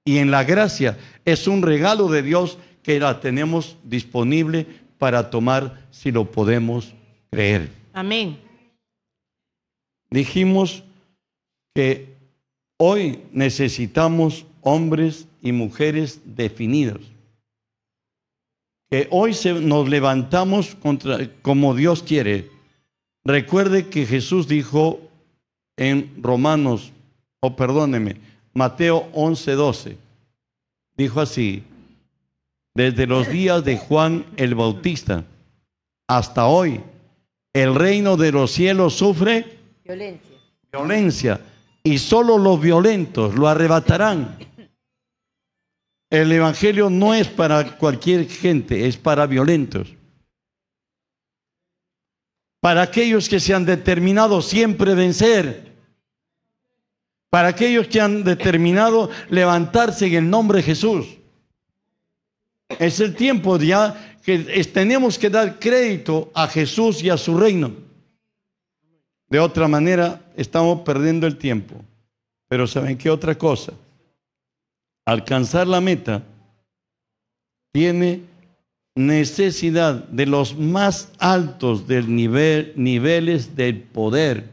Y 0.03 0.17
en 0.17 0.29
la 0.31 0.43
gracia 0.43 0.97
es 1.25 1.47
un 1.47 1.61
regalo 1.61 2.07
de 2.09 2.21
Dios 2.21 2.57
que 2.83 2.99
la 2.99 3.19
tenemos 3.19 3.77
disponible 3.83 4.67
para 4.99 5.29
tomar 5.31 5.87
si 5.89 6.11
lo 6.11 6.29
podemos 6.31 6.93
creer. 7.31 7.69
Amén. 7.93 8.37
Dijimos 10.11 10.83
que 11.75 12.15
hoy 12.77 13.19
necesitamos 13.33 14.45
hombres 14.61 15.27
y 15.41 15.51
mujeres 15.51 16.21
definidos. 16.25 17.01
Que 18.89 19.07
hoy 19.11 19.33
se- 19.33 19.53
nos 19.53 19.89
levantamos 19.89 20.73
contra, 20.75 21.29
como 21.41 21.75
Dios 21.75 22.01
quiere. 22.01 22.49
Recuerde 23.25 23.89
que 23.89 24.05
Jesús 24.05 24.47
dijo 24.47 24.99
en 25.77 26.11
Romanos, 26.23 26.91
o 27.41 27.55
perdóneme, 27.55 28.15
Mateo 28.53 29.09
11:12, 29.13 29.97
dijo 30.95 31.19
así, 31.19 31.63
desde 32.73 33.05
los 33.07 33.27
días 33.29 33.65
de 33.65 33.77
Juan 33.77 34.25
el 34.37 34.55
Bautista 34.55 35.25
hasta 36.07 36.45
hoy, 36.47 36.79
el 37.53 37.75
reino 37.75 38.15
de 38.15 38.31
los 38.31 38.51
cielos 38.51 38.93
sufre 38.93 39.57
Violencia. 39.83 40.37
violencia 40.71 41.41
y 41.85 41.99
solo 41.99 42.39
los 42.39 42.59
violentos 42.59 43.35
lo 43.35 43.47
arrebatarán. 43.47 44.39
El 46.09 46.31
Evangelio 46.31 46.89
no 46.89 47.13
es 47.13 47.27
para 47.27 47.77
cualquier 47.77 48.27
gente, 48.27 48.87
es 48.87 48.97
para 48.97 49.27
violentos. 49.27 49.93
Para 52.59 52.81
aquellos 52.81 53.29
que 53.29 53.39
se 53.39 53.53
han 53.53 53.65
determinado 53.65 54.41
siempre 54.41 54.95
vencer. 54.95 55.73
Para 57.29 57.49
aquellos 57.49 57.87
que 57.87 58.01
han 58.01 58.23
determinado 58.23 59.11
levantarse 59.29 60.07
en 60.07 60.13
el 60.15 60.29
nombre 60.29 60.57
de 60.57 60.63
Jesús. 60.63 61.05
Es 62.79 62.99
el 62.99 63.15
tiempo 63.15 63.59
ya 63.59 64.17
que 64.23 64.39
tenemos 64.73 65.19
que 65.19 65.29
dar 65.29 65.59
crédito 65.59 66.31
a 66.33 66.47
Jesús 66.47 67.03
y 67.03 67.11
a 67.11 67.17
su 67.17 67.37
reino. 67.37 67.84
De 69.29 69.39
otra 69.39 69.67
manera, 69.67 70.21
estamos 70.35 70.81
perdiendo 70.81 71.27
el 71.27 71.37
tiempo. 71.37 71.75
Pero 72.47 72.67
¿saben 72.67 72.97
qué 72.97 73.09
otra 73.09 73.35
cosa? 73.35 73.73
Alcanzar 75.05 75.67
la 75.67 75.81
meta 75.81 76.23
tiene 77.71 78.21
necesidad 78.95 79.95
de 80.05 80.25
los 80.25 80.57
más 80.57 81.11
altos 81.19 81.87
del 81.87 82.15
nivel, 82.15 82.73
niveles 82.75 83.55
del 83.55 83.81
poder 83.81 84.49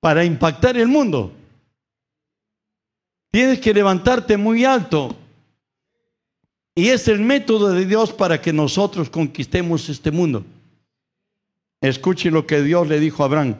para 0.00 0.24
impactar 0.24 0.76
el 0.76 0.88
mundo. 0.88 1.32
Tienes 3.30 3.60
que 3.60 3.72
levantarte 3.72 4.36
muy 4.36 4.64
alto. 4.64 5.16
Y 6.74 6.88
es 6.88 7.06
el 7.06 7.20
método 7.20 7.70
de 7.70 7.86
Dios 7.86 8.12
para 8.12 8.40
que 8.40 8.52
nosotros 8.52 9.08
conquistemos 9.08 9.88
este 9.88 10.10
mundo. 10.10 10.44
Escuche 11.82 12.30
lo 12.30 12.46
que 12.46 12.62
Dios 12.62 12.88
le 12.88 13.00
dijo 13.00 13.22
a 13.22 13.26
Abraham. 13.26 13.56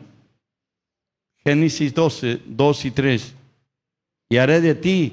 Génesis 1.45 1.93
12, 1.93 2.41
2 2.47 2.85
y 2.85 2.91
3. 2.93 3.35
Y 4.31 4.37
haré 4.37 4.61
de 4.61 4.75
ti 4.77 5.13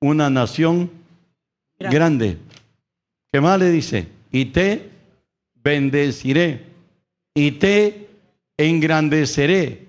una 0.00 0.30
nación 0.30 0.90
Grande. 1.78 1.96
grande. 1.96 2.38
¿Qué 3.32 3.40
más 3.40 3.58
le 3.58 3.70
dice? 3.70 4.06
Y 4.30 4.46
te 4.46 4.90
bendeciré 5.56 6.64
y 7.34 7.52
te 7.52 8.08
engrandeceré. 8.56 9.86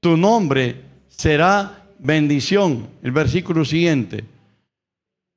Tu 0.00 0.16
nombre 0.16 0.82
será 1.08 1.86
bendición. 1.98 2.88
El 3.02 3.12
versículo 3.12 3.64
siguiente. 3.64 4.24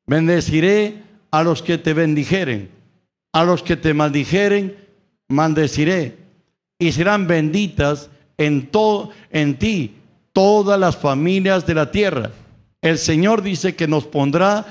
Bendeciré 0.08 1.04
a 1.30 1.44
los 1.44 1.62
que 1.62 1.78
te 1.78 1.94
bendijeren, 1.94 2.70
a 3.32 3.44
los 3.44 3.64
que 3.64 3.78
te 3.78 3.94
maldijeren, 3.94 4.76
maldeciré. 5.30 6.21
Y 6.82 6.92
serán 6.94 7.28
benditas 7.28 8.10
en, 8.40 8.72
en 9.30 9.60
ti 9.60 9.96
todas 10.34 10.80
las 10.80 10.98
familias 10.98 11.68
de 11.68 11.76
la 11.76 11.92
tierra. 11.92 12.32
El 12.82 12.98
Señor 12.98 13.44
dice 13.44 13.76
que 13.76 13.88
nos 13.88 14.06
pondrá 14.06 14.66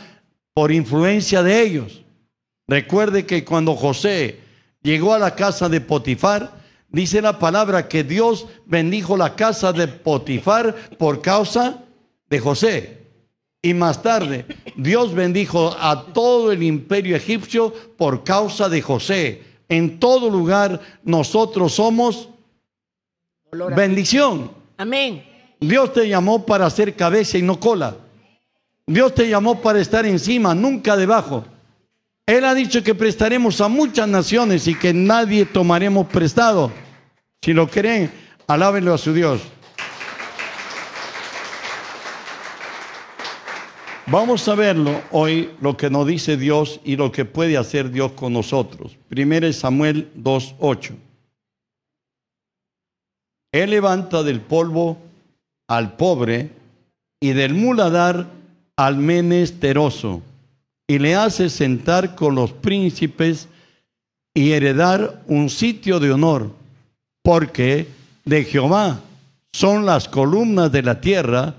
por 0.53 0.73
influencia 0.73 1.45
de 1.45 1.63
ellos. 1.63 2.03
Recuerde 2.67 3.27
que 3.27 3.45
cuando 3.45 3.77
José 3.77 4.41
llegó 4.83 5.15
a 5.15 5.21
la 5.21 5.37
casa 5.37 5.69
de 5.69 5.81
Potifar, 5.81 6.51
dice 6.89 7.23
la 7.23 7.39
palabra 7.39 7.87
que 7.87 8.03
Dios 8.03 8.49
bendijo 8.67 9.17
la 9.17 9.37
casa 9.37 9.73
de 9.73 9.87
Potifar 9.87 10.75
por 10.99 11.23
causa 11.23 11.85
de 12.29 12.41
José. 12.41 12.99
Y 13.63 13.73
más 13.73 14.03
tarde, 14.03 14.47
Dios 14.75 15.15
bendijo 15.15 15.77
a 15.79 16.07
todo 16.13 16.51
el 16.51 16.65
imperio 16.65 17.15
egipcio 17.15 17.73
por 17.97 18.25
causa 18.25 18.69
de 18.69 18.83
José. 18.83 19.50
En 19.71 20.01
todo 20.01 20.29
lugar 20.29 20.81
nosotros 21.05 21.73
somos 21.73 22.29
bendición. 23.75 24.51
Amén. 24.77 25.25
Dios 25.61 25.93
te 25.93 26.09
llamó 26.09 26.45
para 26.45 26.69
ser 26.69 26.97
cabeza 26.97 27.39
y 27.39 27.43
no 27.43 27.61
cola. 27.61 27.97
Dios 28.85 29.15
te 29.15 29.29
llamó 29.29 29.61
para 29.63 29.81
estar 29.81 30.05
encima, 30.05 30.55
nunca 30.55 30.97
debajo. 30.97 31.45
Él 32.27 32.45
ha 32.45 32.55
dicho 32.55 32.83
que 32.83 32.97
prestaremos 32.97 33.61
a 33.61 33.69
muchas 33.69 34.09
naciones 34.09 34.67
y 34.67 34.75
que 34.75 34.93
nadie 34.93 35.47
tomaremos 35.47 36.09
prestado. 36.09 36.73
Si 37.41 37.53
lo 37.53 37.69
creen, 37.69 38.11
alábenlo 38.49 38.93
a 38.93 38.99
su 38.99 39.13
Dios. 39.15 39.41
Vamos 44.11 44.49
a 44.49 44.57
verlo 44.57 45.01
hoy, 45.13 45.51
lo 45.61 45.77
que 45.77 45.89
nos 45.89 46.05
dice 46.05 46.37
Dios 46.37 46.81
y 46.83 46.97
lo 46.97 47.13
que 47.13 47.25
puede 47.25 47.57
hacer 47.57 47.93
Dios 47.93 48.11
con 48.11 48.33
nosotros. 48.33 48.97
Primero 49.09 49.53
Samuel 49.53 50.11
2.8. 50.19 50.97
Él 53.53 53.71
levanta 53.71 54.25
del 54.25 54.41
polvo 54.41 54.99
al 55.69 55.95
pobre 55.95 56.51
y 57.21 57.35
del 57.35 57.55
muladar 57.55 58.27
al 58.77 58.97
menesteroso 58.97 60.23
y 60.89 60.99
le 60.99 61.15
hace 61.15 61.49
sentar 61.49 62.17
con 62.17 62.35
los 62.35 62.53
príncipes 62.53 63.47
y 64.35 64.51
heredar 64.51 65.23
un 65.29 65.49
sitio 65.49 66.01
de 66.01 66.11
honor, 66.11 66.51
porque 67.23 67.87
de 68.25 68.43
Jehová 68.43 68.99
son 69.53 69.87
las 69.87 70.09
columnas 70.09 70.73
de 70.73 70.83
la 70.83 71.01
tierra 71.01 71.55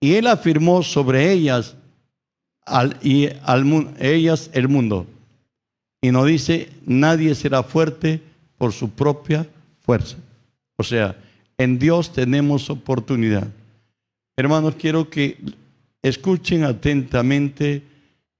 y 0.00 0.16
él 0.16 0.26
afirmó 0.26 0.82
sobre 0.82 1.32
ellas 1.32 1.76
y 3.02 3.28
al 3.42 3.94
ellas 3.98 4.50
el 4.52 4.68
mundo. 4.68 5.06
Y 6.00 6.10
nos 6.10 6.26
dice, 6.26 6.68
nadie 6.86 7.34
será 7.34 7.62
fuerte 7.62 8.20
por 8.58 8.72
su 8.72 8.90
propia 8.90 9.46
fuerza. 9.80 10.16
O 10.76 10.82
sea, 10.82 11.16
en 11.58 11.78
Dios 11.78 12.12
tenemos 12.12 12.70
oportunidad. 12.70 13.48
Hermanos, 14.36 14.74
quiero 14.78 15.08
que 15.08 15.38
escuchen 16.02 16.64
atentamente 16.64 17.82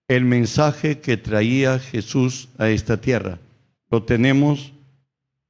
el 0.09 0.25
mensaje 0.25 0.99
que 1.01 1.17
traía 1.17 1.79
Jesús 1.79 2.49
a 2.59 2.69
esta 2.69 3.01
tierra. 3.01 3.39
Lo 3.91 4.03
tenemos 4.03 4.73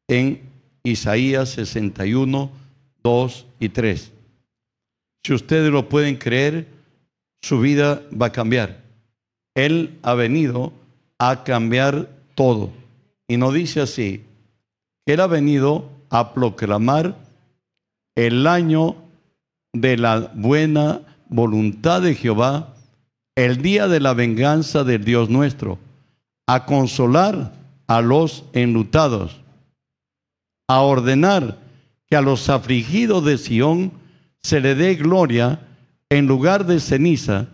en 0.08 0.40
Isaías 0.82 1.50
61, 1.50 2.50
2 3.02 3.46
y 3.58 3.68
3. 3.70 4.12
Si 5.24 5.32
ustedes 5.32 5.72
lo 5.72 5.88
pueden 5.88 6.16
creer, 6.16 6.68
su 7.44 7.60
vida 7.60 8.00
va 8.10 8.26
a 8.26 8.32
cambiar. 8.32 8.80
Él 9.54 9.98
ha 10.02 10.14
venido 10.14 10.72
a 11.18 11.44
cambiar 11.44 12.08
todo. 12.34 12.72
Y 13.28 13.36
nos 13.36 13.52
dice 13.52 13.82
así, 13.82 14.24
Él 15.04 15.20
ha 15.20 15.26
venido 15.26 15.90
a 16.08 16.32
proclamar 16.32 17.14
el 18.16 18.46
año 18.46 18.96
de 19.74 19.98
la 19.98 20.32
buena 20.34 21.02
voluntad 21.28 22.00
de 22.00 22.14
Jehová, 22.14 22.74
el 23.36 23.60
día 23.60 23.88
de 23.88 24.00
la 24.00 24.14
venganza 24.14 24.82
del 24.82 25.04
Dios 25.04 25.28
nuestro, 25.28 25.78
a 26.46 26.64
consolar 26.64 27.52
a 27.86 28.00
los 28.00 28.44
enlutados, 28.54 29.42
a 30.66 30.80
ordenar 30.80 31.58
que 32.08 32.16
a 32.16 32.22
los 32.22 32.48
afligidos 32.48 33.22
de 33.26 33.36
Sión 33.36 33.92
se 34.42 34.60
le 34.60 34.74
dé 34.74 34.94
gloria 34.94 35.60
en 36.10 36.26
lugar 36.26 36.66
de 36.66 36.80
ceniza, 36.80 37.48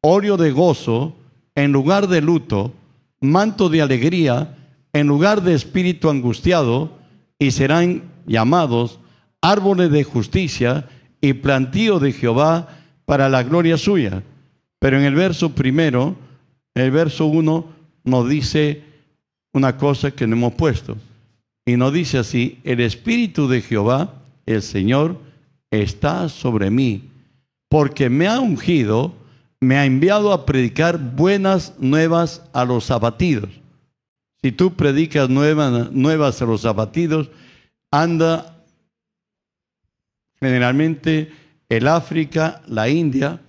óleo 0.00 0.36
de 0.36 0.50
gozo 0.50 1.16
en 1.54 1.72
lugar 1.72 2.08
de 2.08 2.20
luto, 2.20 2.72
manto 3.20 3.68
de 3.68 3.82
alegría 3.82 4.56
en 4.92 5.06
lugar 5.06 5.42
de 5.42 5.54
espíritu 5.54 6.10
angustiado, 6.10 6.90
y 7.38 7.50
serán 7.50 8.02
llamados 8.26 9.00
árboles 9.40 9.90
de 9.90 10.04
justicia 10.04 10.88
y 11.20 11.32
plantío 11.32 11.98
de 11.98 12.12
Jehová 12.12 12.68
para 13.04 13.28
la 13.28 13.42
gloria 13.42 13.76
suya. 13.76 14.22
Pero 14.78 14.98
en 14.98 15.04
el 15.04 15.14
verso 15.14 15.50
primero, 15.50 16.16
el 16.74 16.90
verso 16.90 17.26
uno, 17.26 17.66
nos 18.04 18.28
dice 18.28 18.82
una 19.52 19.76
cosa 19.76 20.10
que 20.10 20.26
no 20.26 20.36
hemos 20.36 20.54
puesto. 20.54 20.96
Y 21.64 21.76
nos 21.76 21.92
dice 21.92 22.18
así, 22.18 22.58
el 22.64 22.80
Espíritu 22.80 23.48
de 23.48 23.60
Jehová, 23.60 24.14
el 24.46 24.62
Señor, 24.62 25.18
está 25.70 26.28
sobre 26.28 26.70
mí, 26.70 27.08
porque 27.72 28.10
me 28.10 28.26
ha 28.26 28.38
ungido, 28.38 29.14
me 29.58 29.78
ha 29.78 29.86
enviado 29.86 30.34
a 30.34 30.44
predicar 30.44 30.98
buenas 30.98 31.72
nuevas 31.78 32.42
a 32.52 32.66
los 32.66 32.90
abatidos. 32.90 33.48
Si 34.42 34.52
tú 34.52 34.74
predicas 34.74 35.30
nuevas, 35.30 35.90
nuevas 35.90 36.42
a 36.42 36.44
los 36.44 36.66
abatidos, 36.66 37.30
anda 37.90 38.62
generalmente 40.38 41.32
el 41.70 41.88
África, 41.88 42.60
la 42.66 42.90
India, 42.90 43.40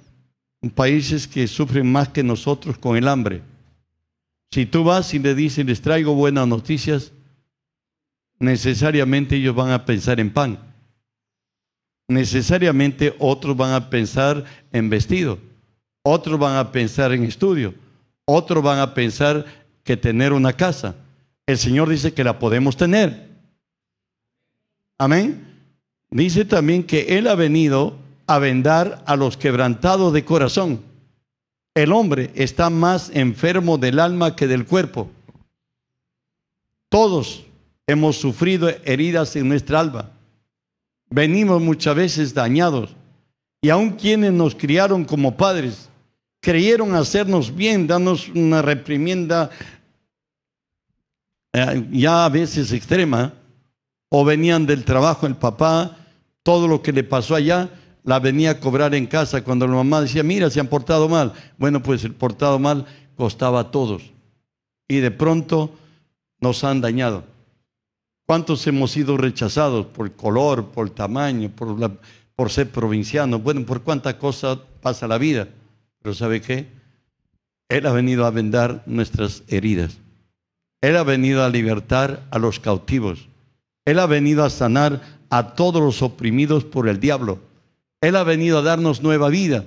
países 0.73 1.27
que 1.27 1.45
sufren 1.45 1.91
más 1.91 2.07
que 2.07 2.23
nosotros 2.23 2.77
con 2.77 2.95
el 2.95 3.09
hambre. 3.09 3.41
Si 4.51 4.65
tú 4.65 4.85
vas 4.85 5.13
y 5.13 5.19
le 5.19 5.35
dices, 5.35 5.65
les 5.65 5.81
traigo 5.81 6.15
buenas 6.15 6.47
noticias, 6.47 7.11
necesariamente 8.39 9.35
ellos 9.35 9.53
van 9.53 9.71
a 9.71 9.83
pensar 9.83 10.21
en 10.21 10.31
pan. 10.31 10.72
Necesariamente 12.07 13.15
otros 13.19 13.55
van 13.55 13.73
a 13.73 13.89
pensar 13.89 14.43
en 14.71 14.89
vestido. 14.89 15.39
Otros 16.03 16.37
van 16.37 16.57
a 16.57 16.71
pensar 16.71 17.13
en 17.13 17.23
estudio. 17.23 17.73
Otros 18.25 18.63
van 18.63 18.79
a 18.79 18.93
pensar 18.93 19.45
que 19.83 19.97
tener 19.97 20.33
una 20.33 20.53
casa. 20.53 20.95
El 21.45 21.57
Señor 21.57 21.89
dice 21.89 22.13
que 22.13 22.23
la 22.23 22.39
podemos 22.39 22.77
tener. 22.77 23.29
Amén. 24.97 25.47
Dice 26.09 26.45
también 26.45 26.83
que 26.83 27.17
Él 27.17 27.27
ha 27.27 27.35
venido 27.35 27.97
a 28.27 28.39
vendar 28.39 29.03
a 29.05 29.15
los 29.15 29.37
quebrantados 29.37 30.13
de 30.13 30.23
corazón. 30.23 30.81
El 31.73 31.91
hombre 31.91 32.31
está 32.35 32.69
más 32.69 33.09
enfermo 33.13 33.77
del 33.77 33.99
alma 33.99 34.35
que 34.35 34.47
del 34.47 34.65
cuerpo. 34.65 35.09
Todos 36.89 37.43
hemos 37.87 38.17
sufrido 38.17 38.69
heridas 38.85 39.35
en 39.35 39.49
nuestra 39.49 39.79
alma. 39.79 40.11
Venimos 41.15 41.61
muchas 41.61 41.95
veces 41.95 42.33
dañados. 42.33 42.95
Y 43.61 43.69
aun 43.69 43.91
quienes 43.91 44.33
nos 44.33 44.55
criaron 44.55 45.05
como 45.05 45.37
padres, 45.37 45.87
creyeron 46.41 46.95
hacernos 46.95 47.55
bien, 47.55 47.85
darnos 47.85 48.29
una 48.29 48.63
reprimienda 48.63 49.51
eh, 51.53 51.87
ya 51.91 52.25
a 52.25 52.29
veces 52.29 52.71
extrema, 52.71 53.31
o 54.09 54.25
venían 54.25 54.65
del 54.65 54.85
trabajo 54.85 55.27
el 55.27 55.35
papá, 55.35 55.97
todo 56.41 56.67
lo 56.67 56.81
que 56.81 56.91
le 56.91 57.03
pasó 57.03 57.35
allá, 57.35 57.69
la 58.03 58.19
venía 58.19 58.49
a 58.49 58.59
cobrar 58.59 58.95
en 58.95 59.05
casa 59.05 59.43
cuando 59.43 59.67
la 59.67 59.75
mamá 59.75 60.01
decía, 60.01 60.23
mira, 60.23 60.49
se 60.49 60.59
han 60.59 60.67
portado 60.67 61.07
mal. 61.07 61.33
Bueno, 61.59 61.83
pues 61.83 62.03
el 62.05 62.15
portado 62.15 62.57
mal 62.57 62.87
costaba 63.15 63.59
a 63.59 63.71
todos. 63.71 64.01
Y 64.87 64.97
de 64.97 65.11
pronto 65.11 65.75
nos 66.39 66.63
han 66.63 66.81
dañado. 66.81 67.23
¿Cuántos 68.25 68.65
hemos 68.67 68.91
sido 68.91 69.17
rechazados 69.17 69.85
por 69.87 70.11
color, 70.13 70.67
por 70.67 70.89
tamaño, 70.89 71.49
por, 71.49 71.77
la- 71.79 71.91
por 72.35 72.51
ser 72.51 72.69
provincianos? 72.71 73.43
Bueno, 73.43 73.65
por 73.65 73.81
cuánta 73.81 74.17
cosa 74.17 74.59
pasa 74.81 75.07
la 75.07 75.17
vida. 75.17 75.49
Pero 76.01 76.15
¿sabe 76.15 76.41
qué? 76.41 76.67
Él 77.69 77.85
ha 77.85 77.91
venido 77.91 78.25
a 78.25 78.31
vendar 78.31 78.83
nuestras 78.85 79.43
heridas. 79.47 79.97
Él 80.81 80.95
ha 80.97 81.03
venido 81.03 81.43
a 81.43 81.49
libertar 81.49 82.23
a 82.31 82.39
los 82.39 82.59
cautivos. 82.59 83.27
Él 83.85 83.99
ha 83.99 84.05
venido 84.05 84.43
a 84.45 84.49
sanar 84.49 85.01
a 85.29 85.53
todos 85.55 85.81
los 85.81 86.01
oprimidos 86.01 86.63
por 86.63 86.87
el 86.87 86.99
diablo. 86.99 87.39
Él 88.01 88.15
ha 88.15 88.23
venido 88.23 88.59
a 88.59 88.61
darnos 88.61 89.01
nueva 89.01 89.29
vida. 89.29 89.65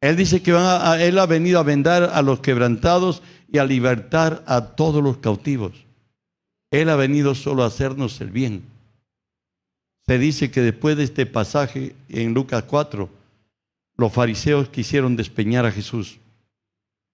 Él 0.00 0.16
dice 0.16 0.42
que 0.42 0.50
Él 0.50 1.18
ha 1.18 1.26
venido 1.26 1.58
a 1.58 1.62
vendar 1.62 2.10
a 2.12 2.20
los 2.22 2.40
quebrantados 2.40 3.22
y 3.50 3.58
a 3.58 3.64
libertar 3.64 4.42
a 4.46 4.60
todos 4.76 5.02
los 5.02 5.18
cautivos. 5.18 5.85
Él 6.70 6.88
ha 6.90 6.96
venido 6.96 7.34
solo 7.34 7.62
a 7.62 7.66
hacernos 7.66 8.20
el 8.20 8.30
bien. 8.30 8.64
Se 10.06 10.18
dice 10.18 10.50
que 10.50 10.60
después 10.60 10.96
de 10.96 11.04
este 11.04 11.26
pasaje 11.26 11.94
en 12.08 12.34
Lucas 12.34 12.64
4, 12.64 13.08
los 13.96 14.12
fariseos 14.12 14.68
quisieron 14.68 15.16
despeñar 15.16 15.66
a 15.66 15.72
Jesús, 15.72 16.18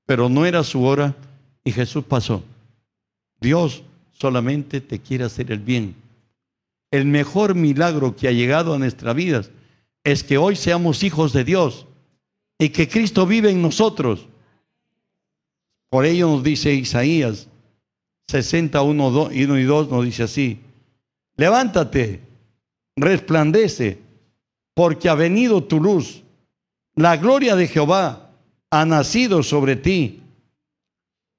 pero 0.06 0.28
no 0.28 0.46
era 0.46 0.62
su 0.62 0.82
hora 0.84 1.14
y 1.64 1.72
Jesús 1.72 2.04
pasó. 2.04 2.42
Dios 3.40 3.82
solamente 4.12 4.80
te 4.80 5.00
quiere 5.00 5.24
hacer 5.24 5.50
el 5.52 5.60
bien. 5.60 5.94
El 6.90 7.06
mejor 7.06 7.54
milagro 7.54 8.14
que 8.14 8.28
ha 8.28 8.32
llegado 8.32 8.74
a 8.74 8.78
nuestras 8.78 9.14
vidas 9.14 9.50
es 10.04 10.22
que 10.22 10.38
hoy 10.38 10.56
seamos 10.56 11.02
hijos 11.02 11.32
de 11.32 11.44
Dios 11.44 11.86
y 12.58 12.70
que 12.70 12.88
Cristo 12.88 13.26
vive 13.26 13.50
en 13.50 13.62
nosotros. 13.62 14.26
Por 15.88 16.04
ello 16.04 16.28
nos 16.28 16.42
dice 16.42 16.74
Isaías 16.74 17.48
61, 18.28 19.08
1 19.08 19.58
y 19.58 19.64
2, 19.64 19.90
nos 19.90 20.04
dice 20.04 20.24
así, 20.24 20.60
levántate, 21.36 22.20
resplandece, 22.96 23.98
porque 24.74 25.08
ha 25.08 25.14
venido 25.14 25.64
tu 25.64 25.80
luz, 25.80 26.22
la 26.94 27.16
gloria 27.16 27.56
de 27.56 27.68
Jehová 27.68 28.30
ha 28.70 28.84
nacido 28.84 29.42
sobre 29.42 29.76
ti, 29.76 30.22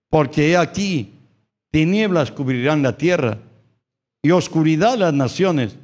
porque 0.10 0.52
he 0.52 0.58
aquí, 0.58 1.14
tinieblas 1.72 2.32
cubrirán 2.32 2.84
la 2.84 2.98
tierra 2.98 3.40
y 4.22 4.32
oscuridad 4.32 4.98
las 4.98 5.14
naciones, 5.14 5.76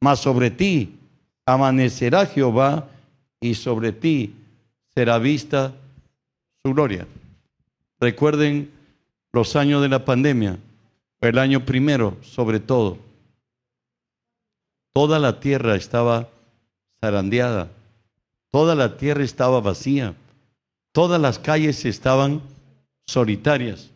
mas 0.00 0.20
sobre 0.20 0.50
ti 0.50 0.96
amanecerá 1.46 2.26
Jehová 2.26 2.88
y 3.40 3.54
sobre 3.54 3.92
ti 3.92 4.34
será 4.94 5.18
vista 5.18 5.74
su 6.62 6.74
gloria. 6.74 7.06
Recuerden 8.00 8.70
los 9.36 9.54
años 9.54 9.82
de 9.82 9.90
la 9.90 10.02
pandemia, 10.02 10.58
el 11.20 11.38
año 11.38 11.66
primero 11.66 12.16
sobre 12.22 12.58
todo. 12.58 12.96
Toda 14.94 15.18
la 15.18 15.40
tierra 15.40 15.76
estaba 15.76 16.30
zarandeada, 17.02 17.70
toda 18.50 18.74
la 18.74 18.96
tierra 18.96 19.22
estaba 19.22 19.60
vacía, 19.60 20.14
todas 20.92 21.20
las 21.20 21.38
calles 21.38 21.84
estaban 21.84 22.40
solitarias. 23.06 23.90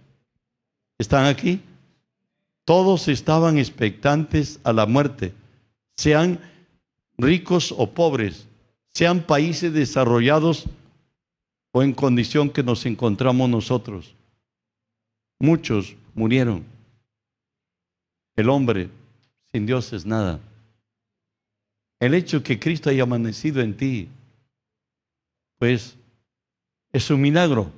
¿Están 0.99 1.25
aquí? 1.25 1.63
Todos 2.67 3.09
estaban 3.09 3.57
expectantes 3.57 4.61
a 4.63 4.75
la 4.75 4.85
muerte, 4.85 5.33
sean 5.97 6.39
ricos 7.17 7.75
o 7.79 7.87
pobres, 7.87 8.47
sean 8.93 9.23
países 9.23 9.73
desarrollados 9.73 10.67
o 11.73 11.83
en 11.83 11.95
condición 11.95 12.51
que 12.51 12.63
nos 12.63 12.85
encontramos 12.85 13.49
nosotros. 13.49 14.20
Muchos 15.41 15.97
murieron. 16.15 16.65
El 18.37 18.51
hombre 18.51 18.91
sin 19.51 19.67
Dios 19.67 19.93
es 19.93 20.07
nada. 20.07 20.39
El 21.99 22.15
hecho 22.15 22.43
que 22.43 22.59
Cristo 22.59 22.91
haya 22.91 23.03
amanecido 23.03 23.61
en 23.61 23.77
ti, 23.77 24.09
pues 25.59 25.97
es 26.93 27.11
un 27.11 27.21
milagro. 27.21 27.71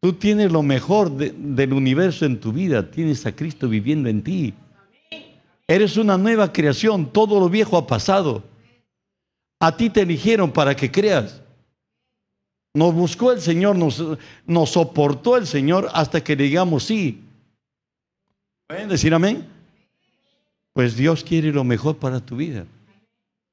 Tú 0.00 0.12
tienes 0.14 0.52
lo 0.52 0.62
mejor 0.62 1.10
del 1.10 1.72
universo 1.72 2.26
en 2.26 2.40
tu 2.40 2.52
vida, 2.52 2.90
tienes 2.90 3.24
a 3.26 3.34
Cristo 3.34 3.68
viviendo 3.68 4.08
en 4.08 4.22
ti. 4.22 4.54
Eres 5.66 5.96
una 5.96 6.16
nueva 6.16 6.52
creación, 6.52 7.12
todo 7.12 7.40
lo 7.40 7.48
viejo 7.48 7.76
ha 7.76 7.86
pasado. 7.86 8.44
A 9.58 9.76
ti 9.76 9.90
te 9.90 10.02
eligieron 10.02 10.52
para 10.52 10.76
que 10.76 10.90
creas. 10.90 11.42
Nos 12.76 12.92
buscó 12.92 13.32
el 13.32 13.40
Señor, 13.40 13.74
nos, 13.74 14.70
soportó 14.70 15.38
el 15.38 15.46
Señor 15.46 15.88
hasta 15.94 16.22
que 16.22 16.36
digamos 16.36 16.84
sí. 16.84 17.22
¿Pueden 18.66 18.90
decir 18.90 19.14
amén? 19.14 19.46
Pues 20.74 20.94
Dios 20.94 21.24
quiere 21.24 21.52
lo 21.52 21.64
mejor 21.64 21.96
para 21.96 22.20
tu 22.20 22.36
vida. 22.36 22.66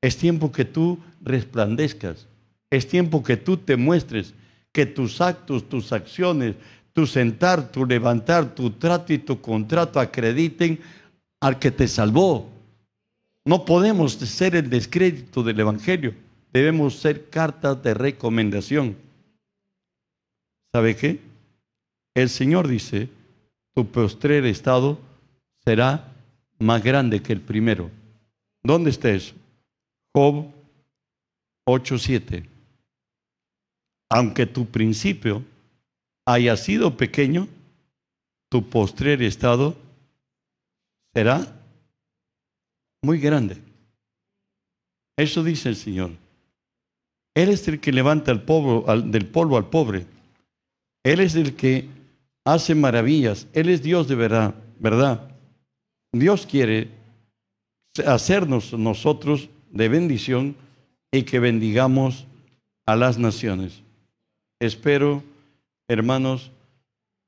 Es 0.02 0.18
tiempo 0.18 0.52
que 0.52 0.66
tú 0.66 1.00
resplandezcas. 1.22 2.28
Es 2.70 2.86
tiempo 2.86 3.24
que 3.24 3.38
tú 3.38 3.56
te 3.56 3.78
muestres 3.78 4.34
que 4.74 4.86
tus 4.86 5.22
actos, 5.22 5.70
tus 5.70 5.94
acciones, 5.94 6.56
tu 6.92 7.08
sentar, 7.08 7.72
tu 7.72 7.86
levantar, 7.86 8.54
tu 8.54 8.72
trato 8.72 9.14
y 9.14 9.20
tu 9.20 9.40
contrato 9.40 10.02
acrediten 10.02 10.82
al 11.40 11.60
que 11.60 11.72
te 11.72 11.88
salvó. 11.88 12.50
No 13.46 13.64
podemos 13.64 14.16
ser 14.16 14.54
el 14.58 14.70
descrédito 14.70 15.44
del 15.44 15.62
Evangelio, 15.62 16.14
debemos 16.52 16.96
ser 16.96 17.30
cartas 17.30 17.82
de 17.82 17.94
recomendación. 17.94 19.02
¿Sabe 20.74 20.96
qué? 20.96 21.22
El 22.16 22.30
Señor 22.30 22.68
dice, 22.68 23.10
tu 23.76 23.88
postrer 23.88 24.46
estado 24.46 25.00
será 25.64 26.12
más 26.60 26.84
grande 26.84 27.22
que 27.22 27.34
el 27.34 27.42
primero. 27.42 27.90
¿Dónde 28.64 28.90
está 28.90 29.10
eso? 29.12 29.36
Job 30.14 30.52
8:7 31.66 32.54
aunque 34.14 34.46
tu 34.46 34.68
principio 34.68 35.44
haya 36.28 36.56
sido 36.56 36.96
pequeño, 36.98 37.48
tu 38.48 38.70
postrer 38.70 39.24
estado 39.24 39.76
será 41.16 41.60
muy 43.02 43.18
grande. 43.20 43.58
Eso 45.18 45.44
dice 45.44 45.70
el 45.70 45.76
Señor. 45.76 46.12
Él 47.34 47.50
es 47.50 47.68
el 47.68 47.80
que 47.80 47.92
levanta 47.92 48.32
del 48.32 48.44
polvo 48.44 49.58
al 49.58 49.70
pobre. 49.72 50.06
Él 51.04 51.20
es 51.20 51.36
el 51.36 51.56
que 51.56 51.88
hace 52.46 52.76
maravillas. 52.76 53.48
Él 53.54 53.70
es 53.70 53.84
Dios 53.84 54.08
de 54.08 54.16
verdad, 54.16 54.56
¿verdad? 54.80 55.30
Dios 56.14 56.46
quiere 56.46 56.90
hacernos 58.06 58.74
nosotros 58.74 59.50
de 59.72 59.90
bendición 59.90 60.56
y 61.12 61.24
que 61.24 61.40
bendigamos 61.40 62.26
a 62.86 62.96
las 62.96 63.18
naciones. 63.18 63.84
Espero, 64.60 65.24
hermanos, 65.88 66.52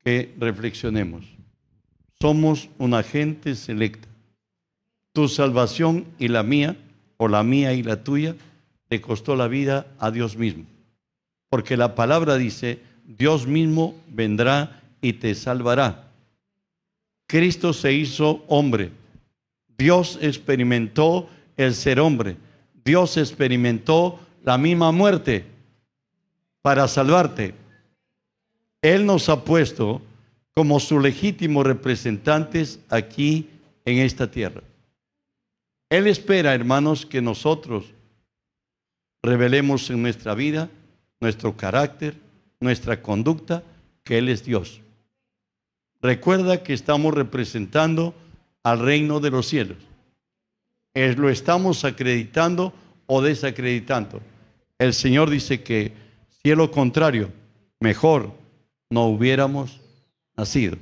que 0.04 0.34
reflexionemos. 0.40 1.26
Somos 2.20 2.70
una 2.78 3.04
gente 3.04 3.56
selecta. 3.56 4.08
Tu 5.14 5.28
salvación 5.28 6.06
y 6.20 6.28
la 6.28 6.44
mía, 6.44 6.78
o 7.18 7.28
la 7.28 7.44
mía 7.44 7.74
y 7.74 7.84
la 7.84 8.04
tuya, 8.04 8.36
te 8.88 9.02
costó 9.02 9.36
la 9.36 9.48
vida 9.48 9.88
a 10.00 10.12
Dios 10.12 10.38
mismo. 10.38 10.66
Porque 11.50 11.78
la 11.78 11.96
palabra 11.96 12.38
dice, 12.38 12.80
Dios 13.06 13.46
mismo 13.46 13.96
vendrá 14.08 14.82
y 15.02 15.14
te 15.14 15.36
salvará. 15.36 16.12
Cristo 17.28 17.74
se 17.74 17.94
hizo 17.94 18.44
hombre. 18.48 18.92
Dios 19.78 20.18
experimentó 20.22 21.30
el 21.58 21.74
ser 21.74 22.00
hombre. 22.00 22.38
Dios 22.84 23.18
experimentó 23.18 24.20
la 24.44 24.58
misma 24.58 24.92
muerte 24.92 25.46
para 26.62 26.88
salvarte. 26.88 27.54
Él 28.82 29.06
nos 29.06 29.30
ha 29.30 29.44
puesto 29.44 30.02
como 30.54 30.80
sus 30.80 31.02
legítimos 31.02 31.66
representantes 31.66 32.80
aquí 32.90 33.50
en 33.86 34.00
esta 34.00 34.30
tierra. 34.30 34.62
Él 35.90 36.08
espera, 36.08 36.54
hermanos, 36.54 37.06
que 37.06 37.22
nosotros 37.22 37.94
revelemos 39.22 39.90
en 39.90 40.02
nuestra 40.02 40.34
vida, 40.34 40.70
nuestro 41.20 41.56
carácter, 41.56 42.16
nuestra 42.66 43.02
conducta, 43.02 43.64
que 44.04 44.18
Él 44.18 44.28
es 44.28 44.44
Dios. 44.44 44.82
Recuerda 46.02 46.64
que 46.64 46.74
estamos 46.74 47.14
representando 47.14 48.14
al 48.64 48.80
reino 48.80 49.22
de 49.22 49.32
los 49.32 49.48
cielos. 49.48 49.78
lo 50.94 51.30
estamos 51.30 51.86
acreditando 51.86 52.74
o 53.06 53.22
desacreditando. 53.22 54.22
El 54.78 54.94
Señor 54.94 55.30
dice 55.30 55.64
que 55.64 55.94
y 56.46 56.54
lo 56.54 56.70
contrario, 56.70 57.32
mejor 57.80 58.32
no 58.92 59.08
hubiéramos 59.08 59.82
nacido. 60.38 60.78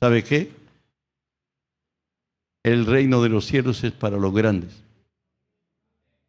¿Sabe 0.00 0.24
qué? 0.24 0.50
El 2.64 2.86
reino 2.86 3.22
de 3.22 3.28
los 3.28 3.46
cielos 3.46 3.84
es 3.84 3.92
para 3.92 4.16
los 4.16 4.34
grandes. 4.34 4.82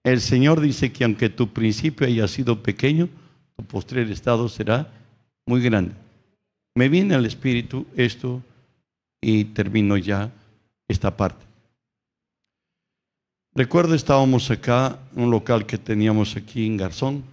El 0.04 0.22
Señor 0.22 0.62
dice 0.62 0.92
que 0.92 1.04
aunque 1.04 1.30
tu 1.30 1.52
principio 1.52 2.06
haya 2.06 2.28
sido 2.28 2.62
pequeño, 2.62 3.10
tu 3.62 3.68
postrer 3.68 4.10
estado 4.10 4.50
será 4.50 4.88
muy 5.46 5.62
grande. 5.62 5.94
Me 6.76 6.90
viene 6.90 7.16
al 7.16 7.26
espíritu 7.26 7.86
esto 7.96 8.42
y 9.22 9.46
termino 9.46 9.98
ya 9.98 10.32
esta 10.88 11.16
parte. 11.16 11.46
Recuerdo 13.54 13.94
estábamos 13.94 14.50
acá, 14.50 14.98
un 15.14 15.30
local 15.30 15.66
que 15.66 15.78
teníamos 15.78 16.36
aquí 16.38 16.66
en 16.66 16.78
Garzón, 16.78 17.24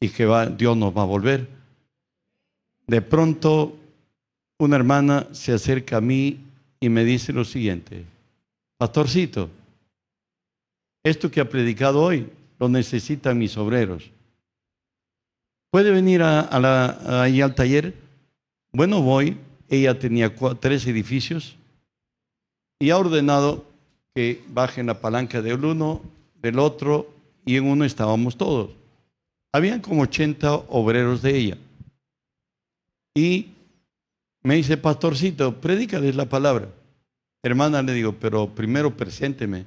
y 0.00 0.08
que 0.08 0.24
va, 0.24 0.46
Dios 0.46 0.76
nos 0.76 0.96
va 0.96 1.02
a 1.02 1.06
volver. 1.06 1.48
De 2.86 3.02
pronto, 3.02 3.76
una 4.58 4.76
hermana 4.76 5.26
se 5.32 5.52
acerca 5.52 5.98
a 5.98 6.00
mí 6.00 6.38
y 6.80 6.88
me 6.88 7.04
dice 7.04 7.32
lo 7.32 7.44
siguiente, 7.44 8.04
pastorcito, 8.78 9.50
esto 11.04 11.30
que 11.30 11.40
ha 11.40 11.48
predicado 11.48 12.00
hoy 12.00 12.30
lo 12.58 12.68
necesitan 12.68 13.38
mis 13.38 13.56
obreros. 13.56 14.10
¿Puede 15.72 15.90
venir 15.90 16.20
a, 16.22 16.60
la, 16.60 17.22
ahí 17.22 17.40
al 17.40 17.54
taller? 17.54 17.94
Bueno, 18.72 19.00
voy. 19.00 19.38
Ella 19.70 19.98
tenía 19.98 20.30
tres 20.60 20.86
edificios 20.86 21.56
y 22.78 22.90
ha 22.90 22.98
ordenado 22.98 23.64
que 24.14 24.44
bajen 24.48 24.84
la 24.84 25.00
palanca 25.00 25.40
del 25.40 25.64
uno, 25.64 26.02
del 26.42 26.58
otro, 26.58 27.10
y 27.46 27.56
en 27.56 27.64
uno 27.64 27.86
estábamos 27.86 28.36
todos. 28.36 28.72
Habían 29.50 29.80
como 29.80 30.02
80 30.02 30.52
obreros 30.68 31.22
de 31.22 31.38
ella. 31.38 31.58
Y 33.14 33.52
me 34.42 34.56
dice, 34.56 34.76
pastorcito, 34.76 35.58
predícales 35.58 36.16
la 36.16 36.28
palabra. 36.28 36.68
Hermana, 37.42 37.80
le 37.80 37.94
digo, 37.94 38.12
pero 38.20 38.46
primero 38.46 38.94
presénteme. 38.94 39.64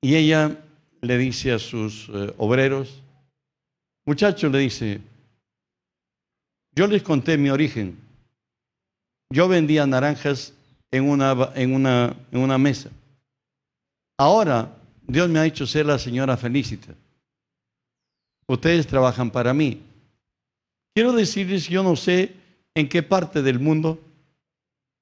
Y 0.00 0.14
ella 0.14 0.56
le 1.00 1.18
dice 1.18 1.50
a 1.50 1.58
sus 1.58 2.08
eh, 2.14 2.32
obreros, 2.38 3.02
muchachos, 4.04 4.50
le 4.50 4.58
dice, 4.58 5.00
yo 6.74 6.86
les 6.86 7.02
conté 7.02 7.38
mi 7.38 7.50
origen. 7.50 7.98
Yo 9.30 9.48
vendía 9.48 9.86
naranjas 9.86 10.52
en 10.90 11.08
una, 11.08 11.50
en 11.54 11.74
una, 11.74 12.16
en 12.30 12.40
una 12.40 12.58
mesa. 12.58 12.90
Ahora 14.18 14.76
Dios 15.06 15.28
me 15.28 15.38
ha 15.38 15.46
hecho 15.46 15.66
ser 15.66 15.86
la 15.86 15.98
señora 15.98 16.36
Felicita. 16.36 16.94
Ustedes 18.46 18.86
trabajan 18.86 19.30
para 19.30 19.54
mí. 19.54 19.80
Quiero 20.94 21.12
decirles, 21.12 21.68
yo 21.68 21.82
no 21.82 21.96
sé 21.96 22.34
en 22.74 22.88
qué 22.88 23.02
parte 23.02 23.42
del 23.42 23.58
mundo 23.58 24.00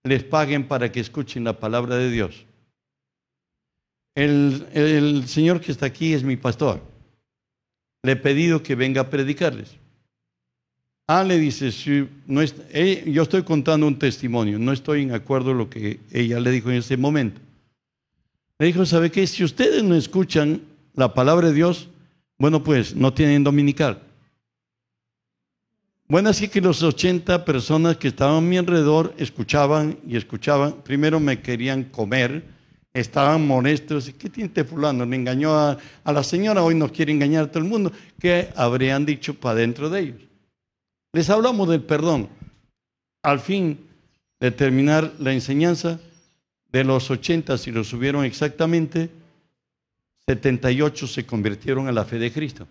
les 0.05 0.25
paguen 0.25 0.67
para 0.67 0.91
que 0.91 1.01
escuchen 1.01 1.45
la 1.45 1.59
palabra 1.59 1.97
de 1.97 2.11
Dios. 2.11 2.45
El, 4.15 4.67
el 4.73 5.29
señor 5.29 5.61
que 5.61 5.73
está 5.73 5.87
aquí 5.87 6.13
es 6.13 6.23
mi 6.23 6.37
pastor. 6.37 6.92
Le 8.03 8.13
he 8.13 8.17
pedido 8.17 8.63
que 8.63 8.75
venga 8.75 9.03
a 9.03 9.11
predicarles. 9.11 9.77
Ah, 11.07 11.25
le 11.25 11.39
dice, 11.39 11.71
eh, 12.71 13.05
yo 13.07 13.23
estoy 13.23 13.43
contando 13.43 13.87
un 13.87 13.99
testimonio, 13.99 14.59
no 14.59 14.73
estoy 14.73 15.03
en 15.03 15.13
acuerdo 15.13 15.51
con 15.51 15.59
lo 15.59 15.71
que 15.71 16.01
ella 16.11 16.41
le 16.41 16.51
dijo 16.51 16.71
en 16.71 16.77
ese 16.77 16.97
momento. 16.97 17.41
Le 18.59 18.67
dijo, 18.67 18.87
¿sabe 18.87 19.11
qué? 19.11 19.27
Si 19.27 19.43
ustedes 19.45 19.83
no 19.83 19.95
escuchan 19.95 20.63
la 20.95 21.13
palabra 21.13 21.49
de 21.49 21.55
Dios, 21.55 21.89
bueno, 22.39 22.63
pues 22.63 22.95
no 22.95 23.13
tienen 23.13 23.45
dominical. 23.45 24.01
Bueno, 26.09 26.29
así 26.29 26.49
que 26.49 26.61
los 26.61 26.83
80 26.83 27.45
personas 27.45 27.97
que 27.97 28.09
estaban 28.09 28.37
a 28.37 28.41
mi 28.41 28.57
alrededor 28.57 29.15
escuchaban 29.17 29.99
y 30.07 30.17
escuchaban. 30.17 30.83
Primero 30.83 31.19
me 31.21 31.41
querían 31.41 31.85
comer, 31.85 32.45
estaban 32.93 33.47
molestos. 33.47 34.11
¿Qué 34.19 34.29
tiene 34.29 34.49
este 34.49 34.65
fulano? 34.65 35.05
Le 35.05 35.17
engañó 35.17 35.55
a, 35.55 35.79
a 36.05 36.13
la 36.13 36.23
señora, 36.23 36.63
hoy 36.63 36.75
nos 36.75 36.93
quiere 36.93 37.13
engañar 37.13 37.45
a 37.45 37.51
todo 37.51 37.63
el 37.63 37.69
mundo. 37.69 37.93
¿Qué 38.19 38.49
habrían 38.57 39.07
dicho 39.07 39.35
para 39.35 39.57
dentro 39.57 39.91
de 39.91 40.01
ellos? 40.01 40.23
Les 41.13 41.29
hablamos 41.31 41.69
del 41.69 41.83
perdón. 41.83 42.29
Al 43.23 43.39
fin 43.41 43.79
de 44.41 44.51
terminar 44.51 45.13
la 45.19 45.33
enseñanza, 45.33 46.01
de 46.73 46.85
los 46.85 47.11
80, 47.11 47.59
si 47.59 47.71
lo 47.71 47.85
subieron 47.85 48.25
exactamente, 48.25 49.11
78 50.27 51.07
se 51.07 51.27
convirtieron 51.27 51.87
a 51.87 51.93
la 51.93 52.05
fe 52.05 52.19
de 52.19 52.33
Cristo. 52.33 52.67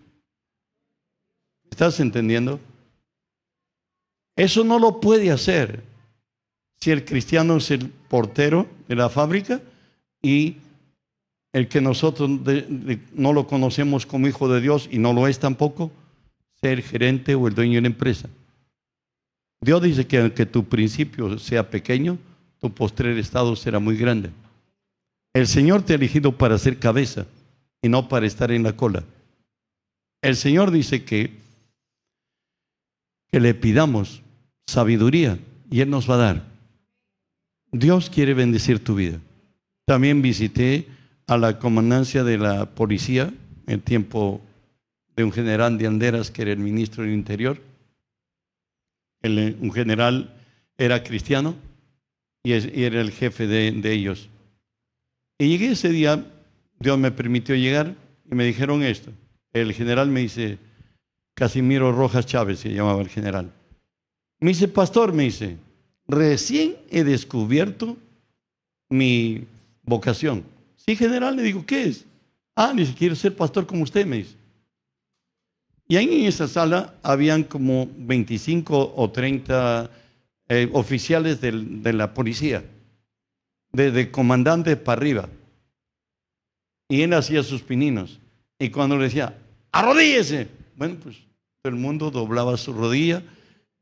¿Estás 1.70 2.00
entendiendo? 2.00 2.58
Eso 4.34 4.64
no 4.64 4.78
lo 4.78 5.00
puede 5.00 5.30
hacer 5.30 5.84
si 6.80 6.90
el 6.90 7.04
cristiano 7.04 7.58
es 7.58 7.70
el 7.70 7.88
portero 7.88 8.66
de 8.88 8.96
la 8.96 9.08
fábrica 9.08 9.60
y 10.22 10.56
el 11.52 11.68
que 11.68 11.80
nosotros 11.80 12.30
no 13.12 13.32
lo 13.32 13.46
conocemos 13.46 14.06
como 14.06 14.28
hijo 14.28 14.48
de 14.48 14.60
Dios 14.60 14.88
y 14.90 14.98
no 14.98 15.12
lo 15.12 15.28
es 15.28 15.38
tampoco, 15.38 15.90
ser 16.60 16.82
gerente 16.82 17.34
o 17.34 17.48
el 17.48 17.54
dueño 17.54 17.74
de 17.74 17.82
la 17.82 17.88
empresa. 17.88 18.28
Dios 19.60 19.82
dice 19.82 20.06
que 20.06 20.18
aunque 20.18 20.46
tu 20.46 20.64
principio 20.64 21.38
sea 21.38 21.68
pequeño, 21.68 22.18
tu 22.58 22.72
postrer 22.72 23.18
estado 23.18 23.54
será 23.54 23.80
muy 23.80 23.96
grande. 23.96 24.30
El 25.34 25.46
Señor 25.46 25.82
te 25.82 25.92
ha 25.92 25.96
elegido 25.96 26.36
para 26.36 26.58
ser 26.58 26.78
cabeza 26.78 27.26
y 27.82 27.88
no 27.88 28.08
para 28.08 28.26
estar 28.26 28.50
en 28.50 28.62
la 28.62 28.74
cola. 28.74 29.04
El 30.22 30.36
Señor 30.36 30.70
dice 30.70 31.04
que, 31.04 31.32
que 33.30 33.40
le 33.40 33.54
pidamos 33.54 34.22
sabiduría 34.66 35.38
y 35.70 35.80
Él 35.80 35.90
nos 35.90 36.08
va 36.08 36.14
a 36.14 36.18
dar. 36.18 36.44
Dios 37.72 38.10
quiere 38.10 38.34
bendecir 38.34 38.82
tu 38.82 38.94
vida. 38.94 39.18
También 39.84 40.22
visité 40.22 40.86
a 41.26 41.36
la 41.36 41.58
comandancia 41.58 42.24
de 42.24 42.38
la 42.38 42.66
policía 42.66 43.32
en 43.66 43.80
tiempo 43.80 44.40
de 45.16 45.24
un 45.24 45.32
general 45.32 45.78
de 45.78 45.86
Anderas 45.86 46.30
que 46.30 46.42
era 46.42 46.52
el 46.52 46.58
ministro 46.58 47.04
del 47.04 47.12
Interior. 47.12 47.60
un 49.22 49.72
general 49.72 50.34
era 50.76 51.02
cristiano 51.02 51.54
y, 52.42 52.52
era 52.52 53.00
el 53.00 53.10
jefe 53.10 53.46
de, 53.46 53.92
ellos. 53.92 54.28
Y 55.38 55.48
llegué 55.48 55.72
ese 55.72 55.90
día, 55.90 56.24
Dios 56.78 56.98
me 56.98 57.10
permitió 57.10 57.54
llegar 57.54 57.94
y 58.30 58.34
me 58.34 58.44
dijeron 58.44 58.82
esto. 58.82 59.10
El 59.52 59.72
general 59.72 60.08
me 60.08 60.20
dice, 60.20 60.58
Casimiro 61.34 61.92
Rojas 61.92 62.26
Chávez 62.26 62.60
se 62.60 62.72
llamaba 62.72 63.00
el 63.00 63.08
general. 63.08 63.52
Me 64.40 64.50
dice, 64.50 64.68
pastor, 64.68 65.12
me 65.12 65.24
dice, 65.24 65.56
recién 66.08 66.76
he 66.90 67.04
descubierto 67.04 67.96
mi 68.88 69.46
vocación. 69.82 70.44
Sí, 70.76 70.96
general, 70.96 71.36
le 71.36 71.42
digo, 71.42 71.64
¿qué 71.66 71.84
es? 71.84 72.04
Ah, 72.54 72.72
ni 72.74 72.86
siquiera 72.86 73.14
ser 73.14 73.34
pastor 73.36 73.66
como 73.66 73.82
usted, 73.82 74.06
me 74.06 74.18
dice. 74.18 74.36
Y 75.88 75.96
ahí 75.96 76.22
en 76.22 76.26
esa 76.26 76.48
sala 76.48 76.94
habían 77.02 77.44
como 77.44 77.88
25 77.96 78.94
o 78.96 79.10
30 79.10 79.90
eh, 80.48 80.68
oficiales 80.72 81.40
de 81.40 81.92
la 81.92 82.14
policía, 82.14 82.64
desde 83.72 84.10
comandante 84.10 84.76
para 84.76 85.00
arriba. 85.00 85.28
Y 86.88 87.02
él 87.02 87.12
hacía 87.14 87.42
sus 87.42 87.62
pininos. 87.62 88.20
Y 88.58 88.70
cuando 88.70 88.96
le 88.96 89.04
decía, 89.04 89.36
arrodíllese, 89.72 90.48
bueno, 90.76 90.96
pues 91.02 91.16
todo 91.62 91.72
el 91.72 91.80
mundo 91.80 92.10
doblaba 92.10 92.56
su 92.56 92.72
rodilla. 92.72 93.22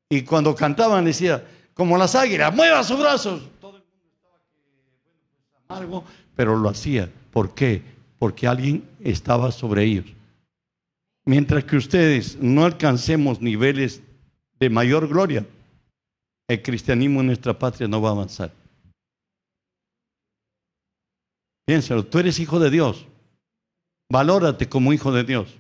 Y 0.09 0.23
cuando 0.23 0.55
cantaban 0.55 1.05
decía, 1.05 1.45
como 1.75 1.97
las 1.97 2.15
águilas, 2.15 2.55
mueva 2.55 2.83
sus 2.85 2.99
brazos. 2.99 3.43
Todo 3.61 3.77
el 3.77 3.85
mundo 3.85 4.07
estaba 4.15 4.39
amargo, 5.71 6.05
pero 6.35 6.57
lo 6.57 6.69
hacía. 6.69 7.11
¿Por 7.33 7.55
qué? 7.55 7.83
Porque 8.19 8.47
alguien 8.47 8.85
estaba 9.01 9.53
sobre 9.53 9.85
ellos. 9.85 10.07
Mientras 11.25 11.65
que 11.65 11.77
ustedes 11.77 12.37
no 12.41 12.65
alcancemos 12.65 13.41
niveles 13.41 14.03
de 14.59 14.69
mayor 14.69 15.07
gloria, 15.09 15.47
el 16.49 16.63
cristianismo 16.63 17.21
en 17.21 17.27
nuestra 17.27 17.59
patria 17.59 17.87
no 17.87 18.03
va 18.03 18.09
a 18.09 18.13
avanzar. 18.13 18.53
Piénsalo, 21.67 22.05
tú 22.05 22.19
eres 22.19 22.41
hijo 22.41 22.59
de 22.59 22.71
Dios. 22.71 23.07
Valórate 24.11 24.69
como 24.69 24.93
hijo 24.93 25.13
de 25.13 25.23
Dios. 25.23 25.55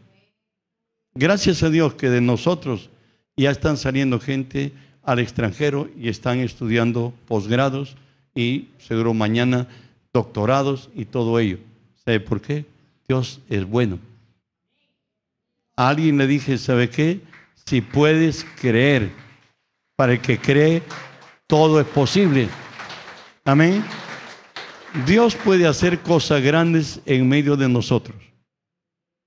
Gracias 1.15 1.62
a 1.62 1.70
Dios 1.70 1.95
que 1.95 2.11
de 2.11 2.20
nosotros 2.20 2.91
ya 3.37 3.51
están 3.51 3.77
saliendo 3.77 4.19
gente 4.19 4.73
al 5.05 5.20
extranjero 5.20 5.89
y 5.97 6.09
están 6.09 6.41
estudiando 6.41 7.15
posgrados 7.28 7.97
y 8.35 8.69
seguro 8.78 9.15
mañana 9.15 9.69
doctorados 10.12 10.91
y 10.95 11.05
todo 11.05 11.39
ello. 11.39 11.59
¿Sabe 12.05 12.20
por 12.20 12.41
qué? 12.41 12.65
Dios 13.09 13.41
es 13.49 13.65
bueno. 13.65 13.99
A 15.77 15.89
alguien 15.89 16.19
le 16.19 16.27
dije, 16.27 16.59
¿sabe 16.59 16.91
qué? 16.91 17.20
Si 17.66 17.81
puedes 17.81 18.45
creer, 18.61 19.11
para 19.97 20.12
el 20.12 20.20
que 20.20 20.39
cree, 20.39 20.82
todo 21.47 21.81
es 21.81 21.87
posible. 21.87 22.49
Amén. 23.45 23.85
Dios 25.07 25.37
puede 25.37 25.66
hacer 25.66 26.01
cosas 26.01 26.43
grandes 26.43 27.01
en 27.07 27.28
medio 27.28 27.57
de 27.57 27.69
nosotros. 27.69 28.16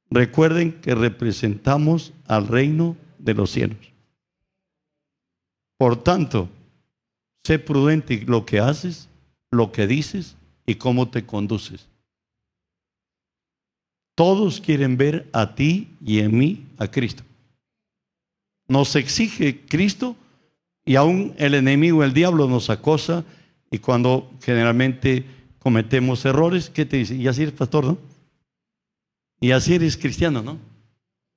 Recuerden 0.10 0.74
que 0.82 0.94
representamos 0.94 2.14
al 2.28 2.48
reino 2.48 2.98
de 3.18 3.34
los 3.34 3.52
cielos. 3.52 3.78
Por 5.78 6.04
tanto, 6.04 6.50
sé 7.44 7.60
prudente 7.60 8.14
en 8.16 8.30
lo 8.30 8.46
que 8.46 8.60
haces, 8.60 9.10
lo 9.52 9.72
que 9.72 9.88
dices 9.88 10.36
y 10.66 10.76
cómo 10.76 11.10
te 11.10 11.26
conduces. 11.26 11.88
Todos 14.16 14.62
quieren 14.62 14.98
ver 14.98 15.28
a 15.34 15.56
ti 15.56 15.90
y 16.04 16.20
en 16.20 16.38
mí 16.38 16.66
a 16.78 16.88
Cristo. 16.88 17.24
Nos 18.68 18.96
exige 18.96 19.62
Cristo 19.62 20.16
y 20.86 20.96
aún 20.96 21.34
el 21.38 21.56
enemigo, 21.56 22.04
el 22.04 22.14
diablo, 22.14 22.48
nos 22.48 22.70
acosa 22.70 23.24
y 23.72 23.80
cuando 23.80 24.32
generalmente 24.42 25.26
cometemos 25.60 26.26
errores. 26.26 26.70
¿Qué 26.70 26.86
te 26.86 26.98
dice? 26.98 27.16
Y 27.16 27.28
así 27.28 27.44
eres 27.44 27.56
pastor, 27.56 27.86
¿no? 27.86 27.98
Y 29.40 29.52
así 29.52 29.76
eres 29.76 29.98
cristiano, 29.98 30.42
¿no? 30.42 30.58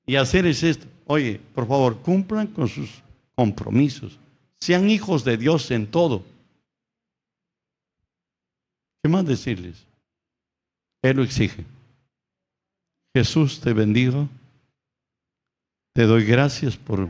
Y 0.07 0.17
así 0.17 0.39
eres 0.39 0.63
esto. 0.63 0.87
Oye, 1.07 1.41
por 1.55 1.67
favor, 1.67 1.99
cumplan 1.99 2.49
con 2.49 2.69
sus 2.69 2.91
compromisos. 3.35 4.19
Sean 4.61 4.91
hijos 4.91 5.25
de 5.25 5.37
Dios 5.37 5.71
en 5.71 5.87
todo. 5.87 6.23
¿Qué 9.07 9.13
más 9.13 9.25
decirles? 9.25 9.87
Él 11.01 11.19
lo 11.19 11.23
exige. 11.23 11.65
Jesús 13.15 13.61
te 13.61 13.73
bendigo. 13.73 14.29
Te 15.93 16.07
doy 16.07 16.25
gracias 16.25 16.77
por 16.77 17.09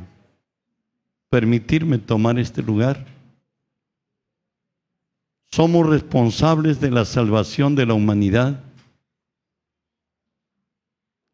permitirme 1.30 1.96
tomar 1.96 2.38
este 2.38 2.62
lugar. 2.62 3.06
Somos 5.50 5.88
responsables 5.88 6.82
de 6.82 6.90
la 6.90 7.06
salvación 7.06 7.74
de 7.74 7.86
la 7.86 7.94
humanidad. 7.94 8.62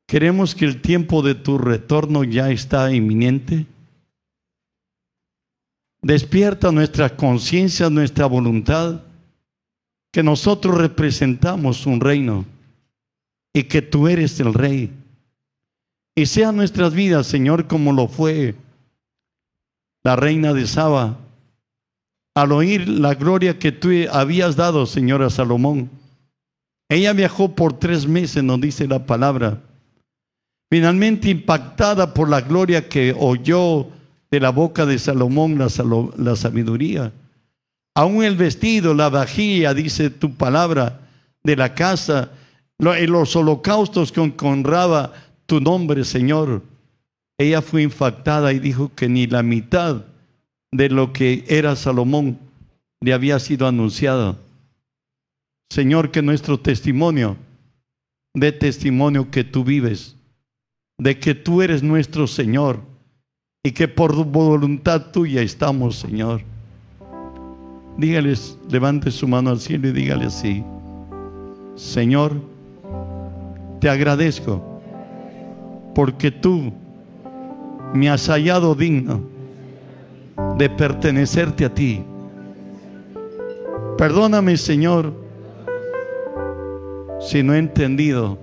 Queremos 0.07 0.55
que 0.55 0.67
el 0.67 0.81
tiempo 0.81 1.23
de 1.23 1.35
tu 1.35 1.59
retorno 1.59 2.23
ya 2.23 2.53
está 2.53 2.93
inminente. 2.93 3.67
Despierta 6.03 6.71
nuestra 6.71 7.17
conciencia, 7.17 7.91
nuestra 7.91 8.27
voluntad, 8.27 9.03
que 10.13 10.23
nosotros 10.23 10.77
representamos 10.77 11.87
un 11.87 12.01
reino 12.01 12.45
y 13.53 13.65
que 13.65 13.83
tú 13.83 14.09
eres 14.09 14.39
el 14.41 14.55
rey. 14.55 14.93
Y 16.15 16.27
sean 16.27 16.57
nuestras 16.57 16.93
vidas, 16.93 17.27
Señor, 17.27 17.67
como 17.67 17.93
lo 17.93 18.07
fue 18.07 18.55
la 20.05 20.15
reina 20.17 20.53
de 20.53 20.67
Saba, 20.67 21.19
al 22.35 22.53
oír 22.53 22.89
la 22.89 23.15
gloria 23.15 23.59
que 23.59 23.73
tú 23.73 23.89
habías 24.11 24.57
dado, 24.57 24.85
Señora 24.85 25.31
Salomón. 25.31 25.91
Ella 26.89 27.15
viajó 27.15 27.55
por 27.55 27.79
tres 27.79 28.07
meses, 28.07 28.45
nos 28.45 28.61
dice 28.61 28.87
la 28.87 29.07
palabra. 29.07 29.63
Finalmente 30.71 31.31
impactada 31.31 32.13
por 32.13 32.29
la 32.29 32.43
gloria 32.43 32.89
que 32.89 33.15
oyó 33.19 33.89
de 34.31 34.41
la 34.41 34.51
boca 34.51 34.85
de 34.85 34.99
Salomón, 34.99 35.59
la, 35.59 35.69
la 36.17 36.37
sabiduría. 36.37 37.13
Aún 37.95 38.25
el 38.25 38.37
vestido, 38.37 38.95
la 38.95 39.11
vajilla, 39.11 39.75
dice 39.75 40.11
tu 40.11 40.35
palabra, 40.35 41.01
de 41.45 41.57
la 41.57 41.75
casa, 41.75 42.31
los 42.79 43.37
holocaustos 43.37 44.13
que 44.13 44.21
honraba 44.21 45.13
tu 45.47 45.61
nombre, 45.61 46.05
Señor. 46.05 46.63
Ella 47.39 47.61
fue 47.61 47.83
impactada 47.83 48.53
y 48.53 48.59
dijo 48.59 48.93
que 48.95 49.09
ni 49.09 49.27
la 49.27 49.43
mitad 49.43 50.05
de 50.71 50.89
lo 50.89 51.13
que 51.13 51.45
era 51.49 51.77
Salomón 51.77 52.39
le 53.01 53.13
había 53.13 53.39
sido 53.39 53.67
anunciado. 53.67 54.39
Señor, 55.71 56.11
que 56.11 56.23
nuestro 56.23 56.61
testimonio 56.61 57.37
dé 58.35 58.53
testimonio 58.53 59.31
que 59.31 59.45
tú 59.45 59.65
vives, 59.65 60.17
de 60.99 61.19
que 61.19 61.35
tú 61.35 61.63
eres 61.63 61.83
nuestro 61.83 62.27
Señor 62.27 62.81
y 63.63 63.73
que 63.73 63.89
por 63.89 64.15
voluntad 64.25 65.11
tuya 65.13 65.43
estamos, 65.43 65.97
Señor. 65.97 66.43
Dígales, 67.99 68.59
levante 68.71 69.11
su 69.11 69.29
mano 69.29 69.51
al 69.51 69.61
cielo 69.61 69.89
y 69.89 69.93
dígale 69.93 70.27
así, 70.27 70.65
Señor, 71.75 72.33
te 73.81 73.89
agradezco 73.89 74.63
porque 75.95 76.31
tú 76.31 76.73
me 77.93 78.09
has 78.09 78.29
hallado 78.29 78.75
digno 78.75 79.21
de 80.57 80.71
pertenecerte 80.71 81.67
a 81.67 81.75
ti. 81.75 82.03
Perdóname, 83.99 84.57
Señor, 84.57 85.13
si 87.21 87.43
no 87.43 87.55
he 87.55 87.59
entendido 87.59 88.39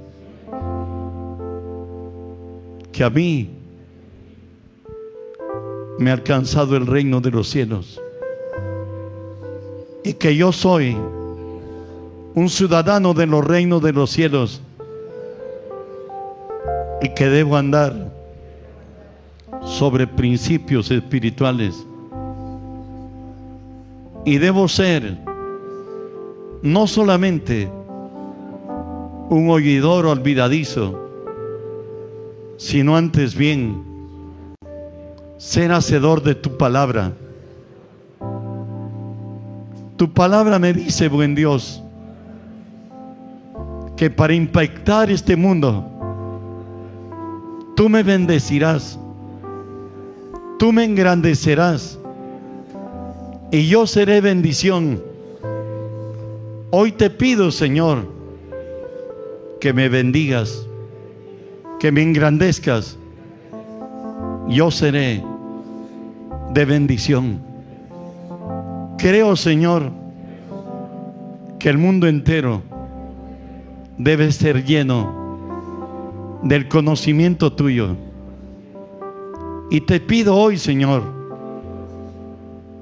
que 2.92 3.04
a 3.04 3.10
mí 3.10 3.50
me 5.98 6.12
ha 6.12 6.14
alcanzado 6.14 6.78
el 6.78 6.86
reino 6.86 7.20
de 7.20 7.32
los 7.32 7.50
cielos 7.50 8.00
y 10.04 10.14
que 10.14 10.36
yo 10.36 10.52
soy 10.52 10.96
un 12.36 12.50
ciudadano 12.50 13.14
de 13.14 13.28
los 13.28 13.46
reinos 13.46 13.82
de 13.82 13.94
los 13.94 14.12
cielos 14.12 14.62
y 17.02 17.10
que 17.10 17.30
debo 17.30 17.58
andar 17.58 18.12
sobre 19.64 20.08
principios 20.08 20.92
espirituales. 20.92 21.86
Y 24.26 24.38
debo 24.38 24.68
ser 24.68 25.18
no 26.62 26.88
solamente 26.88 27.70
un 29.30 29.50
oidor 29.50 30.06
olvidadizo, 30.06 31.00
sino 32.58 32.98
antes 32.98 33.36
bien 33.36 33.84
ser 35.38 35.72
hacedor 35.72 36.22
de 36.22 36.36
tu 36.36 36.58
palabra. 36.58 37.14
Tu 40.00 40.10
palabra 40.10 40.58
me 40.60 40.72
dice, 40.72 41.10
buen 41.10 41.36
Dios, 41.36 41.84
que 43.98 44.10
para 44.10 44.34
impactar 44.34 45.12
este 45.12 45.36
mundo, 45.36 45.86
tú 47.76 47.90
me 47.90 48.02
bendecirás, 48.02 48.98
tú 50.58 50.72
me 50.72 50.86
engrandecerás 50.86 52.00
y 53.52 53.68
yo 53.68 53.86
seré 53.86 54.22
bendición. 54.22 55.04
Hoy 56.70 56.94
te 56.94 57.10
pido, 57.10 57.52
Señor, 57.52 58.08
que 59.60 59.74
me 59.74 59.90
bendigas, 59.90 60.66
que 61.78 61.92
me 61.92 62.04
engrandezcas. 62.04 62.98
Yo 64.48 64.72
seré 64.72 65.22
de 66.54 66.64
bendición. 66.64 67.49
Creo, 69.00 69.38
Señor, 69.38 69.94
que 71.58 71.70
el 71.70 71.78
mundo 71.78 72.06
entero 72.06 72.62
debe 73.98 74.30
ser 74.30 74.66
lleno 74.66 76.40
del 76.44 76.68
conocimiento 76.68 77.54
tuyo. 77.54 77.96
Y 79.70 79.80
te 79.80 80.02
pido 80.02 80.36
hoy, 80.36 80.58
Señor, 80.58 81.02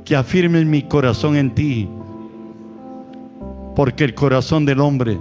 que 0.06 0.16
afirmes 0.16 0.66
mi 0.66 0.82
corazón 0.82 1.36
en 1.36 1.54
ti, 1.54 1.88
porque 3.76 4.04
el 4.06 4.16
corazón 4.16 4.66
del 4.66 4.80
hombre 4.80 5.20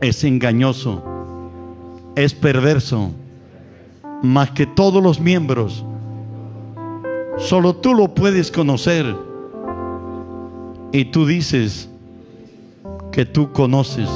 es 0.00 0.24
engañoso, 0.24 1.00
es 2.16 2.34
perverso, 2.34 3.12
más 4.20 4.50
que 4.50 4.66
todos 4.66 5.00
los 5.00 5.20
miembros. 5.20 5.84
Solo 7.36 7.76
tú 7.76 7.94
lo 7.94 8.12
puedes 8.12 8.50
conocer. 8.50 9.27
Y 10.92 11.06
tú 11.06 11.26
dices 11.26 11.88
que 13.12 13.24
tú 13.24 13.52
conoces 13.52 14.08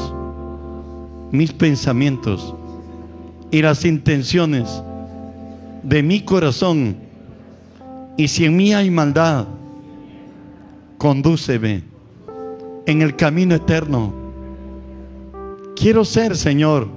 mis 1.30 1.52
pensamientos 1.52 2.54
y 3.50 3.62
las 3.62 3.84
intenciones 3.84 4.82
de 5.82 6.02
mi 6.02 6.20
corazón. 6.20 6.96
Y 8.16 8.28
si 8.28 8.44
en 8.44 8.56
mí 8.56 8.72
hay 8.72 8.90
maldad, 8.90 9.46
condúceme 10.98 11.82
en 12.86 13.02
el 13.02 13.16
camino 13.16 13.54
eterno. 13.54 14.12
Quiero 15.76 16.04
ser, 16.04 16.36
Señor, 16.36 16.88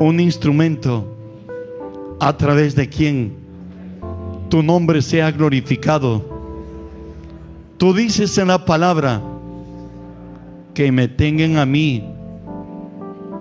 un 0.00 0.20
instrumento 0.20 1.16
a 2.20 2.36
través 2.36 2.74
de 2.74 2.88
quien 2.88 3.34
tu 4.48 4.62
nombre 4.62 5.02
sea 5.02 5.30
glorificado. 5.30 6.35
Tú 7.78 7.92
dices 7.92 8.38
en 8.38 8.48
la 8.48 8.64
palabra 8.64 9.20
que 10.72 10.90
me 10.90 11.08
tengan 11.08 11.58
a 11.58 11.66
mí 11.66 12.04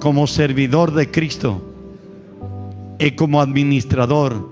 como 0.02 0.28
servidor 0.28 0.94
de 0.94 1.10
Cristo 1.10 1.62
y 3.00 3.12
como 3.12 3.40
administrador 3.40 4.50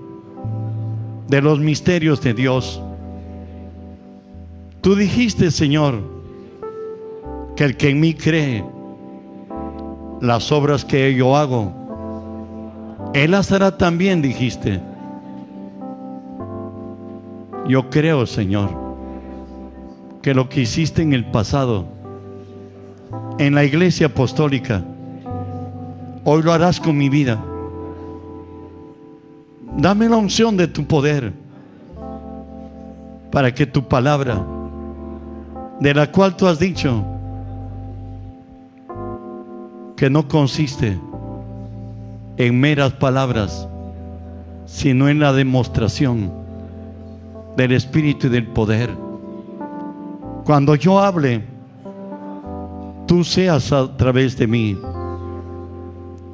de 1.28 1.42
los 1.42 1.58
misterios 1.60 2.22
de 2.22 2.32
Dios. 2.32 2.80
Tú 4.80 4.94
dijiste, 4.94 5.50
Señor, 5.50 6.00
que 7.56 7.64
el 7.64 7.76
que 7.76 7.90
en 7.90 8.00
mí 8.00 8.14
cree, 8.14 8.64
las 10.20 10.50
obras 10.50 10.84
que 10.84 11.14
yo 11.14 11.36
hago, 11.36 11.72
Él 13.12 13.32
las 13.32 13.52
hará 13.52 13.76
también, 13.76 14.22
dijiste. 14.22 14.80
Yo 17.68 17.88
creo, 17.88 18.26
Señor, 18.26 18.83
que 20.24 20.32
lo 20.32 20.48
que 20.48 20.62
hiciste 20.62 21.02
en 21.02 21.12
el 21.12 21.26
pasado, 21.26 21.84
en 23.38 23.54
la 23.54 23.62
iglesia 23.62 24.06
apostólica, 24.06 24.82
Hoy 26.26 26.42
lo 26.42 26.54
harás 26.54 26.80
con 26.80 26.96
mi 26.96 27.10
vida. 27.10 27.44
Dame 29.76 30.08
la 30.08 30.16
unción 30.16 30.56
de 30.56 30.66
tu 30.66 30.86
poder 30.86 31.34
para 33.30 33.54
que 33.54 33.66
tu 33.66 33.86
palabra, 33.86 34.42
de 35.80 35.92
la 35.92 36.10
cual 36.10 36.34
tú 36.34 36.46
has 36.46 36.58
dicho 36.58 37.04
que 39.94 40.08
no 40.08 40.26
consiste 40.26 40.98
en 42.38 42.58
meras 42.58 42.94
palabras, 42.94 43.68
sino 44.64 45.10
en 45.10 45.18
la 45.18 45.34
demostración 45.34 46.32
del 47.58 47.72
Espíritu 47.72 48.28
y 48.28 48.30
del 48.30 48.46
poder. 48.46 49.03
Cuando 50.44 50.74
yo 50.74 50.98
hable, 50.98 51.42
tú 53.06 53.24
seas 53.24 53.72
a 53.72 53.96
través 53.96 54.36
de 54.36 54.46
mí. 54.46 54.78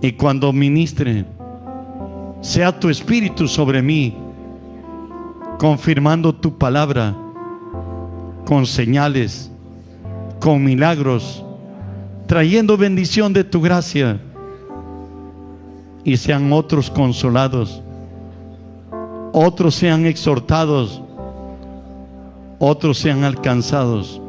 Y 0.03 0.12
cuando 0.12 0.53
ministre, 0.53 1.24
sea 2.41 2.77
tu 2.77 2.89
Espíritu 2.89 3.47
sobre 3.47 3.81
mí, 3.81 4.16
confirmando 5.59 6.35
tu 6.35 6.59
palabra 6.59 7.16
con 8.47 8.66
señales, 8.66 9.49
con 10.41 10.65
milagros, 10.65 11.45
trayendo 12.27 12.77
bendición 12.77 13.32
de 13.32 13.45
tu 13.45 13.61
gracia. 13.61 14.20
Y 16.03 16.16
sean 16.16 16.53
otros 16.53 16.91
consolados, 16.91 17.81
otros 19.32 19.77
sean 19.77 20.05
exhortados, 20.05 21.01
otros 22.61 22.99
sean 22.99 23.24
alcanzados. 23.24 24.20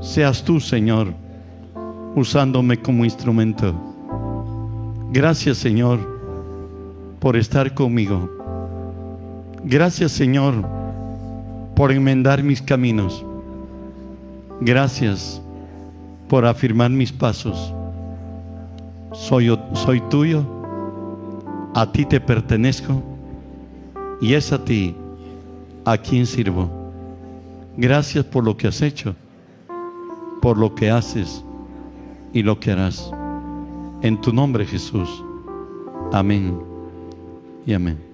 Seas 0.00 0.42
tú, 0.42 0.58
Señor, 0.58 1.12
usándome 2.16 2.80
como 2.80 3.04
instrumento. 3.04 3.74
Gracias, 5.12 5.58
Señor, 5.58 6.00
por 7.20 7.36
estar 7.36 7.72
conmigo. 7.74 8.28
Gracias, 9.64 10.12
Señor, 10.12 10.54
por 11.76 11.92
enmendar 11.92 12.42
mis 12.42 12.62
caminos. 12.62 13.24
Gracias 14.62 15.42
por 16.28 16.46
afirmar 16.46 16.90
mis 16.90 17.12
pasos. 17.12 17.74
Soy, 19.12 19.56
soy 19.74 20.00
tuyo, 20.08 20.42
a 21.74 21.92
ti 21.92 22.06
te 22.06 22.18
pertenezco 22.18 23.02
y 24.22 24.32
es 24.32 24.52
a 24.52 24.64
ti 24.64 24.96
a 25.84 25.96
quien 25.96 26.26
sirvo. 26.26 26.70
Gracias 27.76 28.24
por 28.24 28.44
lo 28.44 28.56
que 28.56 28.68
has 28.68 28.82
hecho, 28.82 29.14
por 30.40 30.58
lo 30.58 30.74
que 30.74 30.90
haces 30.90 31.44
y 32.32 32.42
lo 32.42 32.58
que 32.60 32.72
harás. 32.72 33.10
En 34.02 34.20
tu 34.20 34.32
nombre 34.32 34.66
Jesús. 34.66 35.08
Amén 36.12 36.58
y 37.66 37.72
amén. 37.72 38.11